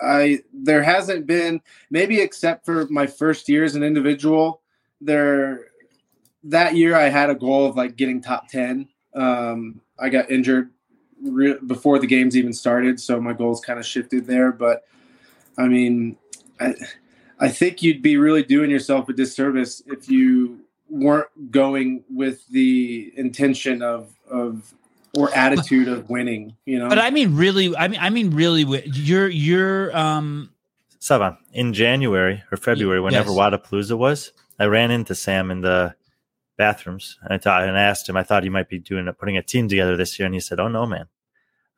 [0.00, 1.60] I there hasn't been
[1.90, 4.60] maybe except for my first year as an individual.
[5.00, 5.68] There,
[6.44, 8.88] that year I had a goal of like getting top ten.
[9.14, 10.70] Um, I got injured
[11.22, 14.52] re- before the games even started, so my goals kind of shifted there.
[14.52, 14.84] But
[15.56, 16.16] I mean,
[16.60, 16.74] I
[17.38, 23.12] I think you'd be really doing yourself a disservice if you weren't going with the
[23.16, 24.74] intention of of
[25.14, 26.56] or attitude of winning.
[26.64, 30.50] You know, But I mean, really, I mean, I mean, really, you're you're um.
[31.00, 33.38] Sevan, in January or February, whenever Yes.
[33.38, 35.94] Wodapalooza was, I ran into Sam in the
[36.58, 39.38] bathrooms and I thought and I asked him, I thought he might be doing putting
[39.38, 41.06] a team together this year, and he said, "Oh no, man,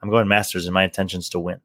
[0.02, 1.60] I'm going Masters, and my intention's to win."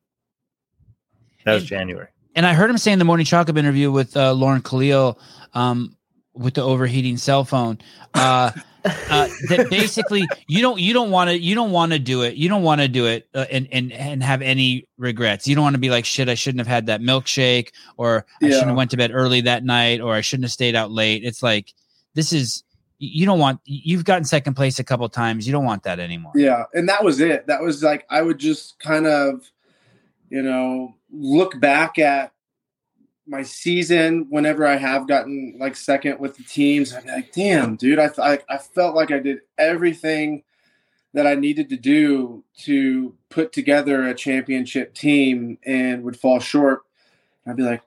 [1.45, 2.07] That was And- January.
[2.37, 5.17] And I heard him say in the morning chalk up interview with uh, Lauren Khalil,
[5.53, 5.95] um,
[6.33, 7.77] with the overheating cell phone,
[8.13, 8.51] uh,
[8.83, 12.35] uh, that basically you don't you don't want to you don't want to do it
[12.35, 15.47] you don't want to do it uh, and and and have any regrets.
[15.47, 16.27] You don't want to be like shit.
[16.27, 19.63] I shouldn't have had that milkshake, or I shouldn't have went to bed early that
[19.63, 21.23] night, or I shouldn't have stayed out late.
[21.23, 21.73] It's like
[22.15, 22.63] this is
[23.07, 25.45] you don't want you've gotten second place a couple times.
[25.45, 26.33] You don't want that anymore.
[26.35, 27.47] Yeah, and that was it.
[27.47, 29.49] That was like I would just kind of,
[30.29, 32.31] you know, look back at
[33.27, 36.93] my season whenever I have gotten like second with the teams.
[36.93, 40.43] I'm like, damn, dude, I, I I felt like I did everything
[41.13, 46.81] that I needed to do to put together a championship team and would fall short.
[47.47, 47.81] I'd be like,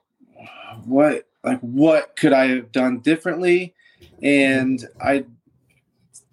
[0.85, 3.73] what like what could I have done differently?
[4.21, 5.25] And I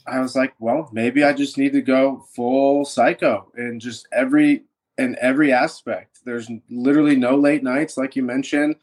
[0.06, 4.64] I was like, well, maybe I just need to go full psycho and just every
[4.98, 6.20] in every aspect.
[6.24, 8.76] There's literally no late nights, like you mentioned.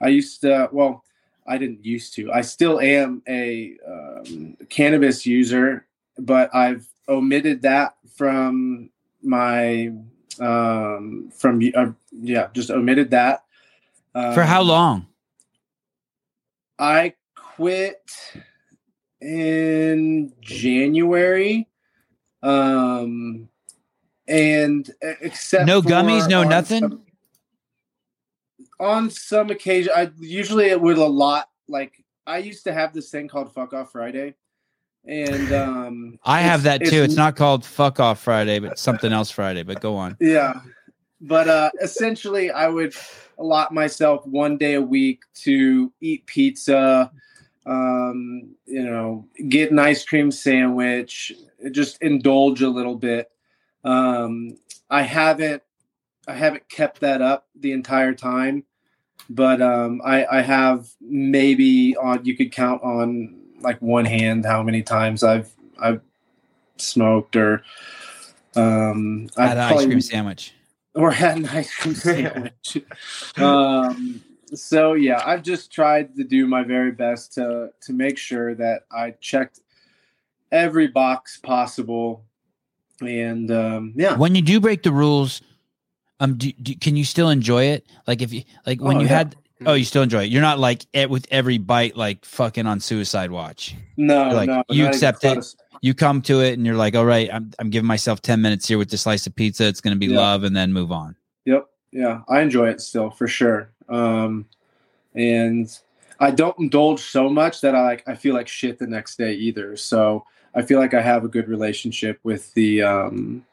[0.00, 1.04] I used to, well,
[1.46, 2.32] I didn't used to.
[2.32, 5.86] I still am a um, cannabis user,
[6.18, 8.90] but I've omitted that from
[9.22, 9.92] my
[10.38, 13.44] um from uh, yeah just omitted that
[14.14, 15.06] For how Um, long?
[16.78, 17.14] I
[17.60, 18.10] quit
[19.20, 21.68] in January.
[22.42, 23.50] Um,
[24.26, 26.80] and except No gummies, no nothing?
[26.80, 27.02] some-
[28.78, 33.10] on some occasion, I usually it would a lot like I used to have this
[33.10, 34.36] thing called Fuck Off Friday,
[35.04, 37.02] and um, I have that too.
[37.02, 39.64] It's not called fuck off Friday, but something else Friday.
[39.64, 40.16] But go on.
[40.20, 40.62] Yeah.
[41.20, 42.94] But uh essentially I would
[43.38, 47.12] allot myself one day a week to eat pizza,
[47.66, 51.32] um, you know, get an ice cream sandwich,
[51.72, 53.30] just indulge a little bit.
[53.84, 54.56] Um
[54.90, 55.62] I haven't
[56.28, 58.64] I haven't kept that up the entire time,
[59.28, 64.62] but um I I have maybe on you could count on like one hand how
[64.62, 66.00] many times I've I've
[66.76, 67.62] smoked or
[68.56, 70.54] um Had an ice cream sandwich.
[70.94, 72.78] or had an ice cream sandwich.
[73.36, 74.22] um,
[74.54, 78.84] so yeah, I've just tried to do my very best to to make sure that
[78.90, 79.60] I checked
[80.52, 82.24] every box possible,
[83.00, 85.42] and um, yeah, When you do break the rules,
[86.20, 87.86] um, do, do, can you still enjoy it?
[88.06, 89.16] Like if you like when Oh, you yeah.
[89.18, 89.36] had.
[89.66, 90.30] Oh, you still enjoy it.
[90.30, 93.74] You're not like it with every bite, like fucking on suicide watch.
[93.98, 95.44] no, like, no, you accept it.
[95.82, 98.66] You come to it and you're like, all right, I'm I'm giving myself ten minutes
[98.66, 99.66] here with this slice of pizza.
[99.66, 100.16] It's gonna be Yeah.
[100.16, 101.14] love, and then move on.
[101.44, 103.70] Yep, yeah, I enjoy it still for sure.
[103.90, 104.46] Um,
[105.14, 105.68] and
[106.18, 109.34] I don't indulge so much that I like I feel like shit the next day
[109.34, 109.76] either.
[109.76, 110.24] So
[110.54, 113.44] I feel like I have a good relationship with the um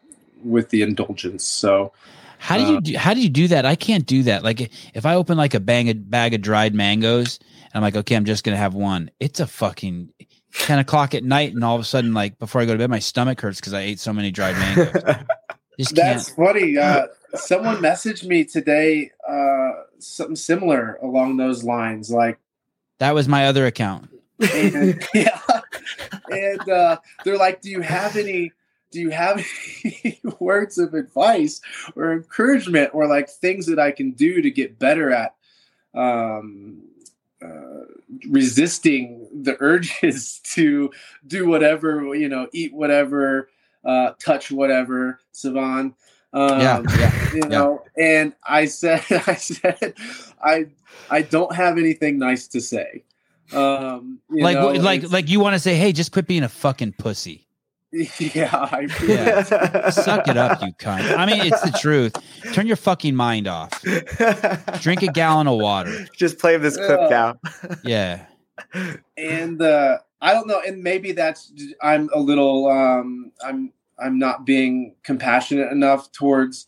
[0.44, 1.46] with the indulgence.
[1.46, 1.94] So
[2.40, 3.66] How do you Uh, do, how do you do that?
[3.66, 4.44] I can't do that.
[4.44, 7.96] Like if I open like a bag of bag of dried mangoes, and I'm like,
[7.96, 9.10] okay, I'm just gonna have one.
[9.20, 10.14] It's a fucking
[10.54, 12.90] ten o'clock at night, and all of a sudden, like before I go to bed,
[12.90, 15.26] my stomach hurts because I ate so many dried mangoes.
[15.94, 16.78] That's funny.
[16.78, 22.10] Uh, someone messaged me today, uh, something similar along those lines.
[22.12, 22.40] Like,
[23.00, 24.10] That was my other account.
[24.54, 25.40] and, yeah,
[26.30, 28.52] and uh, they're like, "Do you have any?
[28.92, 29.46] Do you have
[29.84, 31.60] any words of advice
[31.96, 35.36] or encouragement, or like things that I can do to get better at
[35.94, 36.84] um,
[37.42, 37.86] uh,
[38.30, 40.92] resisting the urges to
[41.26, 43.50] do whatever you know, eat whatever,
[43.84, 45.94] uh, touch whatever, Sevan?"
[46.34, 49.94] Um, Yeah, yeah, you know and i said i said
[50.44, 50.66] i
[51.10, 53.04] i don't have anything nice to say
[53.54, 56.50] um you Like know, like like you want to say, hey, just quit being a
[56.50, 57.48] fucking pussy.
[58.20, 59.90] yeah i Yeah.
[59.90, 61.16] Suck it up, you cunt.
[61.18, 62.14] I mean, it's the truth.
[62.54, 63.72] Turn your fucking mind off.
[64.82, 66.06] Drink a gallon of water.
[66.14, 67.10] Just play this clip Yeah.
[67.10, 67.40] now.
[67.86, 68.26] Yeah.
[69.18, 74.46] and uh i don't know and maybe that's i'm a little um i'm i'm not
[74.46, 76.66] being compassionate enough towards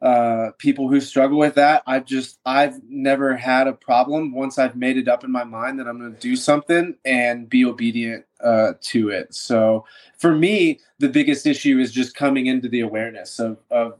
[0.00, 1.82] uh people who struggle with that.
[1.84, 4.32] I've just i've never had a problem.
[4.32, 7.48] Once i've made it up in my mind that i'm going to do something and
[7.50, 9.34] be obedient uh to it.
[9.34, 9.84] So
[10.16, 13.98] for me the biggest issue is just coming into the awareness of of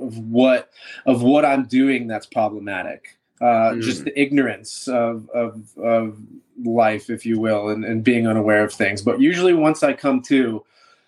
[0.00, 0.70] of what
[1.06, 3.16] of what i'm doing that's problematic.
[3.40, 3.82] Uh Mm.
[3.82, 6.18] just the ignorance of of of
[6.64, 9.00] life if you will and, and being unaware of things.
[9.00, 10.64] But usually once i come to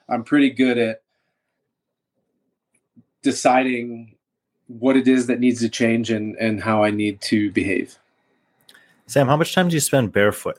[0.09, 1.03] i'm pretty good at
[3.23, 4.15] deciding
[4.67, 7.99] what it is that needs to change and and how i need to behave
[9.07, 10.59] Sam, how much time do you spend barefoot?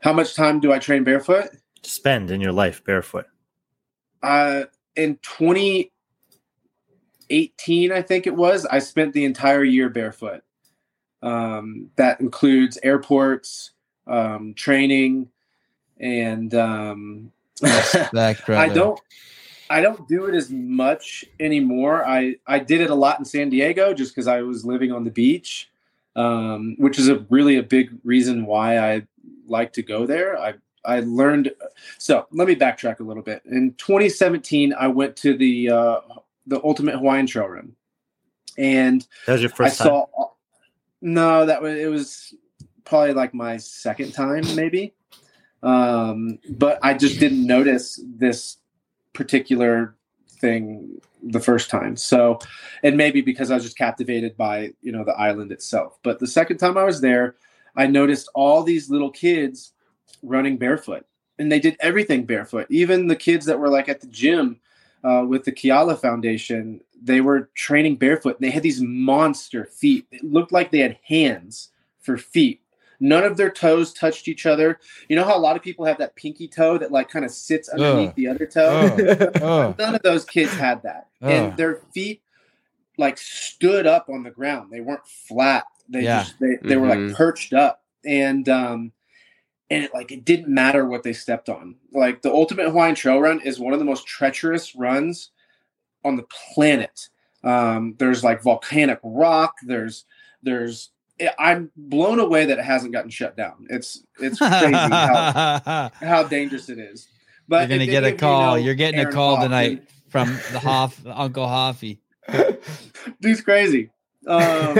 [0.00, 1.48] how much time do i train barefoot
[1.82, 3.26] Spend in your life barefoot.
[4.22, 4.62] uh
[4.96, 10.42] in 2018 i think it was i spent the entire year barefoot
[11.22, 13.72] um that includes airports
[14.06, 15.28] um training
[15.98, 17.32] and um
[17.62, 19.00] Respect, I don't
[19.70, 22.06] I don't do it as much anymore.
[22.06, 25.04] I I did it a lot in San Diego just because I was living on
[25.04, 25.70] the beach,
[26.16, 29.06] um, which is a really a big reason why I
[29.46, 30.38] like to go there.
[30.38, 30.54] I
[30.84, 31.52] I learned.
[31.98, 33.42] So let me backtrack a little bit.
[33.44, 36.00] In 2017, I went to the uh,
[36.46, 37.72] the Ultimate Hawaiian Trail Run,
[38.56, 39.92] and That was your first I time.
[39.92, 40.06] saw.
[41.00, 42.34] No, that was it was
[42.84, 44.94] probably like my second time, maybe.
[45.62, 48.58] Um, but I just didn't notice this
[49.12, 49.96] particular
[50.40, 51.96] thing the first time.
[51.96, 52.38] So,
[52.82, 55.98] and maybe because I was just captivated by you know the island itself.
[56.02, 57.36] But the second time I was there,
[57.76, 59.72] I noticed all these little kids
[60.22, 61.06] running barefoot,
[61.38, 62.66] and they did everything barefoot.
[62.70, 64.60] Even the kids that were like at the gym
[65.04, 68.36] uh, with the Kiala Foundation, they were training barefoot.
[68.36, 70.06] And they had these monster feet.
[70.10, 72.60] It looked like they had hands for feet.
[73.00, 74.80] None of their toes touched each other.
[75.08, 77.30] You know how a lot of people have that pinky toe that like kind of
[77.30, 78.14] sits underneath Ugh.
[78.16, 79.30] the other toe?
[79.40, 81.08] Oh, None of those kids had that.
[81.22, 81.30] Ugh.
[81.30, 82.22] And their feet
[82.96, 84.70] like stood up on the ground.
[84.72, 85.64] They weren't flat.
[85.88, 86.24] They Yeah.
[86.24, 87.14] just they, they were like Mhm.
[87.14, 87.82] perched up.
[88.04, 88.92] And um
[89.70, 91.76] and it like it didn't matter what they stepped on.
[91.92, 95.30] Like the Ultimate Hawaiian Trail Run is one of the most treacherous runs
[96.04, 96.24] on the
[96.54, 97.08] planet.
[97.44, 99.54] Um, there's like volcanic rock.
[99.64, 100.04] There's
[100.42, 100.90] there's
[101.38, 103.66] I'm blown away that it hasn't gotten shut down.
[103.70, 107.08] It's it's crazy how, how dangerous it is.
[107.48, 108.40] But You're gonna get a you call.
[108.40, 112.00] know You're getting a call Hoffman- tonight from the Hoff Uncle Hoffy.
[113.20, 113.90] Dude's crazy.
[114.26, 114.78] Um,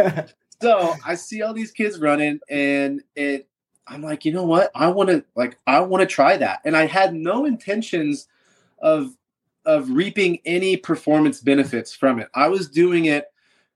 [0.61, 3.49] so I see all these kids running, and it.
[3.91, 4.71] I'm like, you know what?
[4.75, 8.29] I want to like, I want to try that, and I had no intentions
[8.81, 9.15] of
[9.65, 12.29] of reaping any performance benefits from it.
[12.35, 13.27] I was doing it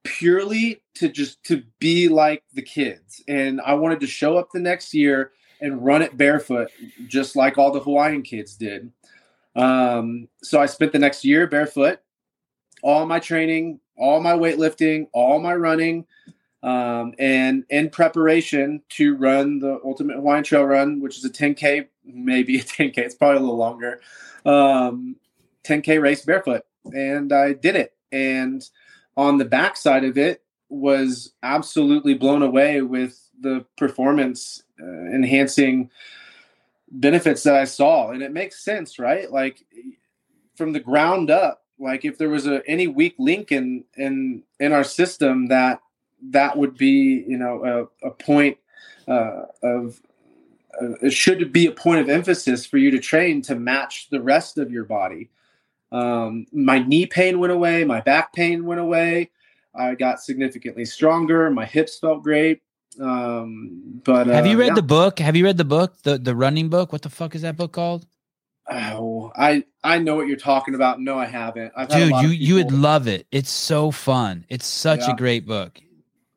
[0.05, 4.61] purely to just to be like the kids, and I wanted to show up the
[4.61, 6.70] next year and run it barefoot,
[7.07, 8.90] just like all the Hawaiian kids did.
[9.55, 12.00] Um, so I spent the next year barefoot,
[12.82, 16.07] all my training, all my weightlifting, all my running,
[16.62, 21.88] um, and in preparation to run the Ultimate Hawaiian Trail Run, which is a 10K,
[22.05, 24.00] maybe a 10K, it's probably a little longer,
[24.44, 25.16] um,
[25.64, 26.62] 10K race barefoot.
[26.92, 27.94] And I did it.
[28.11, 28.68] And
[29.16, 35.90] on the backside of it was absolutely blown away with the performance uh, enhancing
[36.90, 38.10] benefits that I saw.
[38.10, 39.30] And it makes sense, right?
[39.30, 39.64] Like
[40.56, 44.72] from the ground up, like if there was a any weak link in in in
[44.72, 45.80] our system that
[46.30, 48.56] that would be you know a, a point
[49.08, 50.00] uh, of
[50.80, 54.20] uh, it should be a point of emphasis for you to train to match the
[54.20, 55.28] rest of your body
[55.93, 59.30] um, my knee pain went away my back pain went away
[59.74, 62.61] i got significantly stronger my hips felt great
[63.01, 64.74] um, but Have you uh, read yeah.
[64.74, 65.18] the book?
[65.18, 66.03] Have you read the book?
[66.03, 66.93] The the running book?
[66.93, 68.07] What the fuck is that book called?
[68.70, 71.01] Oh, I I know what you're talking about.
[71.01, 71.72] No, I haven't.
[71.76, 73.26] I've had Dude, you you would love it.
[73.32, 74.45] It's so fun.
[74.49, 75.12] It's such Yeah.
[75.12, 75.80] a great book.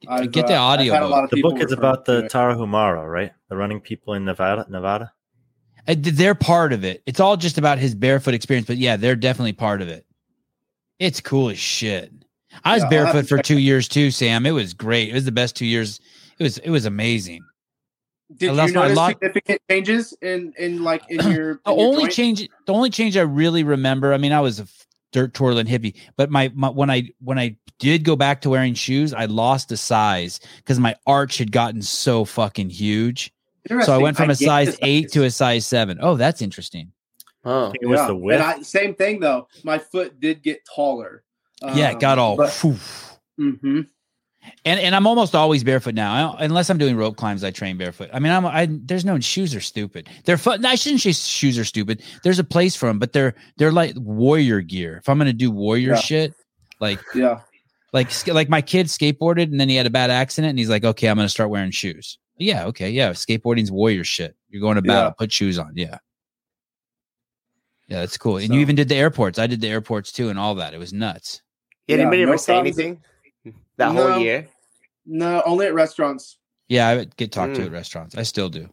[0.08, 1.30] I've, Get the uh, audio had book.
[1.32, 2.24] The book is about the.
[2.24, 3.32] Tarahumara, right?
[3.50, 4.66] The running people in Nevada.
[4.70, 5.12] Nevada.
[5.88, 7.04] Uh, th- They're part of it.
[7.06, 10.06] It's all just about his barefoot experience, but yeah, they're definitely part of it.
[11.00, 12.12] It's cool as shit.
[12.64, 14.46] I was Yeah, barefoot for two years too, Sam.
[14.46, 15.10] It was great.
[15.10, 16.00] It was the best two years.
[16.40, 17.44] It was it was amazing.
[18.38, 22.04] Did you notice lot- significant changes in in like in your The in your only
[22.04, 22.14] joint?
[22.14, 24.14] change, the only change I really remember.
[24.14, 24.68] I mean, I was a
[25.12, 28.74] dirt twirling hippie, but my, my when I when I did go back to wearing
[28.74, 33.34] shoes, I lost a size because my arch had gotten so fucking huge.
[33.84, 35.98] So I went from a size eight to a size seven.
[36.02, 36.92] Oh, that's interesting.
[37.44, 38.08] I Oh, think it was Yeah.
[38.08, 38.42] the width.
[38.42, 39.48] And I, same thing though.
[39.64, 41.24] My foot did get taller.
[41.74, 42.36] yeah, it got all.
[42.38, 42.76] But, phew.
[43.40, 43.88] Mhm.
[44.64, 46.14] And and I'm almost always barefoot now.
[46.14, 48.10] I don't, unless I'm doing rope climbs, I train barefoot.
[48.14, 50.08] I mean, I'm I there's no shoes are stupid.
[50.26, 50.64] They're fun.
[50.66, 52.04] I shouldn't say shoes are stupid.
[52.24, 54.98] There's a place for them, but they're they're like warrior gear.
[54.98, 56.00] If I'm gonna do warrior Yeah.
[56.00, 56.34] shit,
[56.80, 57.40] like Yeah.
[57.94, 60.84] like like my kid skateboarded and then he had a bad accident and he's like,
[60.86, 62.20] okay, I'm gonna start wearing shoes.
[62.38, 63.12] Yeah, okay, yeah.
[63.12, 64.36] Skateboarding's warrior shit.
[64.50, 65.14] You're going to battle, Yeah.
[65.18, 65.72] put shoes on.
[65.76, 65.98] Yeah.
[67.88, 68.38] Yeah, that's cool.
[68.38, 69.38] And So- you even did the airports.
[69.40, 70.74] I did the airports too and all that.
[70.74, 71.42] It was nuts.
[71.88, 72.80] yeah, Yeah, anybody no ever say problems.
[72.80, 73.02] anything
[73.78, 74.10] that No.
[74.12, 74.48] whole year?
[75.06, 76.38] No, only at restaurants.
[76.68, 77.66] Yeah, I would get talked to Mm.
[77.68, 78.16] at restaurants.
[78.18, 78.70] I still do.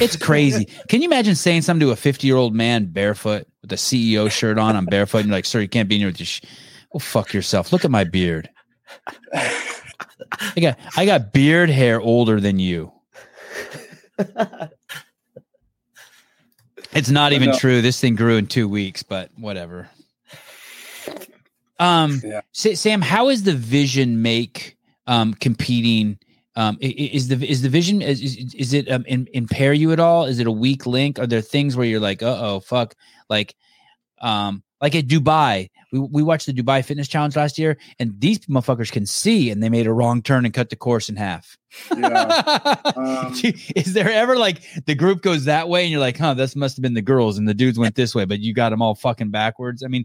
[0.00, 0.64] It's crazy.
[0.88, 4.28] Can you imagine saying something to a 50 year old man barefoot with a CEO
[4.28, 4.74] shirt on?
[4.76, 5.18] I'm barefoot.
[5.18, 6.26] And you're like, sir, you can't be in here with your.
[6.26, 6.40] Sh-.
[6.92, 7.72] Well, fuck yourself.
[7.72, 8.50] Look at my beard.
[10.56, 12.92] I got I got beard hair older than you.
[16.94, 17.80] It's not even true.
[17.80, 19.88] This thing grew in two weeks, but whatever.
[21.78, 22.42] Um, Yeah.
[22.52, 26.18] Sa- Sam, how is the Vision make um, competing?
[26.54, 30.00] Um, is the is the Vision is is, is it um, in, impair you at
[30.00, 30.26] all?
[30.26, 31.18] Is it a weak link?
[31.18, 32.94] Are there things where you're like, uh oh, fuck,
[33.30, 33.54] like,
[34.20, 38.40] um, like at Dubai, we we watched the Dubai Fitness Challenge last year, and these
[38.46, 41.56] motherfuckers can see, and they made a wrong turn and cut the course in half.
[41.96, 42.76] Yeah.
[42.94, 43.32] Um,
[43.74, 46.76] is there ever like the group goes that way and you're like, huh, this must
[46.76, 48.94] have been the girls and the dudes went this way, but you got them all
[48.94, 49.82] fucking backwards?
[49.82, 50.04] I mean,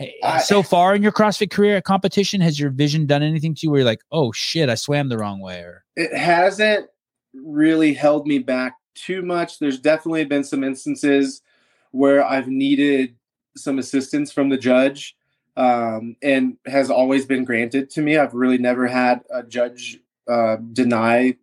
[0.00, 3.60] eh, I- so far in your CrossFit career competition, has your vision done anything to
[3.62, 5.60] you where you're like, oh shit, I swam the wrong way?
[5.60, 6.86] Or it hasn't
[7.34, 9.58] really held me back too much.
[9.58, 11.42] There's definitely been some instances
[11.90, 13.15] where I've needed
[13.56, 15.16] some assistance from the judge,
[15.56, 18.16] um, and has always been granted to me.
[18.16, 19.98] I've really never had a judge
[20.28, 21.36] uh, deny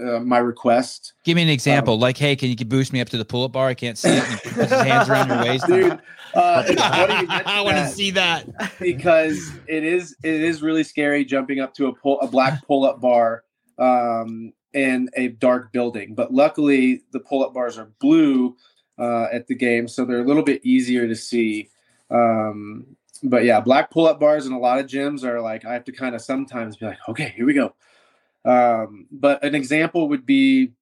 [0.00, 1.12] uh, my request.
[1.24, 1.94] give me an example.
[1.94, 3.68] Um, like, hey, can you boost me up to the pull up bar?
[3.68, 4.46] I can't see it.
[4.46, 5.66] And his hands around your waist.
[5.66, 5.98] Dude, uh,
[7.44, 8.46] I want to see that.
[8.78, 12.84] because it is it is really scary jumping up to a pull a black pull
[12.84, 13.44] up bar
[13.78, 16.14] um, in a dark building.
[16.14, 18.56] But luckily, the pull up bars are blue
[19.00, 21.70] uh, at the game, so they're a little bit easier to see.
[22.10, 25.72] Um, but yeah, black pull up bars in a lot of gyms are like I
[25.72, 27.74] have to kind of sometimes be like, okay, here we go.
[28.44, 30.72] Um, but an example would be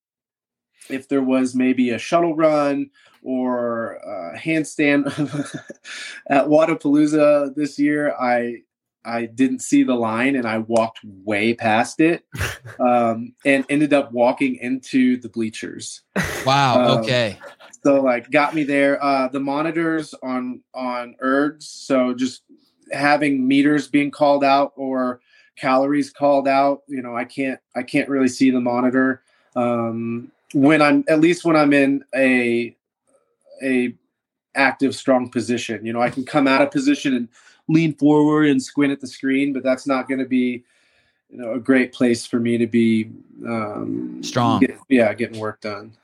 [0.88, 2.90] if there was maybe a shuttle run
[3.22, 5.06] or a handstand
[6.28, 8.62] at Wodapalooza this year, I
[9.04, 12.24] I didn't see the line and I walked way past it
[12.80, 16.02] um, and ended up walking into the bleachers.
[16.44, 16.80] Wow.
[16.80, 17.38] Um, okay.
[17.88, 19.02] So like got me there.
[19.02, 22.42] Uh, the monitors on on ergs, so just
[22.92, 25.20] having meters being called out or
[25.56, 26.82] calories called out.
[26.86, 29.22] You know, I can't I can't really see the monitor
[29.56, 32.76] um, when I'm at least when I'm in a
[33.62, 33.94] a
[34.54, 35.86] active strong position.
[35.86, 37.26] You know, I can come out of position and
[37.68, 40.62] lean forward and squint at the screen, but that's not going to be
[41.30, 43.10] you know a great place for me to be
[43.46, 44.60] um, Strong.
[44.60, 45.94] get- yeah, getting work done.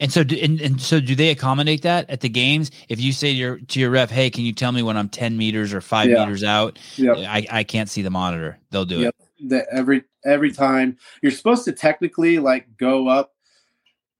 [0.00, 2.70] And so, do, and, and so, do they accommodate that at the games?
[2.88, 5.08] If you say to your to your ref, "Hey, can you tell me when I'm
[5.08, 6.24] ten meters or five Yeah.
[6.24, 7.16] meters out?" Yep.
[7.18, 8.58] I, I can't see the monitor.
[8.70, 9.14] They'll do Yep.
[9.40, 9.48] it.
[9.50, 13.32] that every every time you're supposed to technically like go up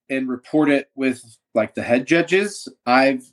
[0.08, 1.20] and report it with
[1.54, 3.24] like the head judges i've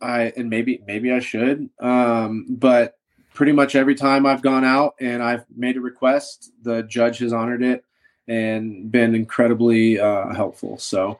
[0.00, 2.98] i and maybe maybe i should um but
[3.34, 7.32] pretty much every time i've gone out and i've made a request the judge has
[7.32, 7.84] honored it
[8.28, 11.18] and been incredibly uh helpful so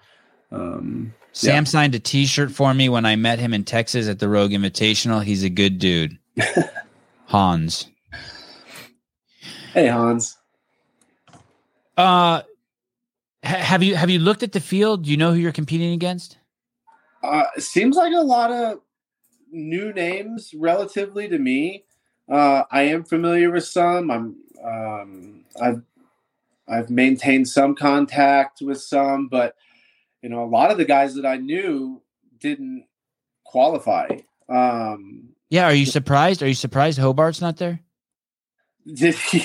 [0.51, 4.28] um Sam signed a T-shirt for me when I met him in Texas at the
[4.28, 5.22] Rogue Invitational.
[5.22, 6.18] He's a good dude.
[7.26, 7.86] Hans.
[9.74, 10.36] hey hans
[11.96, 12.42] Uh, ha-
[13.42, 15.05] have you have you looked at the field?
[15.05, 16.38] Do you know who you're competing against?
[17.22, 18.80] Uh, it seems like a lot of
[19.51, 21.84] new names relatively to me.
[22.30, 24.11] Uh, I am familiar with some.
[24.11, 25.82] I'm um, I've
[26.68, 29.55] I've maintained some contact with some, but
[30.23, 32.03] you know, a lot of the guys that I knew
[32.41, 32.85] didn't
[33.45, 34.09] qualify.
[34.49, 35.64] Um, Yeah.
[35.64, 36.43] Are you surprised?
[36.43, 37.81] Are you surprised Hobart's not there?
[38.95, 39.45] did he?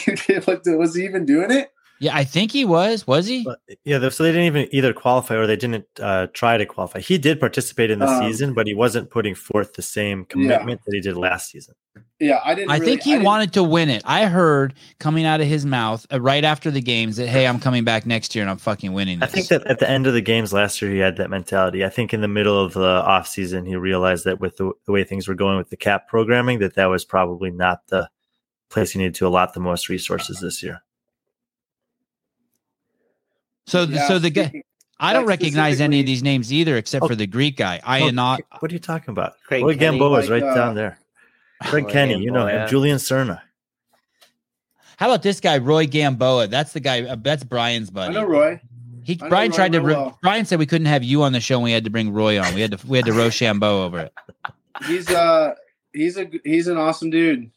[0.76, 1.73] Was he even doing it?
[2.04, 3.08] Yeah, I think he was.
[3.08, 3.44] Was he?
[3.44, 7.00] But, yeah, so they didn't even either qualify or they didn't uh, try to qualify.
[7.00, 10.82] He did participate in the Um, season, but he wasn't putting forth the same commitment
[10.86, 11.76] that he did last season.
[12.20, 12.72] Yeah, I didn't.
[12.72, 14.02] I really- think he didn't- wanted to win it.
[14.06, 17.60] I heard coming out of his mouth uh, right after the games that, "Hey, I'm
[17.60, 20.14] coming back next year and I'm fucking winning." I think that at the end of
[20.14, 21.86] the games last year, he had that mentality.
[21.86, 24.92] I think in the middle of the off season, he realized that with the, the
[24.92, 28.10] way things were going with the cap programming, that that was probably not the
[28.70, 30.82] place he needed to allot the most resources this year.
[33.68, 33.84] So.
[33.84, 34.64] Yeah, so the guy.
[35.00, 37.08] I don't like, recognize any of these names either, except Oh.
[37.08, 37.82] for the Greek guy.
[37.84, 38.42] I Oh, am not.
[38.60, 39.34] What are you talking about?
[39.46, 40.98] Craig Roy Kenny, Gamboa is right uh, down there.
[41.64, 42.56] Craig Roy Kenny, you know him.
[42.56, 42.66] yeah.
[42.68, 43.42] Julian Cerna.
[44.98, 46.48] How about this guy, Roy Gamboa?
[46.48, 47.02] That's the guy.
[47.04, 48.16] Uh, that's Brian's buddy.
[48.16, 48.62] I know Roy.
[49.04, 49.82] He I know Brian Roy tried to.
[49.82, 50.18] re- well.
[50.22, 51.56] Brian said we couldn't have you on the show.
[51.56, 52.54] and We had to bring Roy on.
[52.54, 52.88] We had to.
[52.88, 54.14] We had to Rochambeau over it.
[54.88, 55.56] He's uh
[55.92, 57.52] he's a he's an awesome dude.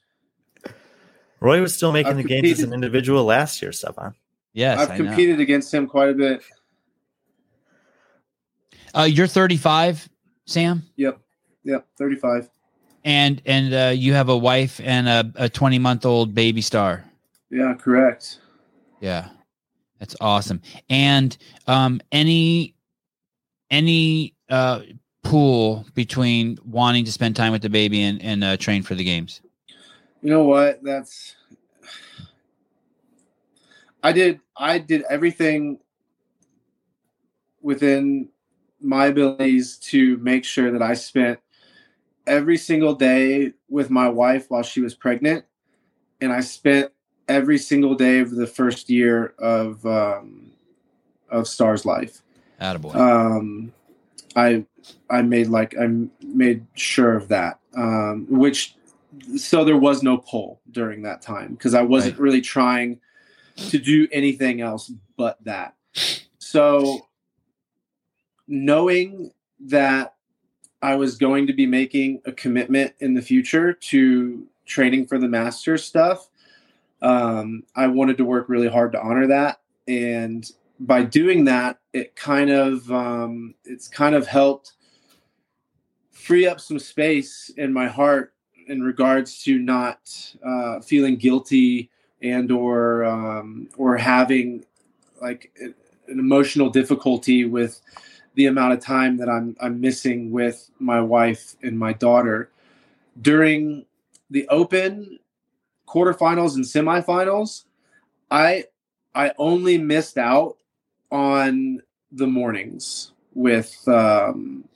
[1.41, 4.15] Roy was still making I've the games as an individual last year, Sevan.
[4.57, 5.05] Yes, I've I know.
[5.09, 6.43] competed against him quite a bit.
[8.97, 10.09] Uh, you're 35,
[10.47, 11.21] Sam, Yep.
[11.65, 11.87] Yep.
[11.99, 12.49] 35.
[13.05, 17.05] and and uh, you have a wife and a, a 20 month old baby star.
[17.51, 18.41] Yeah, correct.
[19.01, 19.29] Yeah,
[19.99, 20.63] that's awesome.
[20.89, 21.37] And
[21.67, 22.75] um, any
[23.71, 24.81] any uh
[25.23, 29.05] pool between wanting to spend time with the baby and and uh, train for the
[29.05, 29.43] games.
[30.23, 30.83] You know what?
[30.83, 31.35] That's
[34.07, 35.81] I did I did everything
[37.61, 38.29] within
[38.81, 41.41] my abilities to make sure that I spent
[42.25, 45.45] every single day with my wife while she was pregnant
[46.21, 46.93] and I spent
[47.27, 50.53] every single day of the first year of um,
[51.29, 52.23] of Star's life.
[52.61, 52.95] Attaboy.
[52.95, 53.73] um
[54.37, 54.65] i
[55.11, 55.87] i made like i
[56.23, 58.77] made sure of that um which
[59.37, 62.23] so there was no pull during that time because i wasn't Right.
[62.23, 63.01] really trying
[63.57, 65.75] to do anything else but that.
[66.39, 67.07] So
[68.49, 70.15] knowing that
[70.83, 75.27] i was going to be making a commitment in the future to training for the
[75.27, 76.29] master stuff
[77.01, 79.61] um i wanted to work really hard to honor that.
[79.89, 80.49] And
[80.81, 84.73] by doing that, it kind of um, it's kind of helped
[86.11, 88.35] free up some space in my heart
[88.67, 89.99] in regards to not
[90.45, 91.91] uh, feeling guilty
[92.23, 94.65] and or um, or having
[95.21, 95.75] like an
[96.19, 97.81] emotional difficulty with
[98.35, 102.51] the amount of time that I'm I'm missing with my wife and my daughter
[103.21, 103.87] during
[104.31, 105.19] the open
[105.87, 107.65] quarterfinals and semifinals.
[108.31, 108.65] I
[109.15, 110.59] I only missed out
[111.11, 114.69] on the mornings with um,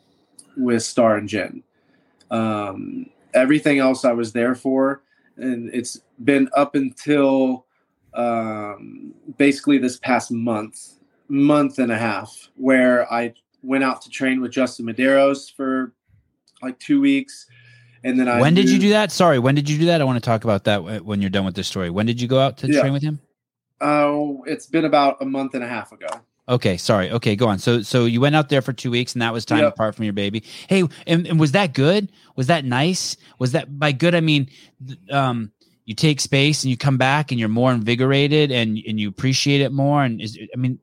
[0.56, 1.62] with Star and Jen.
[2.30, 5.02] Um, everything else I was there for,
[5.42, 7.66] and it's been up until
[8.14, 10.94] um, basically this past month
[11.28, 15.92] month and a half where I went out to train with Justin Medeiros for
[16.60, 17.46] like two weeks.
[18.02, 19.12] And then I when did you do that?
[19.12, 20.00] Sorry, when did you do that?
[20.00, 21.90] I want to talk about that when you're done with this story.
[21.90, 22.80] When did you go out to Yeah.
[22.80, 23.20] train with him?
[23.80, 26.08] Oh, it's been about a month and a half ago.
[26.50, 27.10] Okay, sorry.
[27.12, 27.58] Okay, go on.
[27.58, 29.72] So so you went out there for two weeks and that was time Yep.
[29.74, 30.42] apart from your baby.
[30.68, 32.10] Hey, and, and was that good?
[32.36, 33.16] Was that nice?
[33.38, 34.48] Was that by good I mean
[35.10, 35.52] um
[35.86, 39.60] you take space and you come back and you're more invigorated and and you appreciate
[39.60, 40.78] it more and is I mean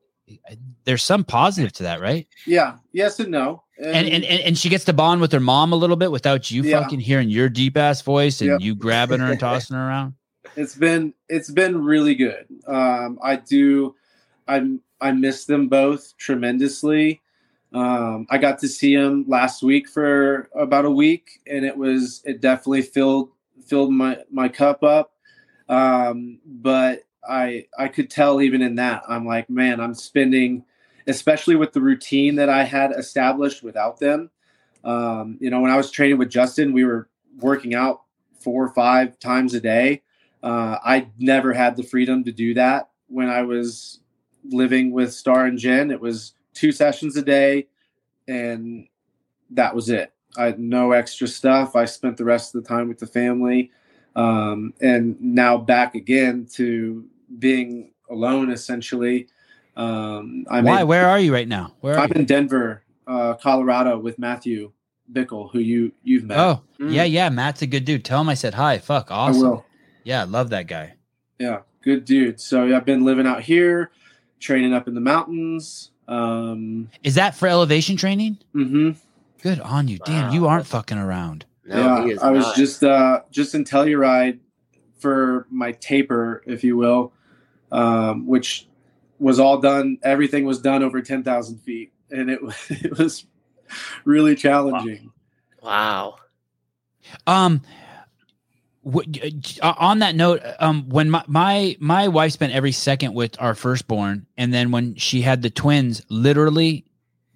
[0.86, 2.28] there's some positive to that, right?
[2.46, 2.78] Yeah.
[2.94, 3.64] Yes and no.
[3.78, 6.50] And and and, and she gets to bond with her mom a little bit without
[6.50, 6.82] you Yeah.
[6.82, 8.62] fucking hearing your deep ass voice and Yep.
[8.62, 10.14] you grabbing her and tossing her around.
[10.56, 12.46] it's been it's been really good.
[12.66, 13.96] Um, I do
[14.48, 14.62] I
[15.00, 17.22] I miss them both tremendously.
[17.74, 22.22] Um, I got to see them last week for about a week, and it was
[22.26, 23.30] it definitely filled
[23.66, 25.14] filled my my cup up.
[25.70, 30.64] Um, but I I could tell even in that I'm like, man, I'm spending,
[31.08, 34.32] especially with the routine that I had established without them.
[34.84, 38.04] Um, you know, when I was training with Justin, we were working out
[38.40, 40.04] four or five times a day.
[40.42, 44.00] Uh, I never had the freedom to do that when I was
[44.50, 45.92] living with Star and Jen.
[45.92, 47.68] It was two sessions a day,
[48.28, 48.88] and
[49.52, 50.14] that was it.
[50.38, 51.76] I had no extra stuff.
[51.76, 53.72] I spent the rest of the time with the family,
[54.16, 57.06] um, and now back again to
[57.40, 59.28] being alone essentially.
[59.76, 60.82] Um, I'm Why?
[60.82, 61.74] in, Where are you right now?
[61.82, 62.22] Where are I'm you?
[62.22, 64.72] in Denver, uh, Colorado, with Matthew
[65.12, 66.38] Bickle, who you you've met.
[66.40, 66.94] Oh, Mm.
[66.94, 67.30] yeah, yeah.
[67.30, 68.06] Matt's a good dude.
[68.06, 68.78] Tell him I said hi.
[68.78, 69.42] Fuck, I awesome.
[69.42, 69.66] will.
[70.04, 70.94] Yeah, love that guy.
[71.40, 72.40] Yeah, good dude.
[72.40, 73.92] So yeah, I've been living out here,
[74.40, 75.92] training up in the mountains.
[76.08, 78.38] Um, Is that for elevation training?
[78.54, 78.92] hmm
[79.42, 80.00] Good on you.
[80.00, 81.46] Damn, Wow, you aren't fucking around.
[81.66, 82.56] No, he yeah, is I was not.
[82.56, 84.40] just uh, just in Telluride
[85.00, 87.14] for my taper, if you will,
[87.72, 88.68] um, which
[89.20, 89.98] was all done.
[90.02, 93.26] Everything was done over ten thousand feet, and it was it was
[94.06, 95.12] really challenging.
[95.62, 96.16] wow.
[97.26, 97.87] Um, wh- uh,
[98.88, 99.02] Uh,
[99.62, 103.40] uh, on that note, uh, um, when my, my my wife spent every second with
[103.42, 106.86] our firstborn, and then when she had the twins, literally,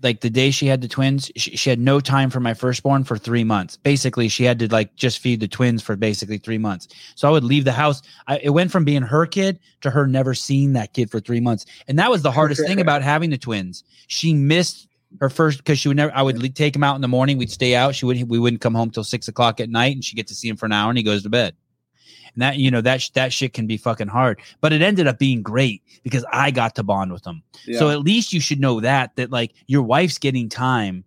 [0.01, 3.03] like the day she had the twins, she, she had no time for my firstborn
[3.03, 3.75] for three months.
[3.75, 6.87] Basically, she had to like just feed the twins for basically three months.
[7.15, 8.01] So I would leave the house.
[8.27, 11.41] I, it went from being her kid to her never seeing that kid for three
[11.41, 13.83] months, and that was the hardest thing about having the twins.
[14.07, 14.87] She missed
[15.19, 16.13] her first because she would never.
[16.15, 17.37] I would take him out in the morning.
[17.37, 17.95] We'd stay out.
[17.95, 18.29] She would.
[18.29, 20.57] We wouldn't come home till six o'clock at night, and she get to see him
[20.57, 21.55] for an hour, and he goes to bed.
[22.33, 25.19] And that you know that that shit can be fucking hard, but it ended up
[25.19, 27.43] being great because I got to bond with them.
[27.65, 27.79] Yeah.
[27.79, 31.03] So at least you should know that that like your wife's getting time,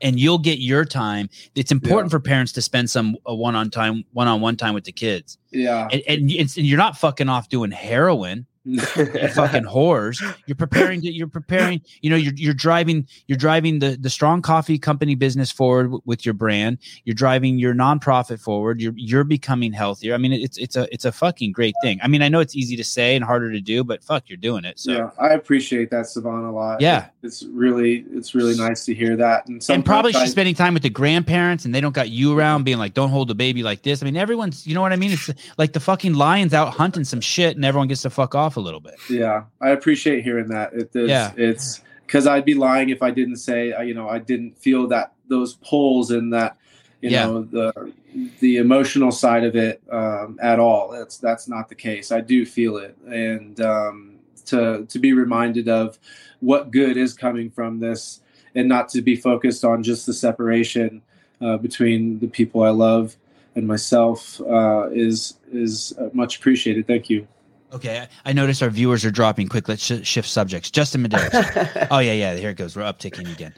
[0.00, 1.28] and you'll get your time.
[1.56, 4.84] It's important for parents to spend some one on time, one on one time with
[4.84, 8.46] the kids, yeah, and, and, it's, and you're not fucking off doing heroin
[8.76, 10.22] fucking whores.
[10.46, 14.42] You're preparing to, you're preparing, you know, you're you're driving you're driving the the strong
[14.42, 16.78] coffee company business forward w- with your brand.
[17.04, 18.80] You're driving your nonprofit forward.
[18.80, 20.14] You're you're becoming healthier.
[20.14, 21.98] I mean, it's it's a it's a fucking great thing.
[22.02, 24.36] I mean, I know it's easy to say and harder to do, but fuck, you're
[24.36, 24.78] doing it.
[24.78, 26.80] So yeah, I appreciate that, Sevan, a lot.
[26.80, 27.08] Yeah.
[27.22, 29.46] It's really it's really nice to hear that.
[29.48, 32.64] And, and probably she's spending time with the grandparents and they don't got you around
[32.64, 34.02] being like, don't hold the baby like this.
[34.02, 35.12] I mean, everyone's, you know what I mean?
[35.12, 38.56] It's like the fucking lions out hunting some shit and everyone gets to fuck off
[38.56, 38.94] a little bit.
[39.10, 40.72] Yeah, I appreciate hearing that.
[40.72, 41.32] It, it's, Yeah.
[41.36, 45.12] it's because I'd be lying if I didn't say, you know, I didn't feel that
[45.26, 46.56] those pulls and that,
[47.00, 47.26] you Yeah.
[47.26, 47.92] know, the
[48.40, 50.90] the emotional side of it um, at all.
[50.90, 52.10] That's that's not the case.
[52.10, 54.14] I do feel it, and um,
[54.46, 55.98] to to be reminded of
[56.40, 58.20] what good is coming from this,
[58.54, 61.02] and not to be focused on just the separation
[61.40, 63.16] uh, between the people I love
[63.54, 66.86] and myself uh, is is uh, much appreciated.
[66.86, 67.26] Thank you.
[67.72, 67.98] Okay.
[68.24, 69.68] I, I noticed our viewers are dropping quick.
[69.68, 70.70] Let's sh- shift subjects.
[70.70, 71.88] Justin Medeiros.
[71.90, 72.34] oh yeah, yeah.
[72.36, 72.74] Here it goes.
[72.76, 73.52] We're upticking again.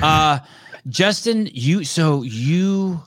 [0.00, 0.38] Uh,
[0.88, 3.02] Justin, you so you,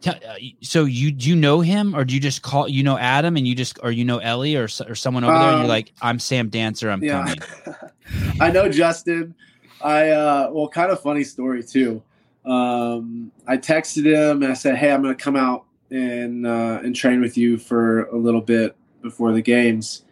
[0.00, 2.96] te- uh, so you do you know him or do you just call you know
[2.96, 5.62] Adam and you just or you know Ellie or or someone over there and you're
[5.64, 7.24] Um, like I'm Sam Dancer I'm yeah.
[7.24, 7.38] coming.
[8.40, 9.34] I know Justin.
[9.82, 12.02] I uh well kind of funny story too.
[12.44, 16.94] Um I texted him and I said, Hey, I'm gonna come out and uh and
[16.94, 20.04] train with you for a little bit before the games.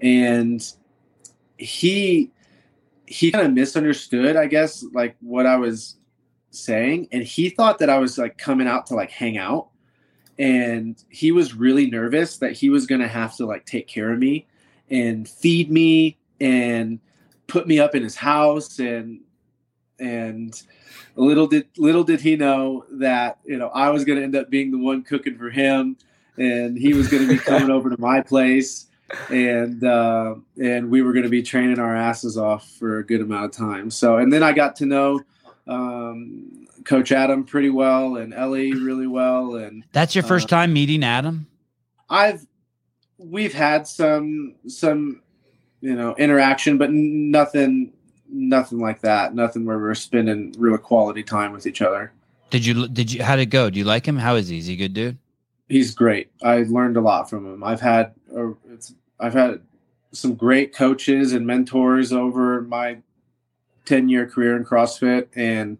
[0.00, 0.64] And
[1.58, 2.30] he
[3.06, 5.96] he kind of misunderstood, I guess, like what I was
[6.50, 7.08] saying.
[7.12, 9.68] And he thought that I was like coming out to like hang out.
[10.38, 14.18] And he was really nervous that he was gonna have to like take care of
[14.18, 14.46] me
[14.90, 17.00] and feed me and
[17.46, 19.20] put me up in his house and
[19.98, 20.62] and
[21.16, 24.50] little did little did he know that you know I was going to end up
[24.50, 25.96] being the one cooking for him
[26.36, 28.86] and he was going to be coming over to my place
[29.30, 33.20] and uh, and we were going to be training our asses off for a good
[33.20, 33.90] amount of time.
[33.90, 35.20] So, and then I got to know
[35.66, 40.72] um, Coach Adam pretty well and Ellie really well, and That's your first Uh, time
[40.72, 41.46] meeting Adam?
[42.08, 42.46] I've
[43.18, 45.21] we've had some some
[45.82, 47.92] you know interaction, but nothing
[48.28, 49.34] nothing like that.
[49.34, 52.12] Nothing where we're spending real quality time with each other.
[52.48, 53.68] Did you did you how did it go?
[53.68, 54.16] Do you like him?
[54.16, 54.58] How is he?
[54.58, 55.18] Is he a good dude?
[55.68, 56.30] He's great.
[56.42, 57.62] I learned a lot from him.
[57.62, 58.14] I've had
[58.70, 59.60] it's I've had
[60.12, 62.98] some great coaches and mentors over my
[63.84, 65.78] ten year career in CrossFit, and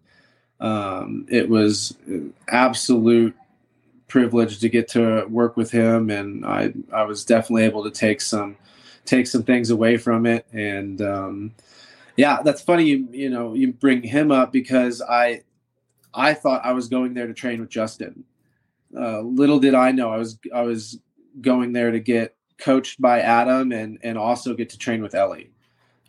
[0.59, 3.35] um, it was an absolute
[4.07, 6.09] privilege to get to work with him.
[6.09, 8.57] And I I was definitely able to take some
[9.05, 10.45] take some things away from it.
[10.53, 11.51] And um,
[12.17, 12.85] yeah, that's funny.
[12.85, 15.43] You you know you bring him up because I
[16.13, 18.25] I thought I was going there to train with Justin
[18.97, 20.99] uh, little did I know I was I was
[21.41, 25.49] going there to get coached by Adam and and also get to train with Ellie.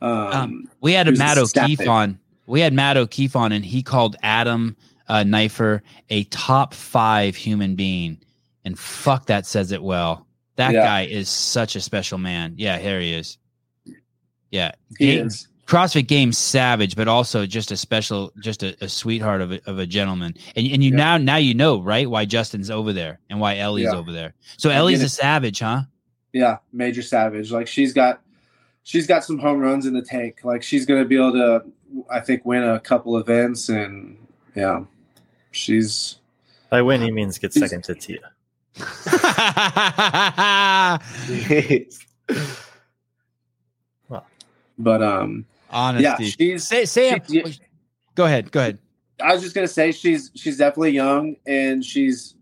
[0.00, 1.90] Um, Um, We had a Matt O'Keefe there?
[1.90, 2.18] on.
[2.46, 4.76] We had Matt O'Keefe on, and he called Adam
[5.08, 8.18] uh, Neiffer a top five human being.
[8.66, 10.23] And fuck, that says it well.
[10.56, 10.84] That Yeah.
[10.84, 12.54] guy is such a special man.
[12.56, 13.38] Yeah, here he is.
[14.50, 15.48] Yeah, he Game- is.
[15.66, 19.78] CrossFit Games savage, but also just a special, just a, a sweetheart of a, of
[19.78, 20.34] a gentleman.
[20.56, 20.96] And and you Yeah.
[20.96, 23.96] now now you know right why Justin's over there and why Ellie's Yeah.
[23.96, 24.34] over there.
[24.58, 25.82] So I Ellie's a savage, huh?
[26.34, 27.50] Yeah, major savage.
[27.50, 28.20] Like she's got
[28.82, 30.40] she's got some home runs in the tank.
[30.44, 31.64] Like she's gonna be able to
[32.10, 34.18] I think win a couple events and
[34.54, 34.84] yeah.
[35.50, 36.16] She's
[36.68, 38.18] By win, he means get second to Tia.
[44.78, 46.04] but um Honesty.
[46.04, 47.60] yeah, she's say say she's-
[48.14, 48.78] go ahead, go ahead.
[49.20, 52.34] I was just gonna say she's she's definitely young and she's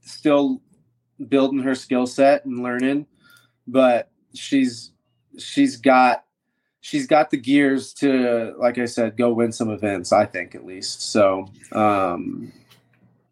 [0.00, 0.60] still
[1.28, 3.06] building her skill set and learning,
[3.66, 4.92] but she's
[5.38, 6.24] she's got
[6.80, 10.12] she's got the gears to like I said go win some events.
[10.12, 11.12] I think at least.
[11.12, 12.52] So um,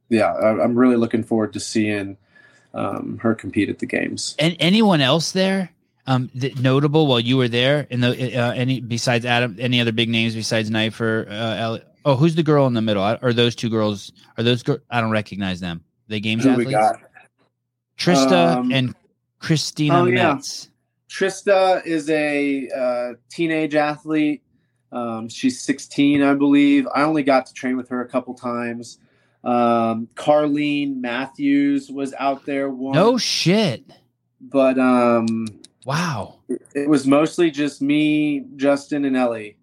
[0.08, 2.16] yeah, I, I'm really looking forward to seeing
[2.74, 4.34] um, her compete at the games.
[4.38, 5.70] And anyone else there?
[6.04, 9.92] Um, that notable while you were there, in the uh, any besides Adam, any other
[9.92, 11.28] big names besides Neiffer?
[11.30, 11.82] Uh, Ellie?
[12.04, 13.04] Oh, who's the girl in the middle?
[13.04, 14.10] Are those two girls?
[14.36, 14.64] Are those?
[14.64, 15.84] Gir- I don't recognize them.
[16.08, 16.66] They games Who athletes.
[16.66, 17.00] we got?
[17.96, 18.94] Trista Um, and
[19.38, 20.34] Christina oh, yeah.
[20.34, 20.70] Metz.
[21.08, 24.42] Trista is a uh, teenage athlete.
[24.92, 26.86] Um, she's 16, I believe.
[26.94, 28.98] I only got to train with her a couple times.
[29.44, 33.84] Um, Carlene Matthews was out there once, No shit.
[34.40, 35.46] but um,
[35.84, 36.36] Wow.
[36.74, 39.56] it was mostly just me, Justin, and Ellie.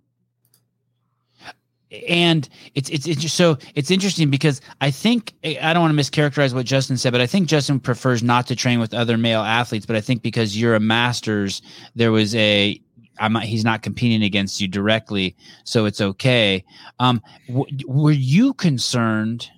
[2.07, 6.03] and it's it's it's just so it's interesting because I think I don't want to
[6.03, 9.41] mischaracterize what Justin said, but I think Justin prefers not to train with other male
[9.41, 9.85] athletes.
[9.87, 11.61] But I think because you're a masters,
[11.95, 12.79] there was a
[13.21, 16.63] not, he's not competing against you directly, so it's okay.
[16.99, 19.49] Um, w- were you concerned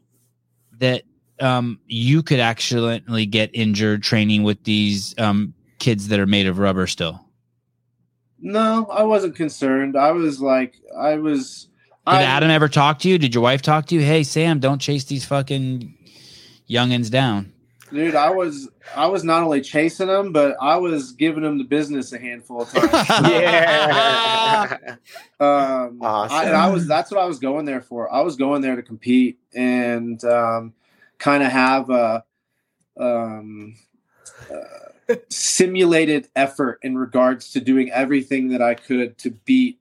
[0.81, 1.03] that
[1.39, 6.59] um, you could accidentally get injured training with these um, kids that are made of
[6.59, 7.25] rubber still?
[8.39, 9.95] No, I wasn't concerned.
[9.95, 11.67] I was like, I was.
[12.07, 13.17] Did I, Adam ever talk to you?
[13.17, 14.01] Did your wife talk to you?
[14.01, 15.95] Hey, Sam, don't chase these fucking
[16.67, 17.53] youngins down.
[17.91, 21.63] Dude, I was, I was not only chasing them, but I was giving them the
[21.63, 22.91] business a handful of times.
[23.31, 24.77] yeah.
[25.39, 26.37] Um, Awesome.
[26.37, 28.11] I, and I was that's what I was going there for.
[28.11, 30.73] I was going there to compete and um,
[31.17, 32.23] kind of have a
[32.99, 33.75] um,
[34.51, 39.79] uh, simulated effort in regards to doing everything that I could to beat.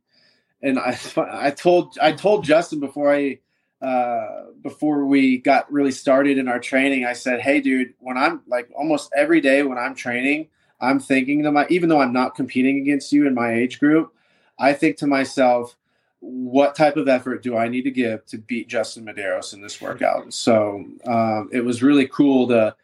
[0.62, 3.38] And I I told I told Justin before I
[3.82, 8.42] uh, before we got really started in our training, I said, "Hey, dude, when I'm
[8.46, 10.48] like almost every day when I'm training,
[10.80, 14.12] I'm thinking to my even though I'm not competing against you in my age group."
[14.58, 15.74] I think to myself,
[16.20, 19.80] what type of effort do I need to give to beat Justin Medeiros in this
[19.80, 20.32] workout?
[20.34, 22.76] So um, it was really cool to,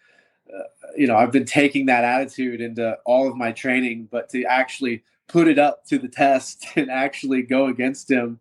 [0.55, 0.62] uh,
[0.97, 5.02] you know, I've been taking that attitude into all of my training, but to actually
[5.28, 8.40] put it up to the test and actually go against him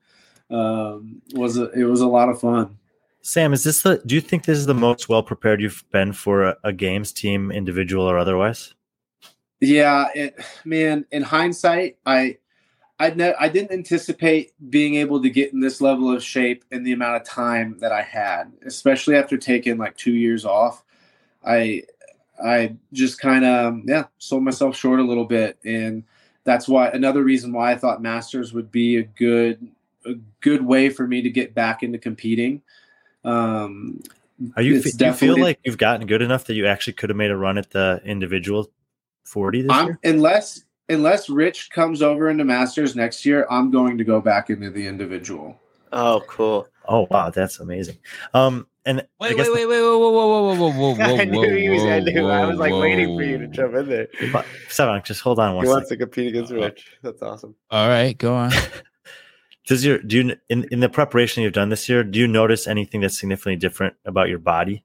[0.50, 2.78] um, was a, it was a lot of fun.
[3.22, 4.02] Sam, is this the?
[4.06, 7.12] Do you think this is the most well prepared you've been for a, a games
[7.12, 8.74] team, individual or otherwise?
[9.60, 11.06] Yeah, it, man.
[11.12, 12.38] In hindsight, I
[13.00, 16.84] I ne- I didn't anticipate being able to get in this level of shape in
[16.84, 20.84] the amount of time that I had, especially after taking like two years off.
[21.44, 21.84] I
[22.44, 26.04] I just kind of yeah sold myself short a little bit, and
[26.44, 29.68] that's why another reason why I thought Masters would be a good
[30.06, 32.62] a good way for me to get back into competing.
[33.24, 34.02] Um,
[34.56, 34.76] Are you?
[34.78, 37.18] It's fe- Do you feel like you've gotten good enough that you actually could have
[37.18, 38.70] made a run at the individual
[39.26, 40.00] 40 this I'm year?
[40.04, 44.70] unless unless Rich comes over into Masters next year, I'm going to go back into
[44.70, 45.60] the individual.
[45.92, 46.68] Oh, cool.
[46.88, 47.98] Oh wow, that's amazing.
[48.34, 51.18] Um, and I Wait, guess wait, wait, wait, whoa, whoa, whoa, whoa, whoa, whoa, whoa,
[51.18, 51.82] I knew he was.
[51.84, 52.28] I whoa, knew.
[52.28, 53.52] I was like whoa, waiting for you to whoa.
[53.52, 54.08] jump in there.
[54.20, 56.00] the- but- Sevan, just hold on one He wants second.
[56.00, 56.98] to compete against Rich.
[57.02, 57.56] That's awesome.
[57.72, 58.52] All right, go on.
[59.66, 62.04] Does your do you in in the preparation you've done this year?
[62.04, 64.84] Do you notice anything that's significantly different about your body?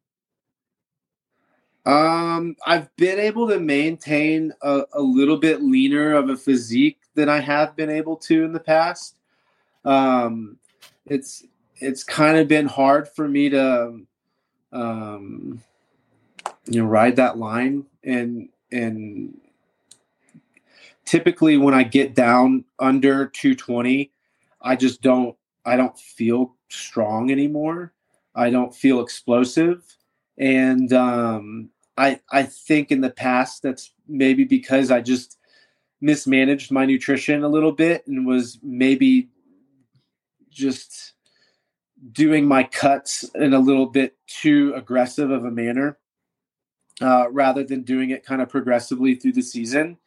[1.86, 7.28] Um, I've been able to maintain a, a little bit leaner of a physique than
[7.28, 9.16] I have been able to in the past.
[9.84, 10.58] Um,
[11.06, 11.44] it's
[11.76, 14.00] it's kind of been hard for me to,
[14.72, 15.62] um,
[16.66, 19.40] you know, ride that line and and
[21.04, 24.12] typically when I get down under 220,
[24.62, 27.92] I just don't I don't feel strong anymore.
[28.34, 29.82] I don't feel explosive
[30.38, 35.38] and um, I I think in the past that's maybe because I just
[36.00, 39.28] mismanaged my nutrition a little bit and was maybe
[40.50, 41.12] just
[42.12, 45.98] doing my cuts in a little bit too aggressive of a manner
[47.00, 49.98] uh, rather than doing it kind of progressively through the season.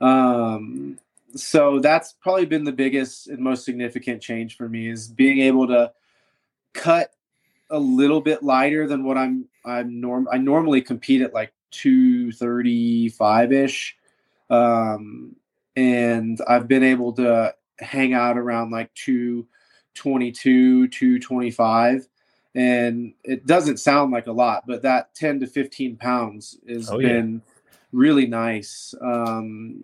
[0.00, 0.98] Um,
[1.34, 5.66] so that's probably been the biggest and most significant change for me is being able
[5.66, 5.92] to
[6.72, 7.10] cut
[7.70, 13.52] a little bit lighter than what I'm I'm norm I normally compete at like 235
[13.52, 13.96] ish.
[14.50, 15.36] Um
[15.76, 22.08] and I've been able to hang out around like 222, 225.
[22.54, 27.00] And it doesn't sound like a lot, but that 10 to 15 pounds has Oh,
[27.00, 27.08] yeah.
[27.08, 27.42] been
[27.90, 29.82] really nice um,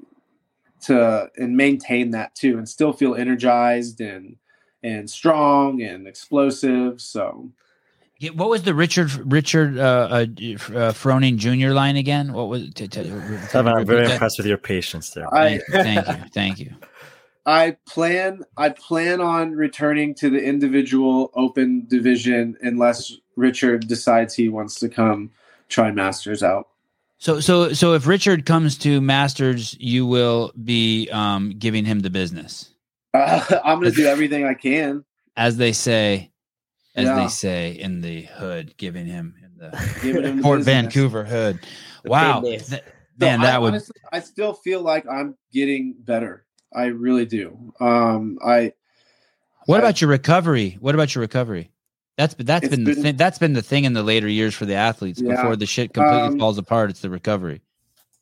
[0.82, 4.36] to and maintain that too, and still feel energized and
[4.82, 7.00] and strong and explosive.
[7.00, 7.50] So
[8.18, 10.24] Yeah, what was the Richard Richard uh, uh, uh,
[10.92, 11.72] Froning Jr.
[11.72, 12.32] line again?
[12.32, 12.70] What was?
[12.74, 15.32] T- t- Sevan, I'm very repeat impressed with your patience there.
[15.34, 16.74] I Thank, thank you, thank you.
[17.46, 24.48] I plan I plan on returning to the individual open division unless Richard decides he
[24.48, 25.30] wants to come
[25.68, 26.68] try Masters out.
[27.22, 32.08] So, so, so, if Richard comes to Masters, you will be um, giving him the
[32.08, 32.70] business,
[33.12, 35.04] Uh, I'm going to do everything I can.
[35.36, 36.30] as they say,
[36.96, 37.16] as Yeah.
[37.16, 40.74] they say in the hood, giving him in the Giving him Port business.
[40.74, 41.58] Vancouver hood.
[42.04, 42.40] The Wow.
[42.40, 42.78] Th- So
[43.18, 43.68] man, I that would.
[43.74, 46.46] honestly, I still feel like I'm getting better.
[46.74, 47.74] I really do.
[47.80, 48.72] Um, I
[49.66, 50.78] What I- about your recovery?
[50.80, 51.70] What about your recovery?
[52.20, 53.16] That's been that's It's been the been- thing.
[53.16, 55.22] That's been the thing in the later years for the athletes.
[55.22, 55.36] Yeah.
[55.36, 57.62] Before the shit completely Um, falls apart, it's the recovery.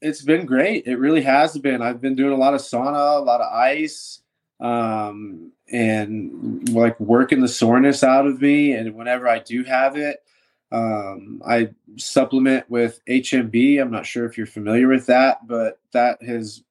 [0.00, 0.86] it's been great.
[0.86, 1.82] It really has been.
[1.82, 4.20] I've been doing a lot of sauna, a lot of ice,
[4.60, 8.70] um, and like working the soreness out of me.
[8.72, 10.22] And whenever I do have it,
[10.70, 13.80] um, I supplement with HMB.
[13.80, 16.62] I'm not sure if you're familiar with that, but that has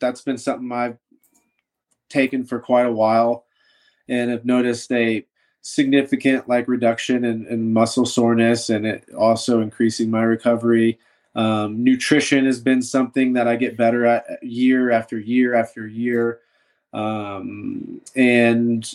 [0.00, 0.98] that's been something I've
[2.10, 3.46] taken for quite a while,
[4.06, 5.24] and have noticed a
[5.66, 10.98] significant like reduction in, in muscle soreness, and it also increasing my recovery.
[11.34, 16.40] Um, nutrition has been something that I get better at year after year after year.
[16.92, 18.88] Um, and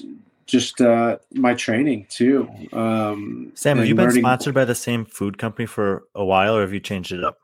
[0.47, 2.49] just uh, my training too.
[2.73, 6.55] Um, Sam, have you been learning- sponsored by the same food company for a while,
[6.55, 7.39] or have you changed it up?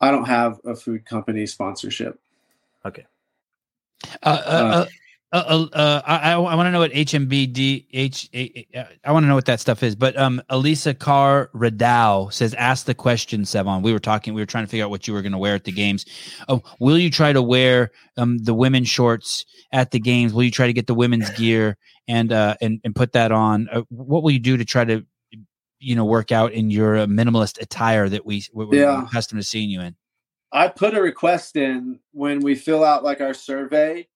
[0.00, 2.18] I don't have a food company sponsorship.
[2.84, 3.06] Okay.
[4.22, 4.86] Uh, uh,
[5.34, 8.30] uh, uh, uh, I, I want to know what HMBD H.
[8.76, 9.96] uh, want to know what that stuff is.
[9.96, 13.82] But um, Elisa Carr Radau says, "Ask the question, Sevan.
[13.82, 14.32] We were talking.
[14.32, 16.06] We were trying to figure out what you were going to wear at the games.
[16.48, 20.32] Oh, will you try to wear um the women's shorts at the games?
[20.32, 23.68] Will you try to get the women's gear and uh and and put that on?
[23.72, 25.04] Uh, what will you do to try to
[25.80, 29.02] you know work out in your uh, minimalist attire that we we're Yeah.
[29.02, 29.96] accustomed to seeing you in?
[30.52, 34.06] I put a request in when we fill out like our survey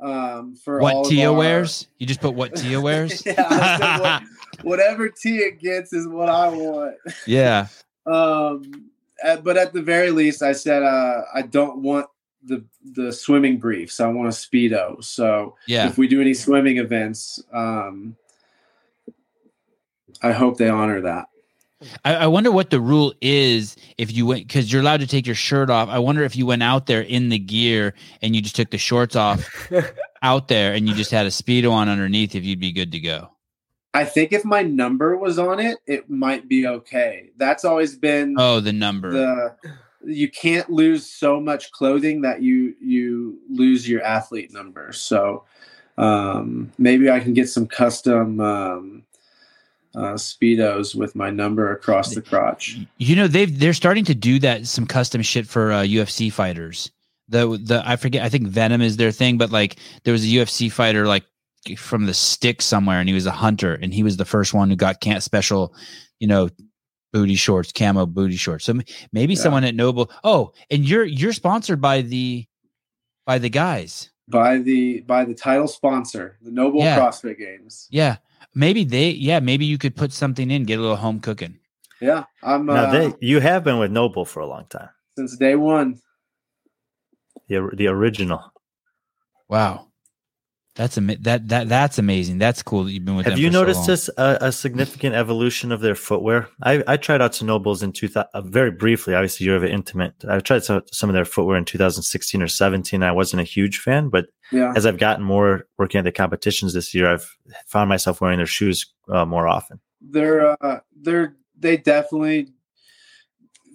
[0.00, 1.86] um, for What Tia our- wears?
[1.98, 3.24] You just put what Tia wears?
[3.26, 4.22] yeah, what,
[4.62, 6.96] whatever Tia gets is what I want.
[7.26, 7.66] yeah.
[8.06, 8.90] Um,
[9.22, 12.06] uh, but at the very least, I said uh, I don't want
[12.42, 12.64] the
[12.94, 14.00] the swimming briefs.
[14.00, 15.04] I want a speedo.
[15.04, 15.88] So Yeah.
[15.88, 18.16] if we do any swimming events, um,
[20.22, 21.27] I hope they honor that.
[22.04, 25.26] I, I wonder what the rule is if you went because you're allowed to take
[25.26, 25.88] your shirt off.
[25.88, 28.78] I wonder if you went out there in the gear and you just took the
[28.78, 29.70] shorts off
[30.22, 32.98] out there and you just had a speedo on underneath, if you'd be good to
[33.00, 33.30] go.
[33.94, 37.30] I think if my number was on it, it might be okay.
[37.36, 39.10] That's always been Oh, the number.
[39.12, 39.56] the
[40.04, 44.92] you can't lose so much clothing that you you lose your athlete number.
[44.92, 45.44] So
[45.96, 49.02] um, maybe I can get some custom um,
[49.98, 52.78] uh, speedos with my number across the crotch.
[52.98, 56.90] You know they've they're starting to do that some custom shit for uh, UFC fighters.
[57.28, 60.28] The the I forget I think Venum is their thing, but like there was a
[60.28, 61.24] UFC fighter like
[61.76, 64.70] from the stick somewhere, and he was a hunter, and he was the first one
[64.70, 65.74] who got can't special,
[66.20, 66.48] you know,
[67.12, 68.64] booty shorts, camo booty shorts.
[68.64, 68.74] So
[69.12, 69.40] maybe Yeah.
[69.40, 70.10] someone at NOBULL.
[70.24, 72.46] Oh, and you're you're sponsored by the
[73.26, 74.10] by the guys.
[74.28, 76.98] by the by the title sponsor, the NOBULL Yeah.
[76.98, 77.88] CrossFit Games.
[77.90, 78.16] Yeah,
[78.54, 79.10] maybe they.
[79.10, 81.58] Yeah, maybe you could put something in, get a little home cooking.
[82.00, 84.88] Yeah, I'm now uh, they you have been with NOBULL for a long time.
[85.16, 85.98] since day one.
[87.48, 88.52] The the original.
[89.48, 89.87] Wow,
[90.78, 92.38] that's ama- that that that's amazing.
[92.38, 93.26] That's cool that you've been with.
[93.26, 93.86] Have them you for so noticed long.
[93.88, 96.48] this uh, a significant evolution of their footwear?
[96.62, 99.12] I, I tried out to NOBULLs in two thousand uh, very briefly.
[99.14, 100.14] Obviously, you're of an intimate.
[100.28, 103.02] I tried some, some of their footwear in 2016 or 17.
[103.02, 106.72] I wasn't a huge fan, but Yeah, as I've gotten more working at the competitions
[106.74, 107.28] this year, I've
[107.66, 109.80] found myself wearing their shoes uh, more often.
[110.00, 112.48] they're uh, they're they definitely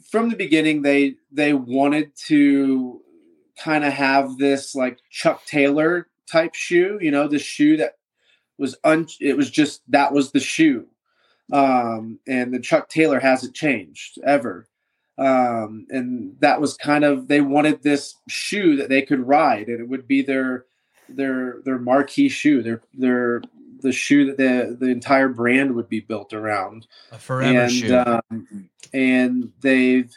[0.09, 3.01] from the beginning they they wanted to
[3.61, 7.93] kind of have this like Chuck Taylor type shoe, you know, the shoe that
[8.57, 10.87] was un it was just that was the shoe.
[11.51, 14.67] Um and the Chuck Taylor hasn't changed ever.
[15.17, 19.79] Um and that was kind of they wanted this shoe that they could ride and
[19.79, 20.65] it would be their
[21.09, 23.41] their their marquee shoe, their their
[23.81, 27.95] the shoe that the the entire brand would be built around a forever and shoe?
[27.95, 30.11] um, and they've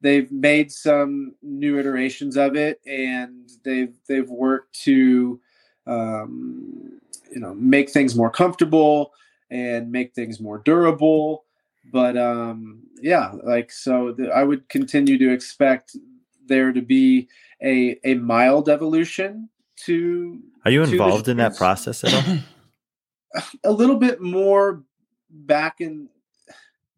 [0.00, 5.40] they've made some new iterations of it and they've they've worked to
[5.90, 7.00] um,
[7.32, 9.12] you know make things more comfortable
[9.50, 11.44] and make things more durable
[11.92, 15.96] but um yeah like so the, i would continue to expect
[16.46, 17.28] there to be
[17.62, 19.48] a a mild evolution
[19.86, 23.42] to Are you to the involved in that process at all?
[23.64, 24.82] a little bit more
[25.30, 26.08] back in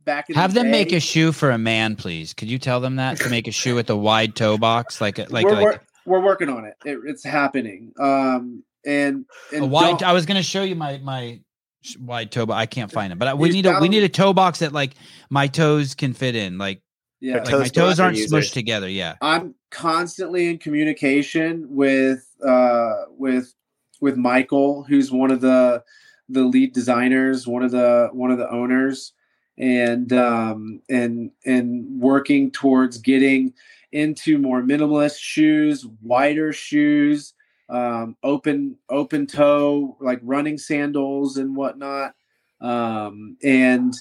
[0.04, 2.34] back in Have the them make a shoe for a man, please.
[2.34, 5.18] Could you tell them that to make a shoe with a wide toe box, like
[5.18, 6.74] a, like we're, like we're, we're working on it.
[6.84, 7.92] It- It's happening.
[8.00, 10.02] Um, and and wide?
[10.02, 11.40] I was going to show you my my
[11.82, 13.18] sh- wide toe, but I can't find it.
[13.18, 14.92] But I, we need a we need a toe box that like
[15.30, 16.58] my toes can fit in.
[16.58, 16.82] Like
[17.20, 18.50] yeah, like toe my toes aren't users.
[18.50, 18.88] smushed together.
[18.88, 19.14] Yeah.
[19.20, 23.54] I'm constantly in communication with uh, with
[24.00, 25.84] with Michael, who's one of the
[26.28, 29.12] the lead designers, one of the one of the owners,
[29.56, 33.54] and um, and and working towards getting
[33.92, 37.34] into more minimalist shoes, wider shoes,
[37.72, 42.14] um, open open toe like running sandals and whatnot,
[42.60, 43.94] um, and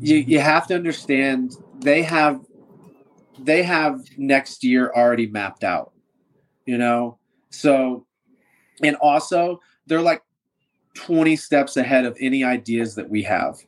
[0.00, 2.40] you you have to understand they have
[3.38, 5.92] they have next year already mapped out
[6.70, 7.18] you know?
[7.50, 8.06] So
[8.82, 10.22] and also they're like
[10.94, 13.58] 20 steps ahead of any ideas that we have.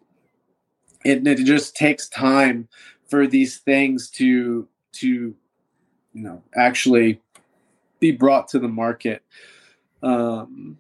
[1.05, 2.69] And it just takes time
[3.09, 7.21] for these things to to you know actually
[8.03, 9.23] be brought to the market
[10.03, 10.77] um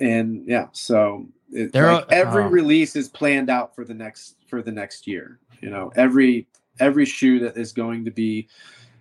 [0.00, 2.48] and yeah so it, like are- every oh.
[2.48, 6.48] release is planned out for the next for the next year you know every
[6.80, 8.48] every shoe that is going to be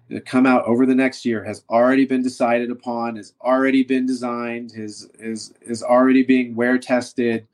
[0.09, 4.05] to come out over the next year has already been decided upon has already been
[4.05, 7.47] designed is is is already being wear tested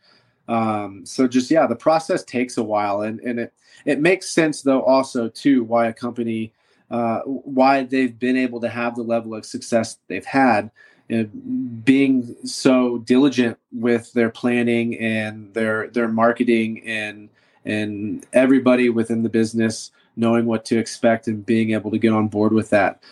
[0.49, 3.53] um so just yeah the process takes a while and and it
[3.85, 6.51] it makes sense though also too why a company
[6.91, 10.71] uh why they've been able to have the level of success they've had
[11.09, 17.29] and being so diligent with their planning and their their marketing and
[17.63, 22.27] and everybody within the business knowing what to expect and being able to get on
[22.27, 23.03] board with that.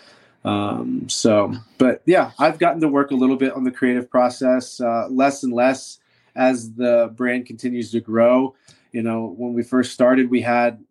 [0.44, 4.78] Um, so but yeah i've gotten to work a little bit on the creative process
[4.78, 6.00] uh, less and less
[6.36, 8.54] as the brand continues to grow.
[8.92, 10.84] You know when we first started we had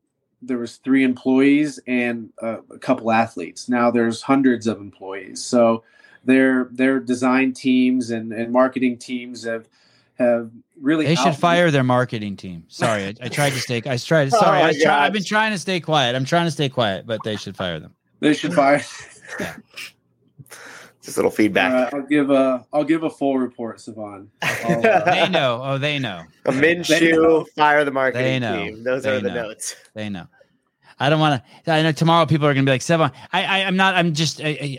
[0.45, 5.84] there was three employees and a, a couple athletes now there's hundreds of employees so
[6.26, 9.68] their their design teams and, and marketing teams have
[10.15, 12.65] have really They should fire their marketing team.
[12.68, 13.82] Sorry, I, I tried to stay.
[13.86, 16.15] i tried oh sorry oh I try, i've been trying to stay quiet.
[16.15, 17.94] I'm trying to stay quiet, but they should fire them.
[18.20, 18.84] they should fire
[21.03, 21.93] Just a little feedback.
[21.93, 24.27] Uh, I'll give a I'll give a full report, Sevan.
[24.41, 25.61] Uh, They know.
[25.61, 26.23] Oh, they know.
[26.45, 28.63] a Minshew, fire the market, They know.
[28.63, 28.84] team.
[28.84, 29.43] Those They are the know.
[29.49, 29.75] notes.
[29.93, 30.27] They know.
[30.99, 31.72] I don't want to.
[31.72, 33.11] I know tomorrow people are going to be like Sevan.
[33.32, 33.95] I, I, I'm not.
[33.95, 34.41] I'm just.
[34.41, 34.78] I, I,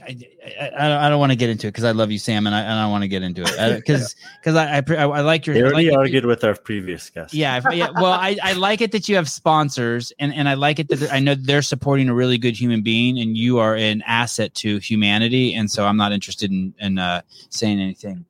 [0.60, 2.46] I, I don't, I don't want to get into it because I love you, Sam,
[2.46, 4.82] and I, and I don't want to get into it uh, because because I, I,
[4.88, 5.54] I, I like your.
[5.54, 7.34] They already like argued with our previous guest.
[7.34, 7.88] Yeah, yeah.
[7.90, 11.12] Well, I, I like it that you have sponsors, and, and I like it that
[11.12, 14.78] I know they're supporting a really good human being, and you are an asset to
[14.78, 15.54] humanity.
[15.54, 18.24] And so I'm not interested in in uh, saying anything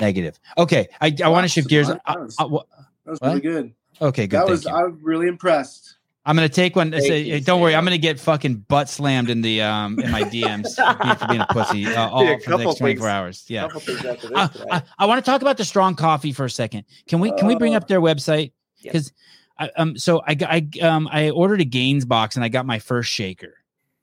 [0.00, 0.38] negative.
[0.58, 1.88] Okay, I, I want to shift gears.
[1.88, 2.64] That was- I- uh, uh, wha-
[3.04, 3.28] That was What?
[3.28, 3.74] really good.
[4.00, 4.30] Okay, good.
[4.36, 4.70] that thank was you.
[4.72, 5.96] I was really impressed.
[6.26, 6.92] I'm gonna take one.
[6.92, 10.74] Say- don't worry, I'm gonna get fucking butt slammed in the um in my DMs
[11.18, 13.04] for being- a pussy uh, all Dude, for the next 24 things.
[13.04, 13.44] hours.
[13.48, 13.62] Yeah.
[13.64, 14.48] Couple things after this Uh.
[14.70, 16.84] I, I want to talk about the strong coffee for a second.
[17.08, 18.52] Can we can we bring up their website?
[18.82, 19.12] Because
[19.58, 22.78] I, um so I I um I ordered a Gaines box and I got my
[22.78, 23.54] first shaker.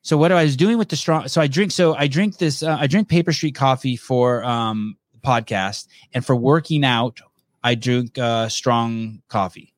[0.03, 2.38] So what do I was doing with the strong so I drink so I drink
[2.38, 4.95] this uh, I drink Paper Street coffee for um
[5.26, 7.19] podcast and for working out
[7.64, 9.70] I drink uh strong coffee.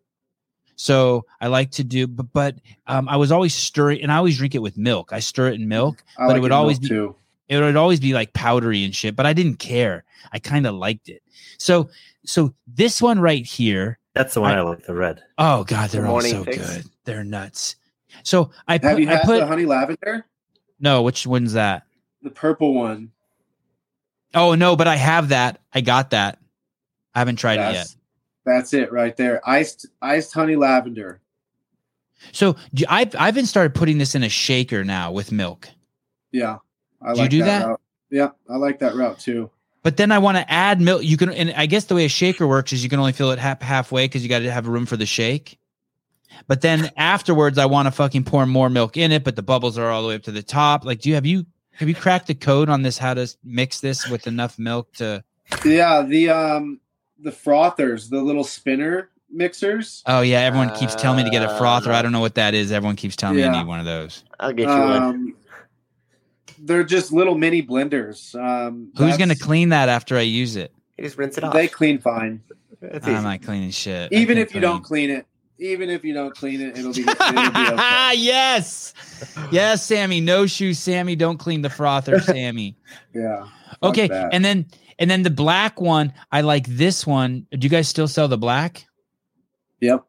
[0.75, 2.55] So I like to do but, but
[2.87, 5.13] um I was always stirring and I always drink it with milk.
[5.13, 7.15] I stir it in milk I But it would always be- too.
[7.47, 10.03] it would always be like powdery and shit, but I didn't care.
[10.31, 11.21] I kind of liked it.
[11.57, 11.89] So
[12.25, 15.21] so this one right here, That's the one I- I, like, the red.
[15.37, 16.57] oh god, they're all so fix.
[16.57, 16.85] good.
[17.05, 17.75] They're nuts.
[18.23, 20.25] So I Have put you I had put the honey lavender?
[20.79, 21.83] no, which one's that?
[22.21, 23.11] The purple one.
[24.33, 25.59] Oh no, but I have that.
[25.73, 26.39] I got that.
[27.13, 27.95] I haven't tried it yet.
[28.45, 29.41] That's, it right there.
[29.47, 31.21] Iced iced honey lavender.
[32.31, 32.55] So
[32.89, 35.69] I've I've been started putting this in a shaker now with milk.
[36.31, 36.57] Yeah.
[37.01, 37.67] I Do you do that?
[37.67, 37.81] route.
[38.09, 39.49] Yeah, I like that route too.
[39.81, 41.03] But then I want to add milk.
[41.03, 43.31] You can, and I guess the way a shaker works is you can only fill
[43.31, 45.59] it half halfway because you got to have room for the shake.
[46.47, 49.77] But then afterwards, I want to fucking pour more milk in it, but the bubbles
[49.77, 50.85] are all the way up to the top.
[50.85, 52.97] Like, do you have you have you cracked the code on this?
[52.97, 55.23] How to mix this with enough milk to?
[55.65, 56.79] Yeah, the um
[57.19, 60.03] the frothers, the little spinner mixers.
[60.05, 61.91] Oh yeah, everyone keeps telling me to get a frother.
[61.91, 62.71] I Uh, don't know what that is.
[62.71, 64.23] Everyone keeps telling me I need one of those.
[64.39, 65.01] I'll get you one.
[65.03, 65.35] Um,
[66.59, 68.35] they're just little mini blenders.
[68.39, 70.71] Um, Who's gonna clean that after I use it?
[70.97, 71.53] You just rinse it off.
[71.53, 72.41] They clean fine.
[72.81, 73.23] That's I'm easy.
[73.23, 74.11] not cleaning shit.
[74.11, 75.25] Even if you don't clean it,
[75.57, 77.19] even if you don't clean it, it'll be, it'll be
[77.73, 78.13] okay.
[78.15, 78.93] yes,
[79.51, 80.19] yes, Sammy.
[80.21, 81.15] No shoes, Sammy.
[81.15, 82.75] Don't clean the frother, Sammy.
[83.13, 83.47] Yeah.
[83.81, 84.33] Okay, that.
[84.33, 84.65] and then
[85.03, 87.45] and then the black one, I like this one.
[87.51, 88.87] Do you guys still sell the black?
[89.81, 90.05] Yep.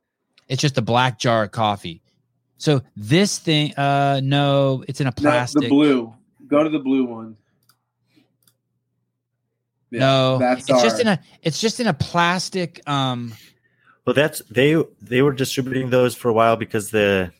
[0.48, 2.00] It's just a black jar of coffee.
[2.58, 5.62] So this thing, uh, no, it's in a No, plastic.
[5.62, 6.14] the blue.
[6.46, 7.36] Go to the blue one.
[9.90, 12.80] Yeah, no, that's it's just in a, it's just in a plastic.
[12.88, 13.32] Um,
[14.06, 17.32] Well, that's they they were distributing those for a while because the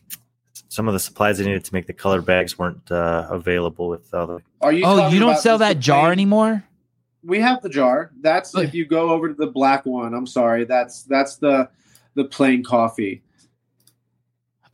[0.67, 4.13] some of the supplies they needed to make the color bags weren't uh, available with
[4.13, 4.39] all the.
[4.59, 4.83] Are you?
[4.85, 6.63] oh, you don't sell that jar plain- anymore?
[7.25, 8.11] We have the jar.
[8.21, 10.13] That's if you go over to the black one.
[10.13, 10.65] I'm sorry.
[10.65, 11.69] That's that's the
[12.13, 13.23] the plain coffee.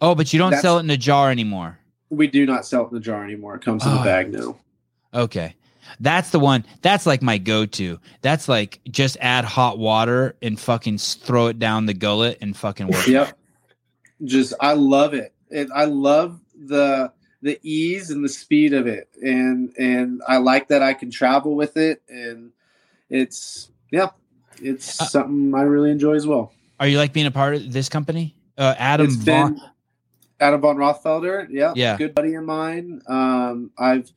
[0.02, 1.78] Oh, but you don't That's- sell it in a jar anymore.
[2.10, 3.56] We do not sell it in the jar anymore.
[3.56, 4.04] It comes in a ah.
[4.04, 4.58] bag now.
[5.14, 5.56] Okay.
[6.00, 6.66] That's the one.
[6.82, 8.00] That's like my go-to.
[8.22, 12.88] That's like just add hot water and fucking throw it down the gullet and fucking
[12.88, 13.08] work.
[13.08, 13.38] Yep.
[14.24, 15.34] Just I love it.
[15.50, 15.70] it.
[15.74, 17.12] I love the
[17.42, 21.56] the ease and the speed of it, and and I like that I can travel
[21.56, 22.52] with it, and
[23.10, 24.10] it's yeah,
[24.62, 26.54] it's Uh, something I really enjoy as well.
[26.80, 28.36] Are you like being a part of this company?
[28.58, 29.56] Uh, Adam It's Vaughn.
[29.56, 29.62] been
[30.40, 31.98] Adam von Rothfelder, yeah, Yeah.
[31.98, 33.02] good buddy of mine.
[33.08, 34.12] Um, I've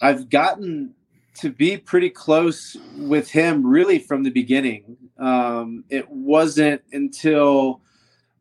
[0.00, 0.94] I've gotten
[1.36, 4.96] to be pretty close with him really from the beginning.
[5.18, 7.80] Um, it wasn't until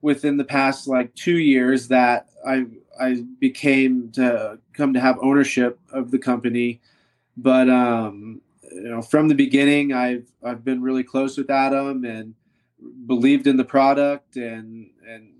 [0.01, 2.65] within the past like two years that I
[2.99, 6.81] I became to come to have ownership of the company.
[7.37, 12.35] But um, you know, from the beginning, I've I've been really close with Adam and
[13.07, 15.33] believed in the product and and.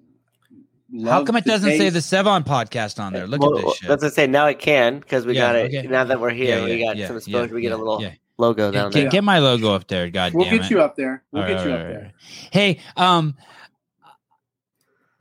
[1.06, 3.28] How come it doesn't say the Sevan podcast on there?
[3.28, 3.88] Look Well, at this shit.
[3.90, 4.26] That's what I say.
[4.28, 5.76] Now it can because we Yeah, got it.
[5.76, 5.88] okay.
[5.88, 7.54] Now that we're here, Yeah, we got yeah, some yeah, exposure.
[7.54, 8.14] we get yeah, a little yeah.
[8.40, 9.10] logo down Get, there.
[9.12, 10.72] get my logo up there, god We'll damn get it.
[10.72, 11.22] you up there.
[11.32, 11.98] We'll All get right, you all up right, there.
[12.00, 12.14] all right.
[12.52, 13.36] Hey, um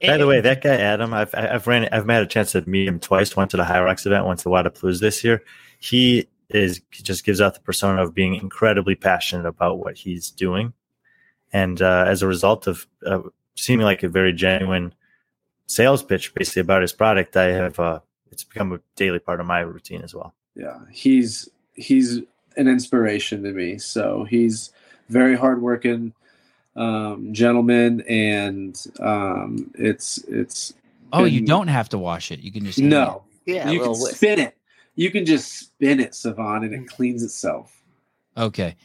[0.00, 2.86] By the way, that guy Adam, I've I've ran I've had a chance to meet
[2.86, 3.34] him twice.
[3.36, 5.42] Went to the HYROX event, went to the Wodapalooza this year.
[5.80, 10.30] He is he just gives out the persona of being incredibly passionate about what he's
[10.30, 10.72] doing,
[11.52, 13.20] and uh, as a result of uh,
[13.56, 14.94] seeming like a very genuine
[15.66, 18.00] sales pitch, basically about his product, I have uh,
[18.30, 20.32] it's become a daily part of my routine as well.
[20.54, 22.20] Yeah, he's he's
[22.56, 23.78] an inspiration to me.
[23.78, 24.72] So he's
[25.08, 26.12] very hardworking
[26.78, 30.72] um, gentleman, and um, it's it's
[31.12, 32.40] oh, you don't have to wash it.
[32.40, 33.24] You can just hang no.
[33.46, 34.16] yeah, you can whisk.
[34.16, 34.56] spin it.
[34.94, 37.82] You can just spin it, Sevan, and it cleans itself.
[38.36, 38.76] Okay.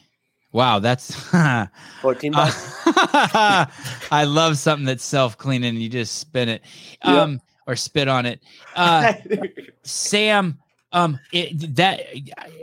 [0.52, 1.14] Wow, that's
[2.02, 2.82] Fourteen Uh, bucks.
[4.11, 6.61] I love something that's self cleaning you just spin it.
[7.03, 7.14] Yep.
[7.15, 8.40] Um or spit on it.
[8.76, 9.14] Uh
[9.84, 10.60] Sam,
[10.94, 12.02] um, it, that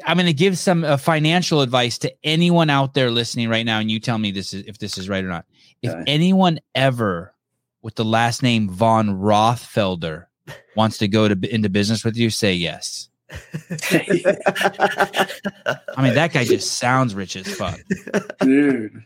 [0.07, 3.81] I'm going to give some uh, financial advice to anyone out there listening right now,
[3.81, 5.45] and you tell me this is if this is right or not.
[5.83, 6.05] If Okay.
[6.07, 7.35] anyone ever
[7.83, 10.27] with the last name von Rothfelder
[10.77, 13.09] wants to go to into business with you, say yes.
[13.91, 17.79] I mean, that guy just sounds rich as fuck.
[18.41, 19.05] Dude,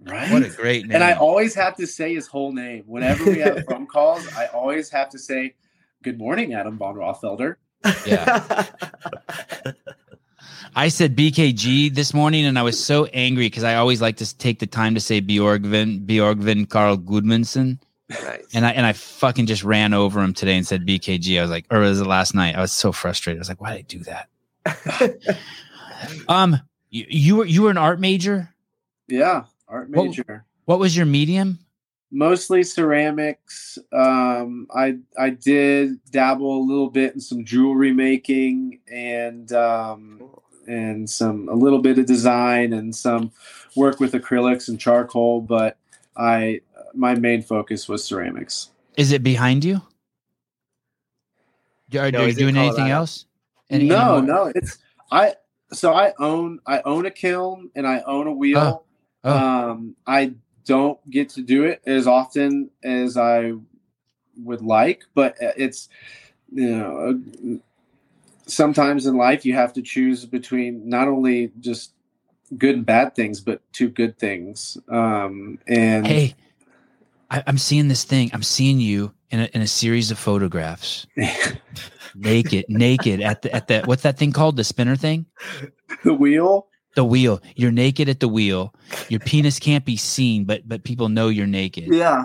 [0.00, 0.30] Right.
[0.30, 0.94] What a great name.
[0.94, 4.26] and I always have to say his whole name whenever we have phone calls.
[4.36, 5.54] I always have to say,
[6.02, 7.56] "Good morning, Adam von Rothfelder."
[8.06, 8.64] Yeah.
[10.78, 14.36] I said BKG this morning, and I was so angry because I always like to
[14.38, 17.78] take the time to say Bjorgvin Bjorgvin Karl Gudmundsson,
[18.10, 18.44] nice.
[18.52, 21.38] and I and I fucking just ran over him today and said BKG.
[21.38, 22.56] I was like, or was it last night?
[22.56, 23.38] I was so frustrated.
[23.38, 25.38] I was like, why did I do that?
[26.28, 28.52] Um, you, you were you were an art major.
[29.08, 30.44] Yeah, art What- major.
[30.66, 31.58] What was your medium?
[32.16, 33.78] Mostly ceramics.
[33.92, 40.22] Um, I I did dabble a little bit in some jewelry making and um,
[40.66, 43.32] and some a little bit of design and some
[43.76, 45.42] work with acrylics and charcoal.
[45.42, 45.76] But
[46.16, 46.62] I
[46.94, 48.70] my main focus was ceramics.
[48.96, 49.82] Is it behind you?
[51.98, 53.26] Are, No, are you doing anything else?
[53.68, 54.78] Any- no, any more- no, it's
[55.12, 55.34] I.
[55.74, 58.86] So I own I own a kiln and I own a wheel.
[59.22, 59.30] Oh.
[59.30, 60.32] Um, I
[60.66, 63.52] don't get to do it as often as I
[64.36, 65.88] would like, but it's
[66.52, 67.56] you know uh,
[68.46, 71.92] sometimes in life you have to choose between not only just
[72.56, 74.76] good and bad things, but two good things.
[74.88, 76.34] Um, and Hey,
[77.30, 78.30] I, I'm seeing this thing.
[78.32, 81.06] I'm seeing you in a, in a series of photographs,
[82.14, 84.56] naked, naked at the at that what's that thing called?
[84.56, 85.26] The spinner thing,
[86.04, 86.68] the wheel.
[86.96, 87.40] The wheel.
[87.54, 88.74] You're naked at the wheel.
[89.08, 91.94] Your penis can't be seen, but but people know you're naked.
[91.94, 92.24] Yeah.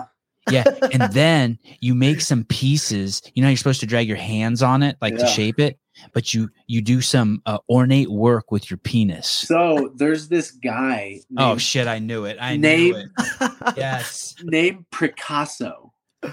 [0.50, 3.22] Yeah, and then you make some pieces.
[3.34, 5.78] You know, you're supposed to drag your hands on it, like to shape it,
[6.12, 9.28] but you you do some uh, ornate work with your penis.
[9.28, 11.20] So there's this guy.
[11.38, 11.86] oh shit!
[11.86, 12.38] I knew it.
[12.40, 13.50] I Name- knew it.
[13.76, 15.92] Yes, named Picasso.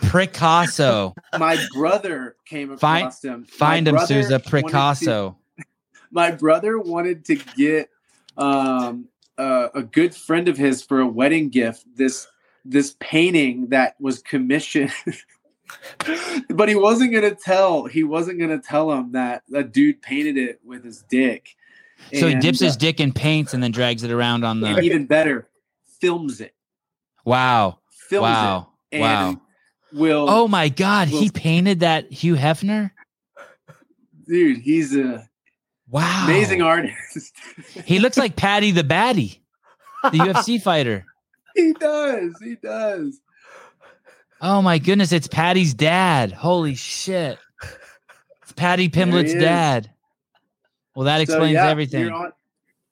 [0.10, 1.14] Picasso.
[1.38, 3.42] My brother came Find- across him.
[3.42, 4.34] My Find him, brother Souza.
[4.34, 5.38] wanted to- Picasso.
[6.12, 7.90] my brother wanted to get
[8.40, 9.08] um,
[9.38, 11.86] uh, a good friend of his for a wedding gift.
[11.96, 12.28] This
[12.66, 14.92] this painting that was commissioned,
[16.50, 17.86] but he wasn't gonna tell.
[17.86, 21.56] He wasn't gonna tell him that a dude painted it with his dick.
[22.14, 24.62] So he And, dips his uh, dick in paints and then drags it around on
[24.62, 24.80] the.
[24.80, 25.50] even better,
[26.02, 26.56] films it.
[27.26, 27.80] Wow!
[27.92, 28.70] Films Wow!
[28.92, 28.98] it.
[28.98, 29.02] And
[29.36, 29.42] Wow!
[29.94, 31.08] Will Oh my God!
[31.08, 32.92] He painted that Hugh Hefner.
[34.28, 35.29] dude, he's a
[35.90, 36.26] Wow!
[36.26, 37.34] amazing artist.
[37.86, 39.40] He looks like Paddy the Baddy,
[40.04, 41.06] the UFC fighter.
[41.56, 42.36] he does.
[42.42, 43.20] He does.
[44.42, 45.12] Oh my goodness!
[45.12, 46.32] It's Paddy's dad.
[46.32, 47.40] Holy shit!
[48.44, 49.92] It's Paddy Pimblett's dad.
[50.96, 52.02] Well, that So, explains yeah, everything.
[52.02, 52.32] You're on,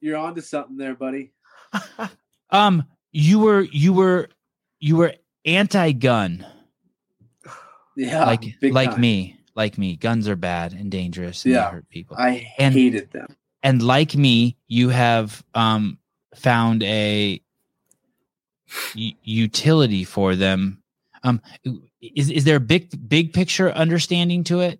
[0.01, 1.31] you're something there, buddy.
[2.49, 4.29] Um, you were you were
[4.79, 5.13] you were
[5.45, 6.45] anti-gun,
[7.97, 9.01] Yeah, like like time.
[9.01, 9.95] me, like me.
[9.97, 11.71] Guns are bad and dangerous and they Yeah.
[11.71, 12.15] hurt people.
[12.17, 13.27] I And- hated them.
[13.63, 15.97] and like me, you have um
[16.35, 17.41] found a
[18.93, 20.81] u- utility for them.
[21.23, 21.41] Um,
[22.01, 24.79] is is there a big big picture understanding to it?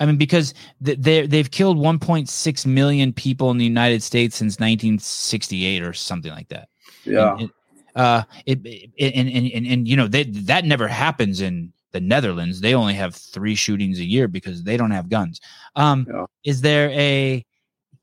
[0.00, 5.82] I mean, because they they've killed 1.6 million people in the United States since 1968
[5.82, 6.68] or something like that.
[7.04, 7.50] Yeah, And,
[7.96, 12.00] uh, it, it and, and and and you know they, that never happens in the
[12.00, 12.60] Netherlands.
[12.60, 15.40] They only have three shootings a year because they don't have guns.
[15.76, 16.26] Um, Yeah.
[16.44, 17.44] is there a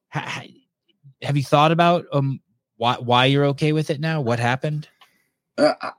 [0.09, 0.47] ha, ha-
[1.21, 2.39] have you thought about um
[2.77, 4.21] why why you're okay with it now?
[4.21, 4.87] What happened?
[5.57, 5.91] Uh, I-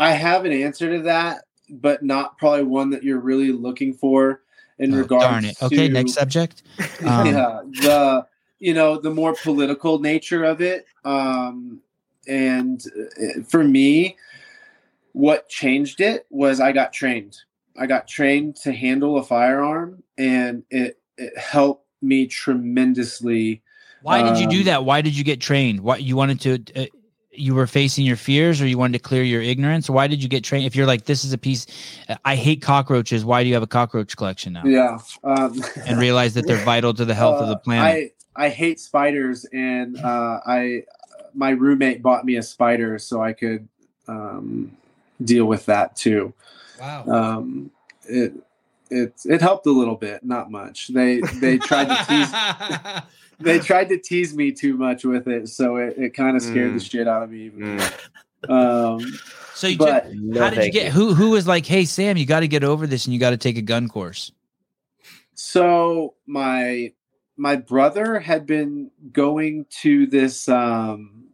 [0.00, 4.42] I have an answer to that, but not probably one that you're really looking for
[4.78, 5.24] in Oh, regards.
[5.24, 5.56] darn it.
[5.62, 6.62] Okay, to, next subject.
[7.06, 8.26] Um, yeah, the
[8.58, 11.80] you know the more political nature of it, um,
[12.26, 14.16] and uh, for me,
[15.14, 17.38] what changed it was I got trained.
[17.78, 23.62] I got trained to handle a firearm, and it it helped me tremendously.
[24.02, 24.84] Why did you do Um, that?
[24.84, 25.80] Why did you get trained?
[25.80, 26.82] What you wanted to?
[26.82, 26.86] Uh,
[27.30, 29.88] you were facing your fears, or you wanted to clear your ignorance.
[29.88, 30.66] Why did you get trained?
[30.66, 31.66] If you're like, this is a piece,
[32.24, 33.24] I hate cockroaches.
[33.24, 34.64] Why do you have a cockroach collection now?
[34.64, 38.12] Yeah, um, and realize that they're vital to the health of the Uh, planet.
[38.36, 40.84] I I hate spiders, and uh, I
[41.34, 43.68] my roommate bought me a spider so I could
[44.06, 44.76] um,
[45.22, 46.32] deal with that too.
[46.78, 47.04] wow.
[47.06, 47.70] Um,
[48.06, 48.34] it
[48.90, 50.88] it it helped a little bit, not much.
[50.88, 53.02] They they tried to tease
[53.40, 56.74] they tried to tease me too much with it, so it, it kind of scared
[56.74, 56.90] the Mm.
[56.90, 57.50] shit out of me.
[57.50, 57.92] Mm,
[58.48, 59.18] Um,
[59.54, 60.92] so you but took, no, how did you thank get?
[60.92, 63.30] Who who was like, hey Sam, you got to get over this, and you got
[63.30, 64.32] to take a gun course.
[65.34, 66.92] So my
[67.36, 71.24] my brother had been going to this um,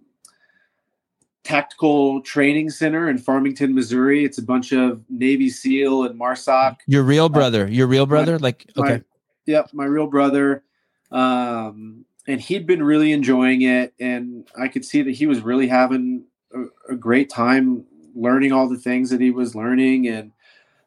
[1.51, 4.25] tactical training center in Farmington, Missouri.
[4.25, 6.77] It's a bunch of Navy SEAL and MARSOC.
[6.87, 9.03] Your real brother, your real brother, like okay, My,
[9.47, 10.63] yep, my real brother.
[11.11, 15.67] Um, and he'd been really enjoying it, and I could see that he was really
[15.67, 16.25] having
[16.55, 20.07] a, a great time learning all the things that he was learning.
[20.07, 20.33] And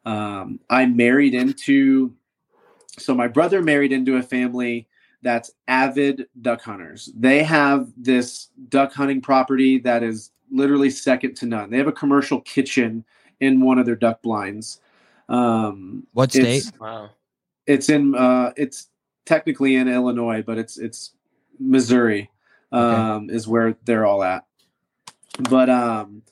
[0.06, 2.14] um, I married into,
[2.98, 4.88] so my brother married into a family
[5.20, 7.10] that's avid duck hunters.
[7.14, 11.70] They have this duck hunting property that is literally second to none.
[11.70, 13.04] They have a commercial kitchen
[13.40, 14.80] in one of their duck blinds.
[15.28, 16.80] Um, What it's- state?
[16.80, 17.10] Wow.
[17.66, 18.88] it's in uh it's
[19.24, 21.12] technically in Illinois, but it's it's
[21.58, 22.30] Missouri
[22.72, 24.44] um is where they're all at.
[25.48, 26.22] But um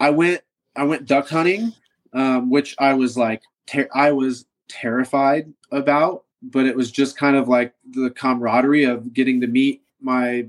[0.00, 0.40] I went
[0.76, 1.72] I went duck hunting,
[2.12, 7.36] um, which I was like ter- I was terrified about, but it was just kind
[7.36, 10.46] of like the camaraderie of getting to meet my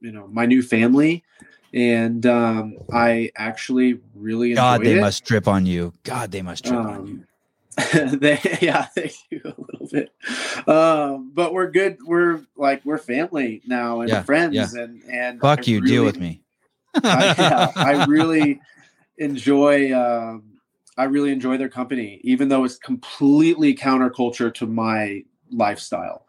[0.00, 1.24] you know my new family
[1.72, 5.00] and um I actually really God, they it.
[5.00, 5.92] must drip on you.
[6.04, 7.12] God, they must drip on you.
[7.12, 7.24] Um,
[8.18, 10.12] they yeah they do a little bit
[10.66, 14.68] um but we're good we're like we're family now and Yeah, friends yeah.
[14.74, 15.80] and and Fuck I you.
[15.80, 16.40] Deal with me.
[17.04, 18.60] I, yeah, I really
[19.18, 20.42] enjoy um
[20.96, 26.24] i really enjoy their company even though it's completely counterculture to my lifestyle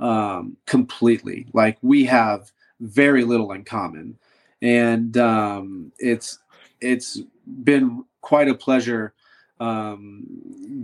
[0.00, 2.50] um completely like we have
[2.80, 4.18] very little in common
[4.62, 6.38] and um it's
[6.80, 7.20] it's
[7.64, 9.12] been quite a pleasure
[9.60, 10.26] um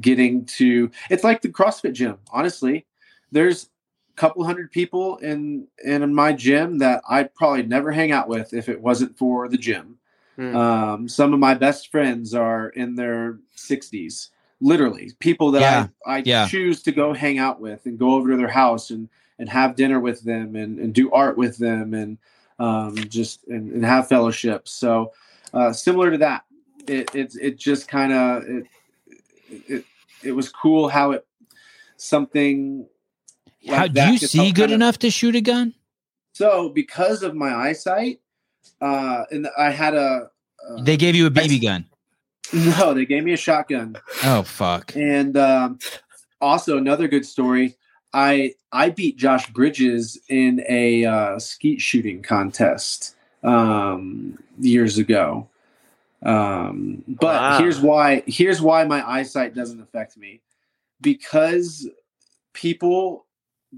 [0.00, 2.84] getting to it's like the crossfit gym honestly
[3.32, 3.68] there's
[4.14, 8.52] a couple hundred people in in my gym that i'd probably never hang out with
[8.52, 9.98] if it wasn't for the gym
[10.36, 10.54] Hmm.
[10.54, 14.28] um some of my best friends are in their 60s
[14.60, 16.46] literally people that Yeah, i i yeah.
[16.46, 19.08] choose to go hang out with and go over to their house and
[19.38, 22.18] and have dinner with them and, and do art with them and
[22.58, 24.72] um, just and, and have fellowships.
[24.72, 25.12] So
[25.52, 26.44] uh, similar to that,
[26.86, 28.66] it it, it just kind of it,
[29.68, 29.84] it
[30.22, 31.26] it was cool how it
[31.96, 32.86] something.
[33.66, 35.74] like How do you see good kinda- enough to shoot a gun?
[36.32, 38.20] So because of my eyesight,
[38.80, 40.30] uh, and I had a.
[40.68, 41.86] Uh, They gave you a BB gun.
[42.52, 43.96] no, they gave me a shotgun.
[44.24, 44.94] Oh fuck.
[44.94, 45.78] And um,
[46.40, 47.76] also another good story.
[48.16, 53.14] I I beat Josh Bridges in a uh, skeet shooting contest
[53.44, 55.48] um, years ago.
[56.22, 57.58] Um, but Wow.
[57.58, 58.24] here's why.
[58.26, 60.40] Here's why my eyesight doesn't affect me
[61.00, 61.88] because
[62.54, 63.26] people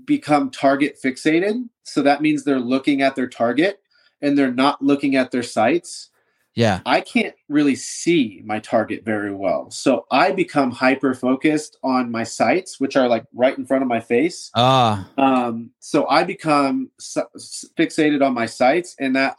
[0.04, 1.68] become target fixated.
[1.82, 3.80] So that means they're looking at their target
[4.22, 6.10] and they're not looking at their sights.
[6.58, 6.80] Yeah.
[6.86, 9.70] I can't really see my target very well.
[9.70, 13.88] So I become hyper focused on my sights, which are like right in front of
[13.88, 14.50] my face.
[14.56, 15.08] Ah.
[15.18, 19.36] Um, so I become fixated on my sights, and that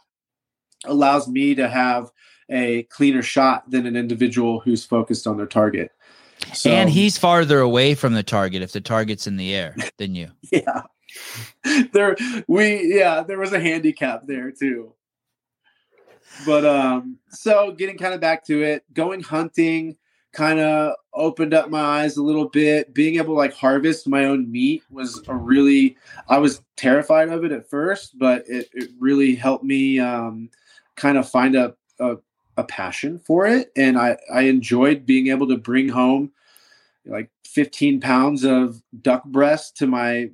[0.86, 2.10] allows me to have
[2.48, 5.90] a cleaner shot than an individual who's focused on their target.
[6.54, 10.14] So, and he's farther away from the target if the target's in the air than
[10.14, 10.30] you.
[10.50, 10.84] yeah,
[11.92, 12.16] there
[12.48, 14.94] we yeah there was a handicap there too.
[16.46, 19.96] But um, so getting kind of back to it, going hunting
[20.32, 22.94] kind of opened up my eyes a little bit.
[22.94, 25.96] Being able to like harvest my own meat was a really
[26.28, 30.50] I was terrified of it at first, but it, it really helped me um,
[30.96, 32.16] kind of find a, a
[32.56, 36.32] a passion for it, and I I enjoyed being able to bring home
[37.06, 40.30] like 15 pounds of duck breast to my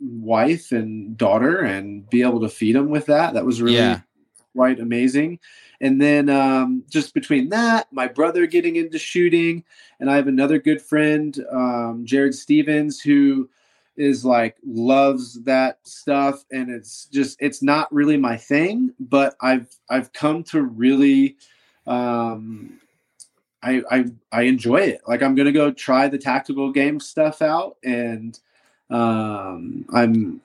[0.00, 3.34] wife and daughter and be able to feed them with that.
[3.34, 4.00] That was really Yeah.
[4.54, 5.38] Quite amazing.
[5.80, 9.64] And then um, just between that, my brother getting into shooting,
[9.98, 13.48] and I have another good friend, um, Jared Stevens, who
[13.96, 19.68] is like loves that stuff, and it's just it's not really my thing, but I've
[19.88, 21.36] I've come to really
[21.86, 22.80] um,
[23.62, 25.02] I, I I enjoy it.
[25.06, 28.38] Like I'm gonna go try the tactical game stuff out, and
[28.88, 30.40] um, I'm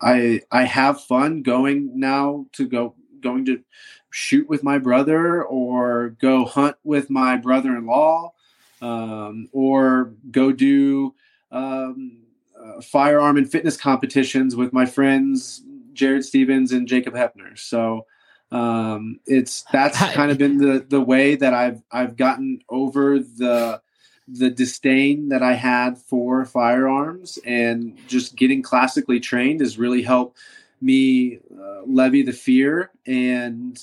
[0.00, 3.62] I I have fun going now to go going to
[4.10, 8.32] shoot with my brother or go hunt with my brother-in-law
[8.80, 11.14] um, or go do
[11.50, 12.18] um,
[12.58, 15.62] uh, firearm and fitness competitions with my friends
[15.92, 17.58] Jared Stevens and Jacob Heppner.
[17.58, 18.06] So
[18.50, 23.82] um, it's that's kind of been the the way that I've I've gotten over the
[24.28, 30.38] the disdain that I had for firearms and just getting classically trained has really helped
[30.80, 33.80] me uh, levy the fear and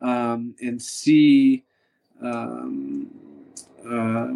[0.00, 1.64] um, and see
[2.22, 3.08] um,
[3.88, 4.28] uh,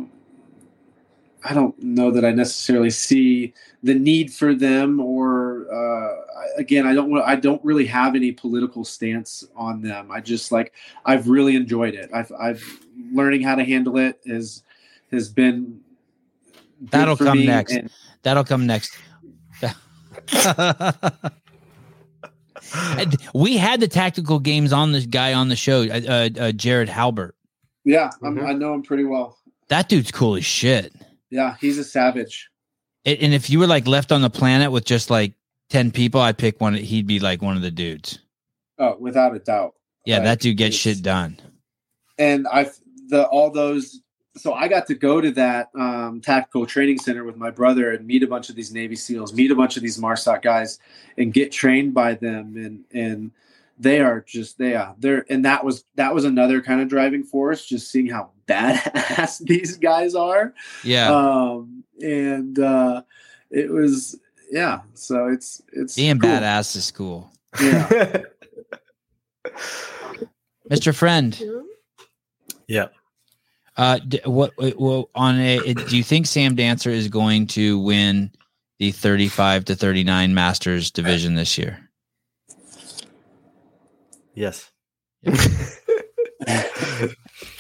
[1.43, 6.16] I don't know that I necessarily see the need for them or uh,
[6.57, 10.73] again I don't I don't really have any political stance on them I just like
[11.05, 12.81] I've really enjoyed it I've, I've
[13.12, 14.62] learning how to handle it is
[15.11, 15.81] has been
[16.81, 17.74] That'll come next.
[17.74, 17.91] and-
[18.23, 18.97] That'll come next.
[22.74, 26.53] And we had the tactical games on this guy on the show, uh, uh, uh,
[26.53, 27.35] Jared Halbert.
[27.85, 28.47] Yeah, I'm, Mhm.
[28.47, 29.39] I know him pretty well.
[29.69, 30.93] That dude's cool as shit.
[31.31, 32.49] Yeah, he's a savage.
[33.05, 35.32] It, and if you were like left on the planet with just like
[35.70, 36.74] ten people, I'd pick one.
[36.74, 38.19] He'd be like one of the dudes.
[38.78, 39.74] Oh, without a doubt.
[40.05, 41.39] Yeah, Like, that dude gets shit done.
[42.19, 42.69] and I
[43.09, 44.01] the all those.
[44.36, 48.07] So I got to go to that um, tactical training center with my brother and
[48.07, 50.78] meet a bunch of these Navy SEALs, meet a bunch of these MARSOC guys,
[51.19, 52.57] and get trained by them.
[52.57, 53.32] And and
[53.78, 57.24] they are just they are they're and that was that was another kind of driving
[57.24, 60.55] force, just seeing how badass these guys are.
[60.85, 63.02] Yeah, Um, and uh,
[63.51, 64.19] it was
[64.51, 64.81] yeah.
[64.94, 66.31] So it's it's being cool.
[66.31, 67.32] badass is cool.
[67.61, 68.23] Yeah.
[70.70, 70.94] Mr.
[70.94, 71.43] Friend,
[72.69, 72.86] Yeah.
[73.81, 75.57] Uh, d- what, what on a?
[75.57, 78.31] it- Do you think Sam Dancer is going to win
[78.78, 81.89] the thirty-five to thirty-nine Masters division this year?
[84.35, 84.70] Yes.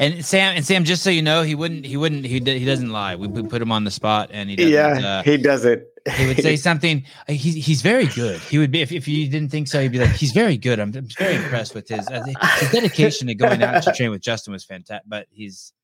[0.00, 2.64] And Sam, and Sam, just so you know, he wouldn't, he wouldn't, he d- he
[2.64, 3.16] doesn't lie.
[3.16, 4.72] We put put him on the spot, and he doesn't.
[4.72, 5.82] yeah, uh, he doesn't.
[6.16, 7.04] he would say something.
[7.28, 8.40] He's he's very good.
[8.40, 10.80] He would be if, if you didn't think so, he'd be like, he's very good.
[10.80, 12.24] I'm, I'm very impressed with his uh,
[12.60, 15.06] his dedication to going out to train with Justin was fantastic.
[15.06, 15.74] But he's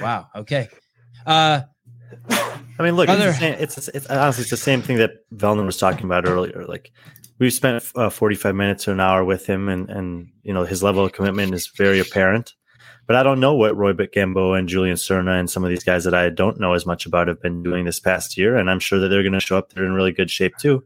[0.00, 0.28] wow.
[0.34, 0.68] Okay.
[1.26, 1.60] Uh,
[2.30, 5.10] I mean, look, Other- it's, the same, it's, it's honestly it's the same thing that
[5.34, 6.64] Vellner was talking about earlier.
[6.66, 6.90] Like
[7.38, 10.82] we've spent uh, 45 minutes or an hour with him, and and you know his
[10.82, 12.54] level of commitment is very apparent.
[13.06, 16.04] But I don't know what Roy Gambo and Julian Cerna and some of these guys
[16.04, 18.78] that I don't know as much about have been doing this past year, and I'm
[18.80, 20.84] sure that they're going to show up there in really good shape too.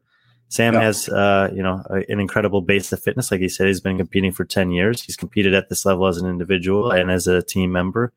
[0.49, 0.83] Sam Yeah.
[0.83, 3.31] has, uh, you know, an incredible base of fitness.
[3.31, 5.03] Like he said, he's been competing for 10 years.
[5.03, 8.13] He's competed at this level as an individual and as a team member.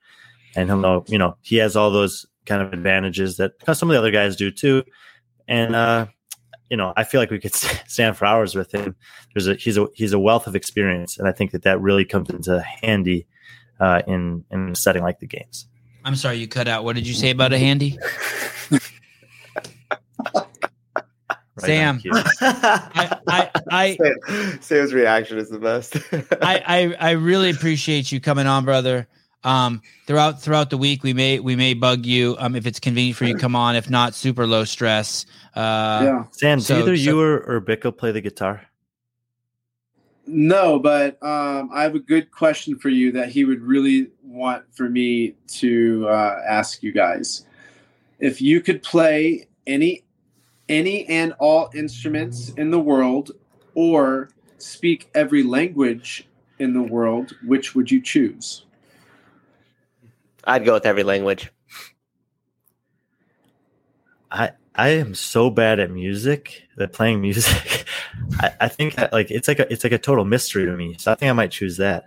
[0.56, 3.94] And he'll know, you know, he has all those kind of advantages that some of
[3.94, 4.84] the other guys do too.
[5.48, 6.06] And, uh,
[6.70, 7.56] you know, I feel like we could
[7.88, 8.96] stand for hours with him.
[9.34, 11.18] There's a, he's a, he's a wealth of experience.
[11.18, 13.26] And I think that that really comes into handy,
[13.80, 15.68] uh, in, in a setting like the games.
[16.06, 16.84] I'm sorry, you cut out.
[16.84, 17.98] What did you say about a handy?
[21.62, 22.02] Right Sam.
[22.42, 25.98] I I I, Sam's reaction is the best.
[26.42, 29.08] I, I I really appreciate you coming on, brother.
[29.44, 32.38] Um, throughout throughout the week, we may we may bug you.
[32.40, 33.76] Um, if it's convenient for you, to come on.
[33.76, 35.26] If not, super low stress.
[35.56, 36.24] Uh, yeah.
[36.32, 38.62] Sam, So- do either so- you or, or Bickle play the guitar?
[40.32, 44.64] No, but um, I have a good question for you that he would really want
[44.76, 47.48] for me to uh, ask you guys.
[48.20, 50.04] If you could play any,
[50.68, 53.32] any and all instruments in the world,
[53.74, 54.30] or
[54.60, 56.28] speak every language
[56.60, 58.66] in the world, which would you choose?
[60.44, 61.52] I'd go with every language.
[64.30, 67.79] I I am so bad at music that playing music,
[68.40, 70.96] I, I think that like it's like a it's like a total mystery to me.
[70.98, 72.06] So I think I might choose that.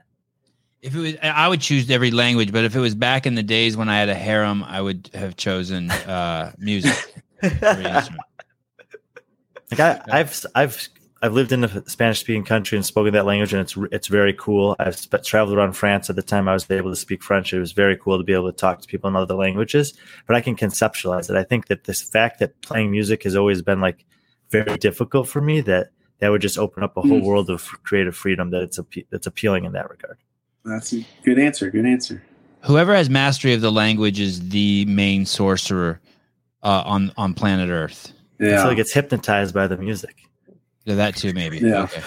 [0.80, 2.52] If it was, I would choose every language.
[2.52, 5.10] But if it was back in the days when I had a harem, I would
[5.14, 7.14] have chosen uh, music.
[9.72, 10.88] Like I, I've I've
[11.22, 14.34] I've lived in a Spanish speaking country and spoken that language, and it's it's very
[14.34, 14.76] cool.
[14.78, 17.52] I've sp- traveled around France at the time I was able to speak French.
[17.52, 19.94] It was very cool to be able to talk to people in other languages.
[20.26, 21.36] But I can conceptualize it.
[21.36, 24.04] I think that this fact that playing music has always been like
[24.50, 25.60] very difficult for me.
[25.62, 25.91] That
[26.22, 27.24] that would just open up a whole Mm.
[27.24, 28.50] world of creative freedom.
[28.50, 30.18] That it's appe- that's appealing in that regard.
[30.64, 31.68] That's a good answer.
[31.68, 32.22] Good answer.
[32.60, 36.00] Whoever has mastery of the language is the main sorcerer
[36.62, 38.12] uh, on on planet Earth.
[38.40, 38.56] I Yeah.
[38.58, 40.14] feel like it's hypnotized by the music.
[40.84, 41.58] Yeah, that too, maybe.
[41.58, 41.82] Yeah.
[41.82, 42.02] Okay.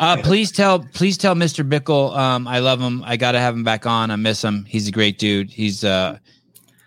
[0.00, 1.68] Uh, please tell, please tell Mr.
[1.68, 3.02] Bickle, um, I love him.
[3.04, 4.10] I got to have him back on.
[4.12, 4.64] I miss him.
[4.64, 5.50] He's a great dude.
[5.50, 6.18] He's, uh,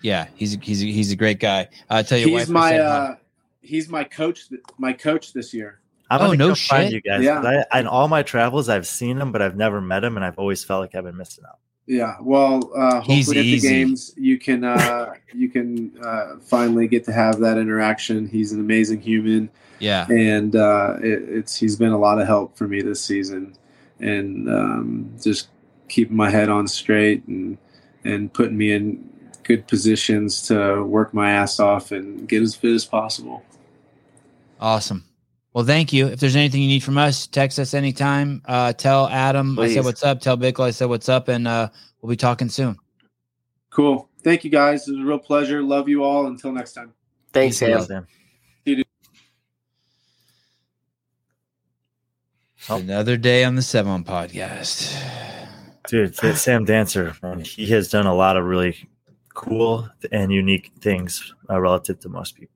[0.02, 1.68] yeah, he's he's he's a great guy.
[1.90, 3.16] I tell you, he's my uh,
[3.62, 4.48] he's my coach.
[4.78, 5.80] My coach this year.
[6.10, 6.94] I'm Oh, gonna no come find shit.
[6.94, 7.24] you guys.
[7.24, 7.42] Yeah.
[7.42, 10.26] 'cause I, in all my travels, I've seen him, but I've never met him, and
[10.26, 11.58] I've always felt like I've been missing out.
[11.88, 12.16] Yeah.
[12.22, 13.70] Well, uh, He's hopefully at the easy.
[13.70, 18.28] games you can uh, you can uh, finally get to have that interaction.
[18.28, 19.50] He's an amazing human,
[19.80, 23.56] yeah, and uh, it, it's he's been a lot of help for me this season,
[24.00, 25.50] and um, just
[25.88, 27.58] keeping my head on straight and
[28.04, 29.08] and putting me in
[29.44, 33.44] good positions to work my ass off and get as fit as possible.
[34.60, 35.06] awesome.
[35.56, 36.08] Well, thank you.
[36.08, 38.42] If there's anything you need from us, text us anytime.
[38.44, 40.20] Uh, tell Adam I said what's up.
[40.20, 41.70] Tell Bickle I said what's up, and uh,
[42.02, 42.76] we'll be talking soon.
[43.70, 44.10] Cool.
[44.22, 44.86] Thank you guys.
[44.86, 45.64] It was a real pleasure.
[45.64, 46.28] Love you all.
[46.28, 46.92] Until next time.
[47.32, 47.84] Thanks, Peace Sam.
[47.86, 48.08] Sam.
[52.68, 52.78] Oh.
[52.78, 54.94] Another day on the Sevan Podcast.
[55.88, 58.90] Dude, Sam Dancer, man, he has done a lot of really
[59.34, 62.55] cool and unique things uh, relative to most people.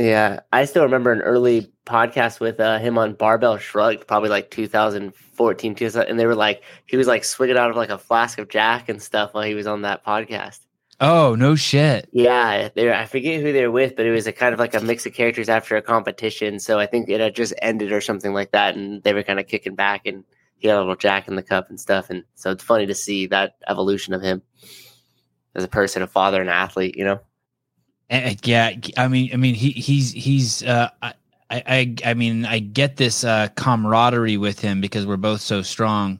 [0.00, 4.50] Yeah, I still remember an early podcast with uh, him on Barbell Shrugged, probably like
[4.50, 8.38] 2014, 2000, and they were like, he was like swigging out of like a flask
[8.38, 10.60] of Jack and stuff while he was on that podcast.
[11.00, 12.08] Oh no shit.
[12.12, 14.74] Yeah, they I forget who they were with, but it was a kind of like
[14.74, 16.60] a mix of characters after a competition.
[16.60, 19.38] So I think it had just ended or something like that, and they were kind
[19.38, 20.24] of kicking back, and
[20.56, 22.08] he had a little Jack in the cup and stuff.
[22.08, 24.40] And so it's funny to see that evolution of him
[25.54, 26.96] as a person, a father, and an athlete.
[26.96, 27.20] You know.
[28.10, 30.64] And, yeah, I mean, I mean, he he's he's.
[30.64, 31.14] Uh, I,
[31.50, 36.18] I I mean, I get this uh, camaraderie with him because we're both so strong,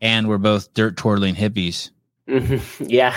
[0.00, 1.90] and we're both dirt twirling hippies.
[2.80, 3.16] yeah,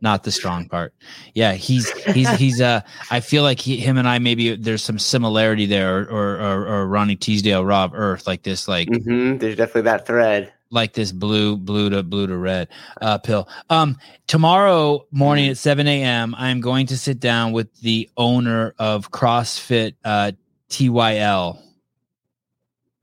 [0.00, 0.94] not the strong part.
[1.34, 4.98] Yeah, he's he's he's uh I feel like he, him and I maybe there's some
[4.98, 9.38] similarity there or or, or Ronnie Teasdale, Rob Earth, like this like mm-hmm.
[9.38, 10.52] there's definitely that thread.
[10.70, 12.68] Like this blue, blue to blue to red
[13.00, 13.48] uh pill.
[13.68, 16.34] Um tomorrow morning at 7 a.m.
[16.38, 20.32] I'm going to sit down with the owner of CrossFit uh
[20.68, 21.60] TYL.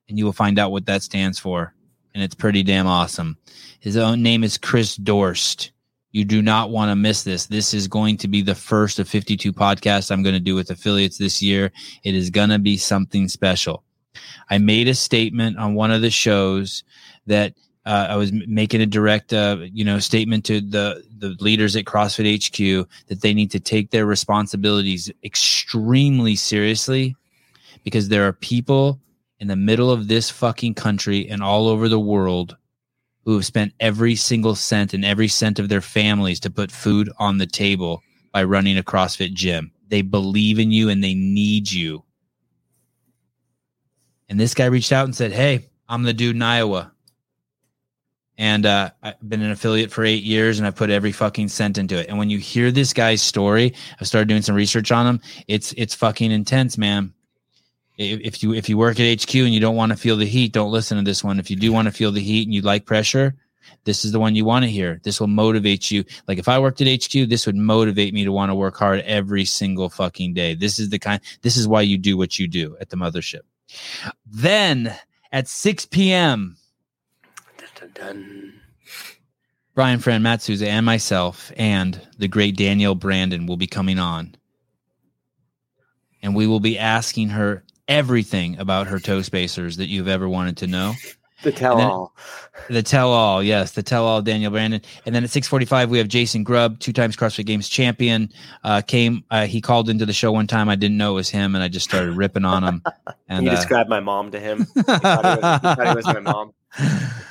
[0.08, 1.74] And you will find out what that stands for.
[2.14, 3.38] And it's pretty damn awesome.
[3.80, 5.72] His own name is Chris Dorst
[6.18, 7.46] you do not want to miss this.
[7.46, 10.72] This is going to be the first of 52 podcasts I'm going to do with
[10.72, 11.72] affiliates this year.
[12.04, 13.84] It is going to be something special.
[14.50, 16.84] I made a statement on one of the shows
[17.28, 17.54] that
[17.86, 21.86] uh, I was making a direct, uh, you know, statement to the the leaders at
[21.86, 27.16] CrossFit HQ that they need to take their responsibilities extremely seriously
[27.84, 29.00] because there are people
[29.40, 32.58] in the middle of this fucking country and all over the world
[33.24, 37.10] who have spent every single cent and every cent of their families to put food
[37.20, 38.02] on the table
[38.34, 39.72] by running a CrossFit gym.
[39.88, 42.04] They believe in you and they need you.
[44.30, 46.92] And this guy reached out and said, Hey, I'm the dude in Iowa.
[48.38, 51.78] And uh, I've been an affiliate for eight years and I put every fucking cent
[51.78, 52.08] into it.
[52.08, 55.22] And when you hear this guy's story, I started doing some research on him.
[55.48, 57.14] It's it's fucking intense, man
[57.98, 60.54] if you if you work at HQ and you don't want to feel the heat,
[60.54, 61.40] don't listen to this one.
[61.40, 63.36] If you do want to feel the heat and you like pressure,
[63.86, 65.00] this is the one you want to hear.
[65.04, 66.04] This will motivate you.
[66.28, 69.00] Like if I worked at HQ, this would motivate me to want to work hard
[69.02, 70.54] every single fucking day.
[70.54, 73.42] This is the kind this is why you do what you do at the mothership.
[74.26, 74.96] Then
[75.32, 76.58] at 6 p.m.
[77.98, 78.54] Dun, dun, dun.
[79.78, 84.36] Brian Friend, Matt Souza, and myself and the great Danielle Brandon will be coming on.
[86.24, 90.58] And we will be asking her everything about her toe spacers that you've ever wanted
[90.58, 90.94] to know.
[91.44, 92.16] The tell all.
[92.70, 94.24] The tell all, yes, the tell all.
[94.24, 97.46] Danielle Brandon, and then at six forty five we have Jason Grubb, two times CrossFit
[97.46, 98.32] Games champion.
[98.64, 100.70] Uh, came, uh, he called into the show one time.
[100.70, 102.84] I didn't know it was him, and I just started ripping on him.
[103.30, 104.66] And you uh, described my mom to him.
[104.74, 106.54] He thought, was, he thought he was my mom.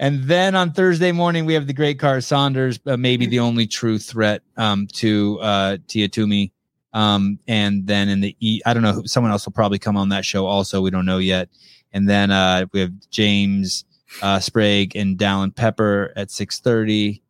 [0.00, 3.68] And then on Thursday morning, we have the great Kara Saunders, uh, maybe the only
[3.68, 6.52] true threat um, to uh, Tia Toomey
[6.92, 10.08] um, and then in the E, I don't know, someone else will probably come on
[10.08, 10.80] that show also.
[10.80, 11.48] We don't know yet.
[11.92, 13.84] And then uh, we have James
[14.22, 17.22] uh, Sprague and Dallin Pepper at 6:30.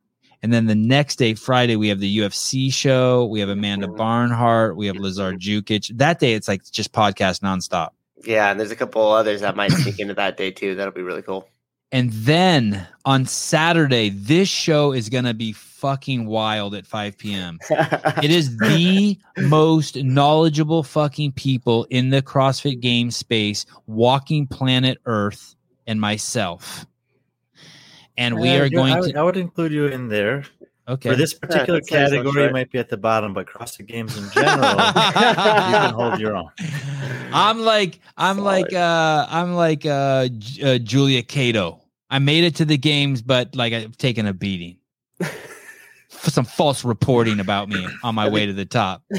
[0.42, 3.26] And then the next day, Friday, we have the UFC show.
[3.26, 3.96] We have Amanda mm-hmm.
[3.96, 4.74] Barnhart.
[4.74, 5.94] We have Lazar Dukic.
[5.98, 7.90] That day, it's like just podcast nonstop.
[8.24, 10.74] Yeah, and there's a couple others that might sneak into that day too.
[10.74, 11.46] That'll be really cool.
[11.92, 17.58] And then on Saturday, this show is going to be fucking wild at 5 p.m.
[17.70, 25.56] it is the most knowledgeable fucking people in the CrossFit game space, walking planet Earth,
[25.86, 26.86] and myself.
[28.16, 29.18] And we uh, are going I to.
[29.18, 30.44] I would include you in there.
[30.90, 31.10] Okay.
[31.10, 34.28] For this particular yeah, category, it might be at the bottom, but CrossFit Games in
[34.32, 36.50] general, you can hold your own.
[37.32, 38.62] I'm like, I'm Sorry.
[38.62, 40.28] like, uh, I'm like uh,
[40.64, 41.80] uh, Julia Cato.
[42.10, 44.79] I made it to the games, but like I've taken a beating
[46.28, 49.02] some false reporting about me on my way to the top.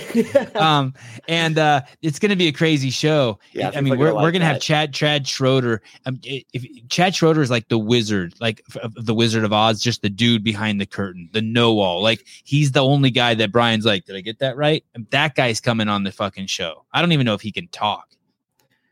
[0.56, 0.94] Um,
[1.28, 3.40] and uh, it's going to be a crazy show.
[3.54, 5.82] Yeah, I mean, we're, like we're going to have Chad Chad Schroeder.
[6.06, 8.62] Um, if Chad Schroeder is like the wizard, like
[8.96, 12.02] the Wizard of Oz, just the dude behind the curtain, the know all.
[12.02, 14.84] Like he's the only guy that Brian's like, did I get that right?
[14.94, 16.86] And that guy's coming on the fucking show.
[16.94, 18.08] I don't even know if he can talk.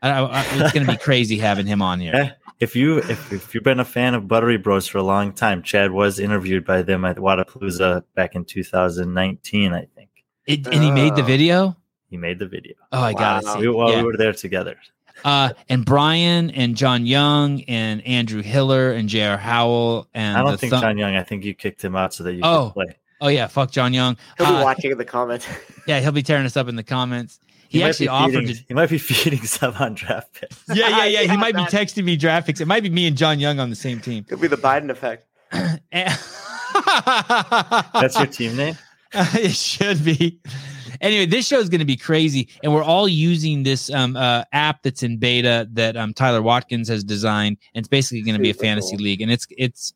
[0.02, 3.54] I, I, it's going to be crazy having him on here if you if, if
[3.54, 6.82] you've been a fan of Buttery Bros for a long time, Chad was interviewed by
[6.82, 10.10] them at Wodapalooza back in 2019, I think.
[10.46, 11.26] It, and he made the oh.
[11.26, 11.76] video.
[12.10, 12.74] He made the video.
[12.92, 13.40] Oh, I wow.
[13.40, 13.60] got it.
[13.60, 13.98] We, while yeah.
[13.98, 14.76] we were there together.
[15.24, 19.36] Uh, and Brian and John Young and Andrew Hiller and J.R.
[19.36, 21.14] Howell and I don't think th- John Young.
[21.14, 22.72] I think you kicked him out so that you oh.
[22.74, 22.96] could play.
[23.22, 24.16] Oh yeah, fuck John Young.
[24.38, 25.46] He'll be uh, watching in the comments.
[25.86, 27.38] yeah, he'll be tearing us up in the comments.
[27.70, 28.64] He, he actually offered feeding, to.
[28.68, 30.60] He might be feeding some on draft picks.
[30.74, 31.30] Yeah, yeah, yeah.
[31.30, 32.60] he might be texting me draft picks.
[32.60, 34.26] It might be me and John Young on the same team.
[34.26, 35.28] It'll be the Biden effect.
[35.92, 36.18] That's
[38.18, 38.76] your team name.
[39.14, 40.40] it should be.
[41.00, 44.42] anyway, this show is going to be crazy, and we're all using this um, uh,
[44.52, 48.42] app that's in beta that um, Tyler Watkins has designed, and it's basically going to
[48.42, 49.04] be a fantasy cool.
[49.04, 49.94] league, and it's it's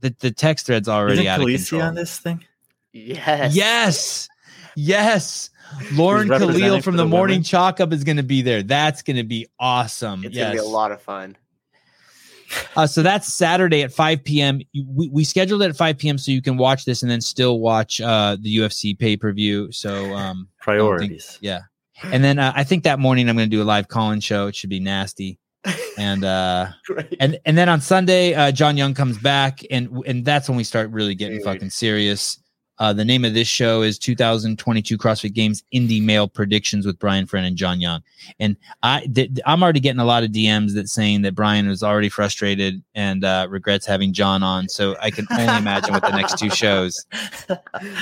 [0.00, 1.82] the the text thread's already Isn't out of control.
[1.82, 2.44] on this thing?
[2.92, 3.54] Yes.
[3.54, 4.28] Yes,
[4.76, 5.50] yes.
[5.92, 7.42] Lauren Khalil from the, the Morning?
[7.42, 8.62] Chalk Up is going to be there.
[8.62, 10.24] That's going to be awesome.
[10.24, 10.48] It's yes.
[10.48, 11.36] gonna be a lot of fun.
[12.76, 14.60] Uh, so that's Saturday at 5 p.m.
[14.74, 16.18] We, we scheduled it at 5 p.m.
[16.18, 19.72] so you can watch this and then still watch uh, the UFC pay per view.
[19.72, 21.38] So, um, Priorities.
[21.40, 21.62] yeah.
[22.02, 24.48] And then uh, I think that morning I'm going to do a live call-in show.
[24.48, 25.38] It should be nasty.
[25.98, 27.16] And uh, Great.
[27.18, 30.62] and and then on Sunday, uh, John Young comes back, and and that's when we
[30.62, 31.44] start really getting Dude.
[31.44, 32.38] fucking serious.
[32.78, 37.26] Uh, the name of this show is 2022 CrossFit Games Indie Mail Predictions with Brian
[37.26, 38.02] Friend and John Young.
[38.38, 41.82] And I, th- I'm already getting a lot of DMs that saying that Brian was
[41.82, 44.68] already frustrated and uh, regrets having John on.
[44.68, 47.06] So I can only imagine what the next two shows.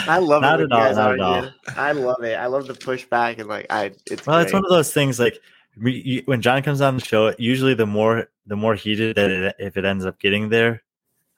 [0.08, 0.64] I love Not it.
[0.64, 1.50] at all, guys not at argue.
[1.76, 2.34] I love it.
[2.34, 3.92] I love the pushback and like I.
[4.10, 5.38] It's Well, it's one of those things like
[5.80, 9.30] we, you, when John comes on the show, usually the more the more heated that
[9.30, 10.82] it, if it ends up getting there,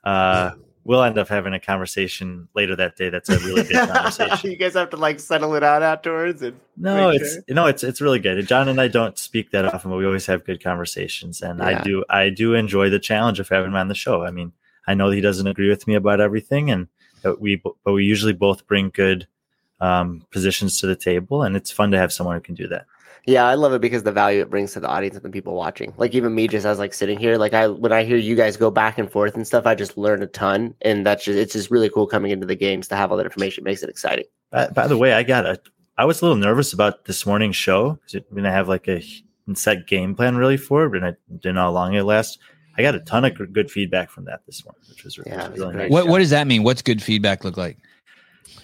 [0.05, 0.53] uh,
[0.87, 3.09] we'll end up having a conversation later that day.
[3.11, 4.51] That's a really good conversation.
[4.53, 6.41] you guys have to like settle it out afterwards.
[6.43, 7.43] And No, it's sure.
[7.49, 8.47] no, it's it's really good.
[8.47, 11.83] John and I don't speak that often, but we always have good conversations, and I
[11.83, 14.23] do I do enjoy the challenge of having him on the show.
[14.25, 14.53] I mean,
[14.87, 16.87] I know he doesn't agree with me about everything, and
[17.23, 19.27] but we but we usually both bring good
[19.81, 22.87] um, positions to the table, and it's fun to have someone who can do that.
[23.27, 25.55] Yeah, I love it because the value it brings to the audience and the people
[25.55, 25.93] watching.
[25.97, 28.57] Like even me, just as like sitting here, like I when I hear you guys
[28.57, 31.53] go back and forth and stuff, I just learn a ton, and that's just it's
[31.53, 33.63] just really cool coming into the games to have all that information.
[33.63, 34.27] It makes it exciting.
[34.51, 35.61] By, by the way, I got a.
[35.99, 39.03] I was a little nervous about this morning's show because we're gonna have like a
[39.55, 42.39] set game plan really for it, and I didn't know how long it lasts.
[42.79, 45.49] I got a ton of good feedback from that this morning, which was, which Yeah,
[45.49, 45.91] was was really nice.
[45.91, 46.63] What what does that mean?
[46.63, 47.79] What's good feedback look like?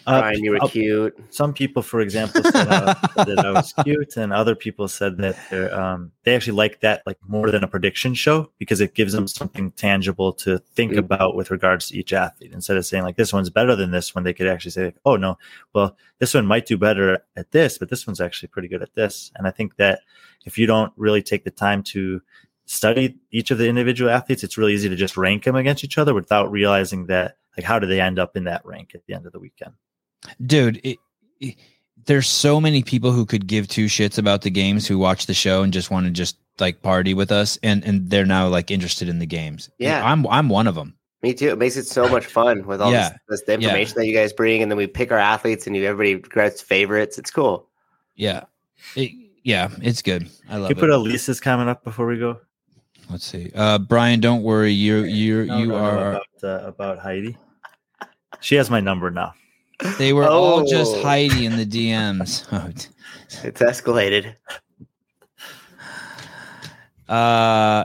[0.06, 1.14] Uh, Brian, you were uh, cute.
[1.30, 5.36] some people, for example, said, uh, that I was cute, and other people said that
[5.50, 9.12] they're, um, they actually like that like more than a prediction show because it gives
[9.12, 10.98] them something tangible to think Mm.
[10.98, 12.52] about with regards to each athlete.
[12.52, 15.16] Instead of saying like this one's better than this one, they could actually say, "Oh
[15.16, 15.38] no,
[15.72, 18.94] well this one might do better at this, but this one's actually pretty good at
[18.94, 20.00] this." And I think that
[20.44, 22.20] if you don't really take the time to
[22.64, 25.98] study each of the individual athletes, it's really easy to just rank them against each
[25.98, 29.14] other without realizing that like how do they end up in that rank at the
[29.14, 29.72] end of the weekend.
[30.46, 30.98] Dude it,
[31.40, 31.56] it-
[32.06, 35.34] there's so many people who could give two shits about the games who watch the
[35.34, 38.70] show and just want to just like party with us and and they're now like
[38.72, 40.04] interested in the games Yeah.
[40.04, 41.50] i'm i'm one of them Me too.
[41.50, 43.10] It makes it so much fun with all Yeah.
[43.28, 45.76] this, this the information that you guys bring, and then we pick our athletes, and
[45.76, 47.16] you everybody grabs favorites.
[47.18, 47.68] It's cool.
[48.16, 48.42] yeah
[48.96, 49.12] It-
[49.44, 52.40] yeah it's good i love Can you put it Elisa's comment up before we go?
[53.10, 56.66] let's see uh brian don't worry you you No, you no, no, are about, uh,
[56.66, 57.36] about Heidi.
[58.40, 59.34] She has my number now.
[59.98, 61.02] They were all just Oh.
[61.02, 62.68] heidi in the dms Oh,
[63.44, 64.34] It's escalated.
[67.08, 67.84] uh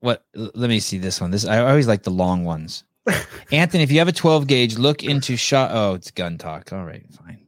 [0.00, 1.30] what let me see this one.
[1.30, 2.84] This i always like the long ones.
[3.52, 6.72] Anthony if you have a 12 gauge look into shot oh it's gun talk.
[6.72, 7.46] All right fine.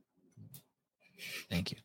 [1.51, 1.79] Thank you.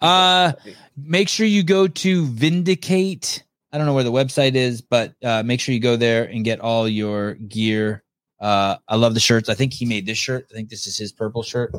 [0.00, 0.52] Uh
[0.96, 3.42] make sure you go to vindicate.
[3.72, 6.44] I don't know where the website is but uh make sure you go there and
[6.44, 8.03] get all your gear
[8.40, 9.48] uh i love the shirts.
[9.48, 10.46] I think he made this shirt.
[10.50, 11.72] I think this is his purple shirt.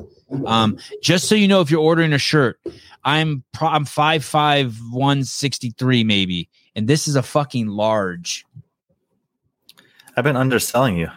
[0.46, 2.60] Um just so you know if you're ordering a shirt
[3.04, 6.50] i'm pro- i'm five five one sixty three maybe.
[6.76, 8.46] And this is a fucking large.
[10.18, 11.10] I've been underselling you.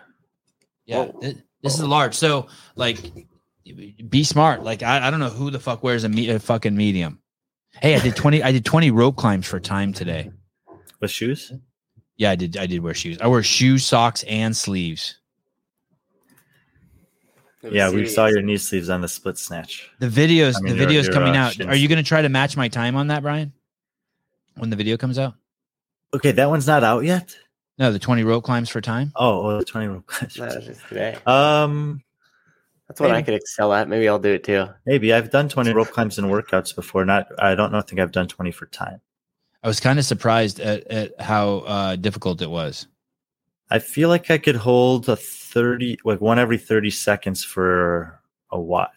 [0.86, 1.20] yeah Whoa.
[1.20, 2.14] thi- this is a large.
[2.14, 2.46] So
[2.76, 2.98] like
[4.08, 4.62] be smart.
[4.64, 7.20] Like i, I don't know who the fuck wears a, me- a fucking medium.
[7.80, 10.30] Hey i did 20 i did 20 rope climbs for time today.
[11.00, 11.52] With shoes?
[12.16, 13.18] yeah i did i did wear shoes.
[13.20, 15.10] I wear shoes socks and sleeves.
[15.10, 15.27] It was
[17.62, 19.90] Yeah, we saw your knee sleeves on the split snatch.
[19.98, 21.68] the videos I mean, the videos your, coming uh, out shins.
[21.68, 23.52] are you going to try to match my time on that brian
[24.56, 25.34] when the video comes out
[26.14, 27.36] Okay, that one's not out yet.
[27.78, 30.10] no the 20 rope climbs for time Oh, oh the 20 rope.
[30.38, 31.18] No, it's just today.
[31.26, 32.00] um,
[32.86, 33.88] That's what I could excel at.
[33.88, 34.66] Maybe I'll do it too.
[34.86, 37.04] maybe I've done 20 rope climbs in workouts before.
[37.04, 37.78] Not, I don't know.
[37.78, 39.00] I think I've done 20 for time.
[39.64, 42.86] i was kind of surprised at, at how uh, difficult it was
[43.70, 45.16] I feel like I could hold a
[45.48, 48.20] 30, like one every 30 seconds for
[48.50, 48.88] a while.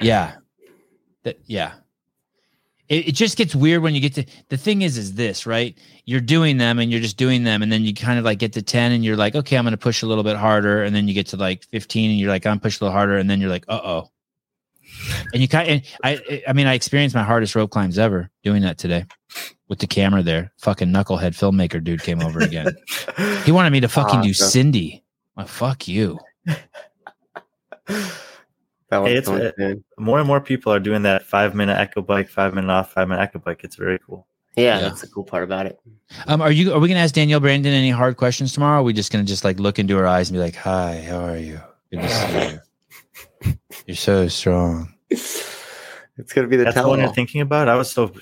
[0.00, 0.36] Yeah.
[1.24, 1.74] That yeah.
[2.88, 5.76] It, it just gets weird when you get to the thing is is this, right?
[6.04, 8.52] You're doing them and you're just doing them and then you kind of like get
[8.54, 10.84] to 10 and you're like, okay, I'm gonna push a little bit harder.
[10.84, 13.18] And then you get to like 15 and you're like, I'm push a little harder,
[13.18, 14.10] and then you're like, uh-oh.
[15.32, 18.62] And you kind and I I mean I experienced my hardest rope climbs ever doing
[18.62, 19.04] that today
[19.68, 20.52] with the camera there.
[20.58, 22.74] Fucking knucklehead filmmaker dude came over again.
[23.44, 24.48] he wanted me to fucking do Awesome.
[24.48, 25.04] Cindy.
[25.36, 26.18] Well, fuck you.
[28.90, 32.00] That Hey, it's- going it- More and more people are doing that five minute echo
[32.00, 33.60] bike, five minute off, five minute echo bike.
[33.62, 34.26] It's very cool.
[34.56, 34.80] Yeah, Yeah.
[34.88, 35.78] that's the cool part about it.
[36.26, 36.72] Um, are you?
[36.72, 38.78] Are we gonna ask Danielle Brandon any hard questions tomorrow?
[38.78, 41.02] Or are we just gonna just like look into her eyes and be like, "Hi,
[41.02, 41.60] how are you?
[41.92, 42.58] Good to see you.
[43.86, 44.94] You're so strong."
[46.18, 47.68] It's gonna be the That's the tell one you're thinking about.
[47.68, 48.12] I was so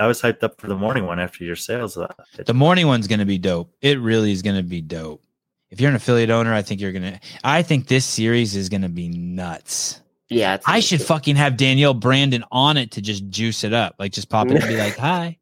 [0.00, 1.98] I was hyped up for the morning one after your sales.
[2.36, 3.74] The morning one's gonna be dope.
[3.80, 5.22] It really is gonna be dope.
[5.70, 7.20] If you're an affiliate owner, I think you're gonna.
[7.42, 10.00] I think this series is gonna be nuts.
[10.28, 13.94] Yeah, it's I should fucking have Danielle Brandon on it to just juice it up,
[13.98, 15.38] like just pop it and be like, "Hi."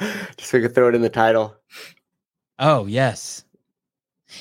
[0.00, 1.56] just so we could throw it in the title.
[2.58, 3.43] Oh yes.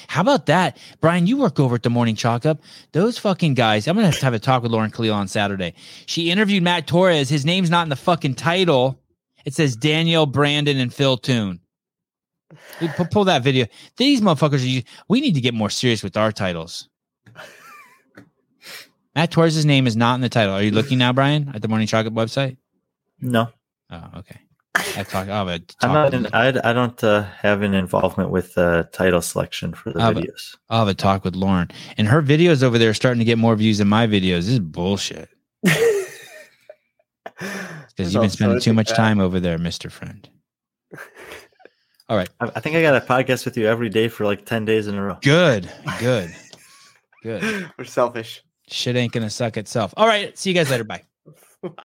[0.07, 1.27] How about that, Brian?
[1.27, 2.61] You work over at the Morning Chalk Up.
[2.91, 3.87] Those fucking guys.
[3.87, 5.73] I'm gonna have to have a talk with Lauren Khalil on Saturday.
[6.05, 7.29] She interviewed Matt Torres.
[7.29, 8.99] His name's not in the fucking title.
[9.45, 11.59] It says Danielle Brandon and Phil Toon.
[13.11, 13.65] Pull that video.
[13.97, 14.63] These motherfuckers.
[14.63, 16.87] Are, you- we need to get more serious with our titles.
[19.15, 20.53] Matt Torres' name is not in the title.
[20.53, 22.57] Are you looking now, Brian, at the Morning Chalk Up website?
[23.21, 23.49] no,
[23.91, 24.39] Oh, okay.
[24.75, 25.29] I talk.
[25.29, 26.33] I'll have a talk I'm not.
[26.33, 30.55] I I don't uh, have an involvement with uh, title selection for the but- videos.
[30.69, 31.69] I'll have a talk with Lauren.
[31.97, 34.45] And her videos over there are starting to get more views than my videos.
[34.45, 35.29] This is bullshit.
[37.95, 39.91] Because you've been spending too much time over there, Mr.
[39.91, 40.27] Friend.
[42.09, 42.29] All right.
[42.39, 44.87] I, I think I got a podcast with you every day for like ten days
[44.87, 45.17] in a row.
[45.21, 45.69] Good.
[45.99, 46.35] Good.
[47.23, 47.71] Good.
[47.77, 48.43] We're selfish.
[48.67, 49.93] Shit ain't gonna suck itself.
[49.95, 50.37] All right.
[50.37, 50.83] See you guys later.
[50.83, 51.03] Bye.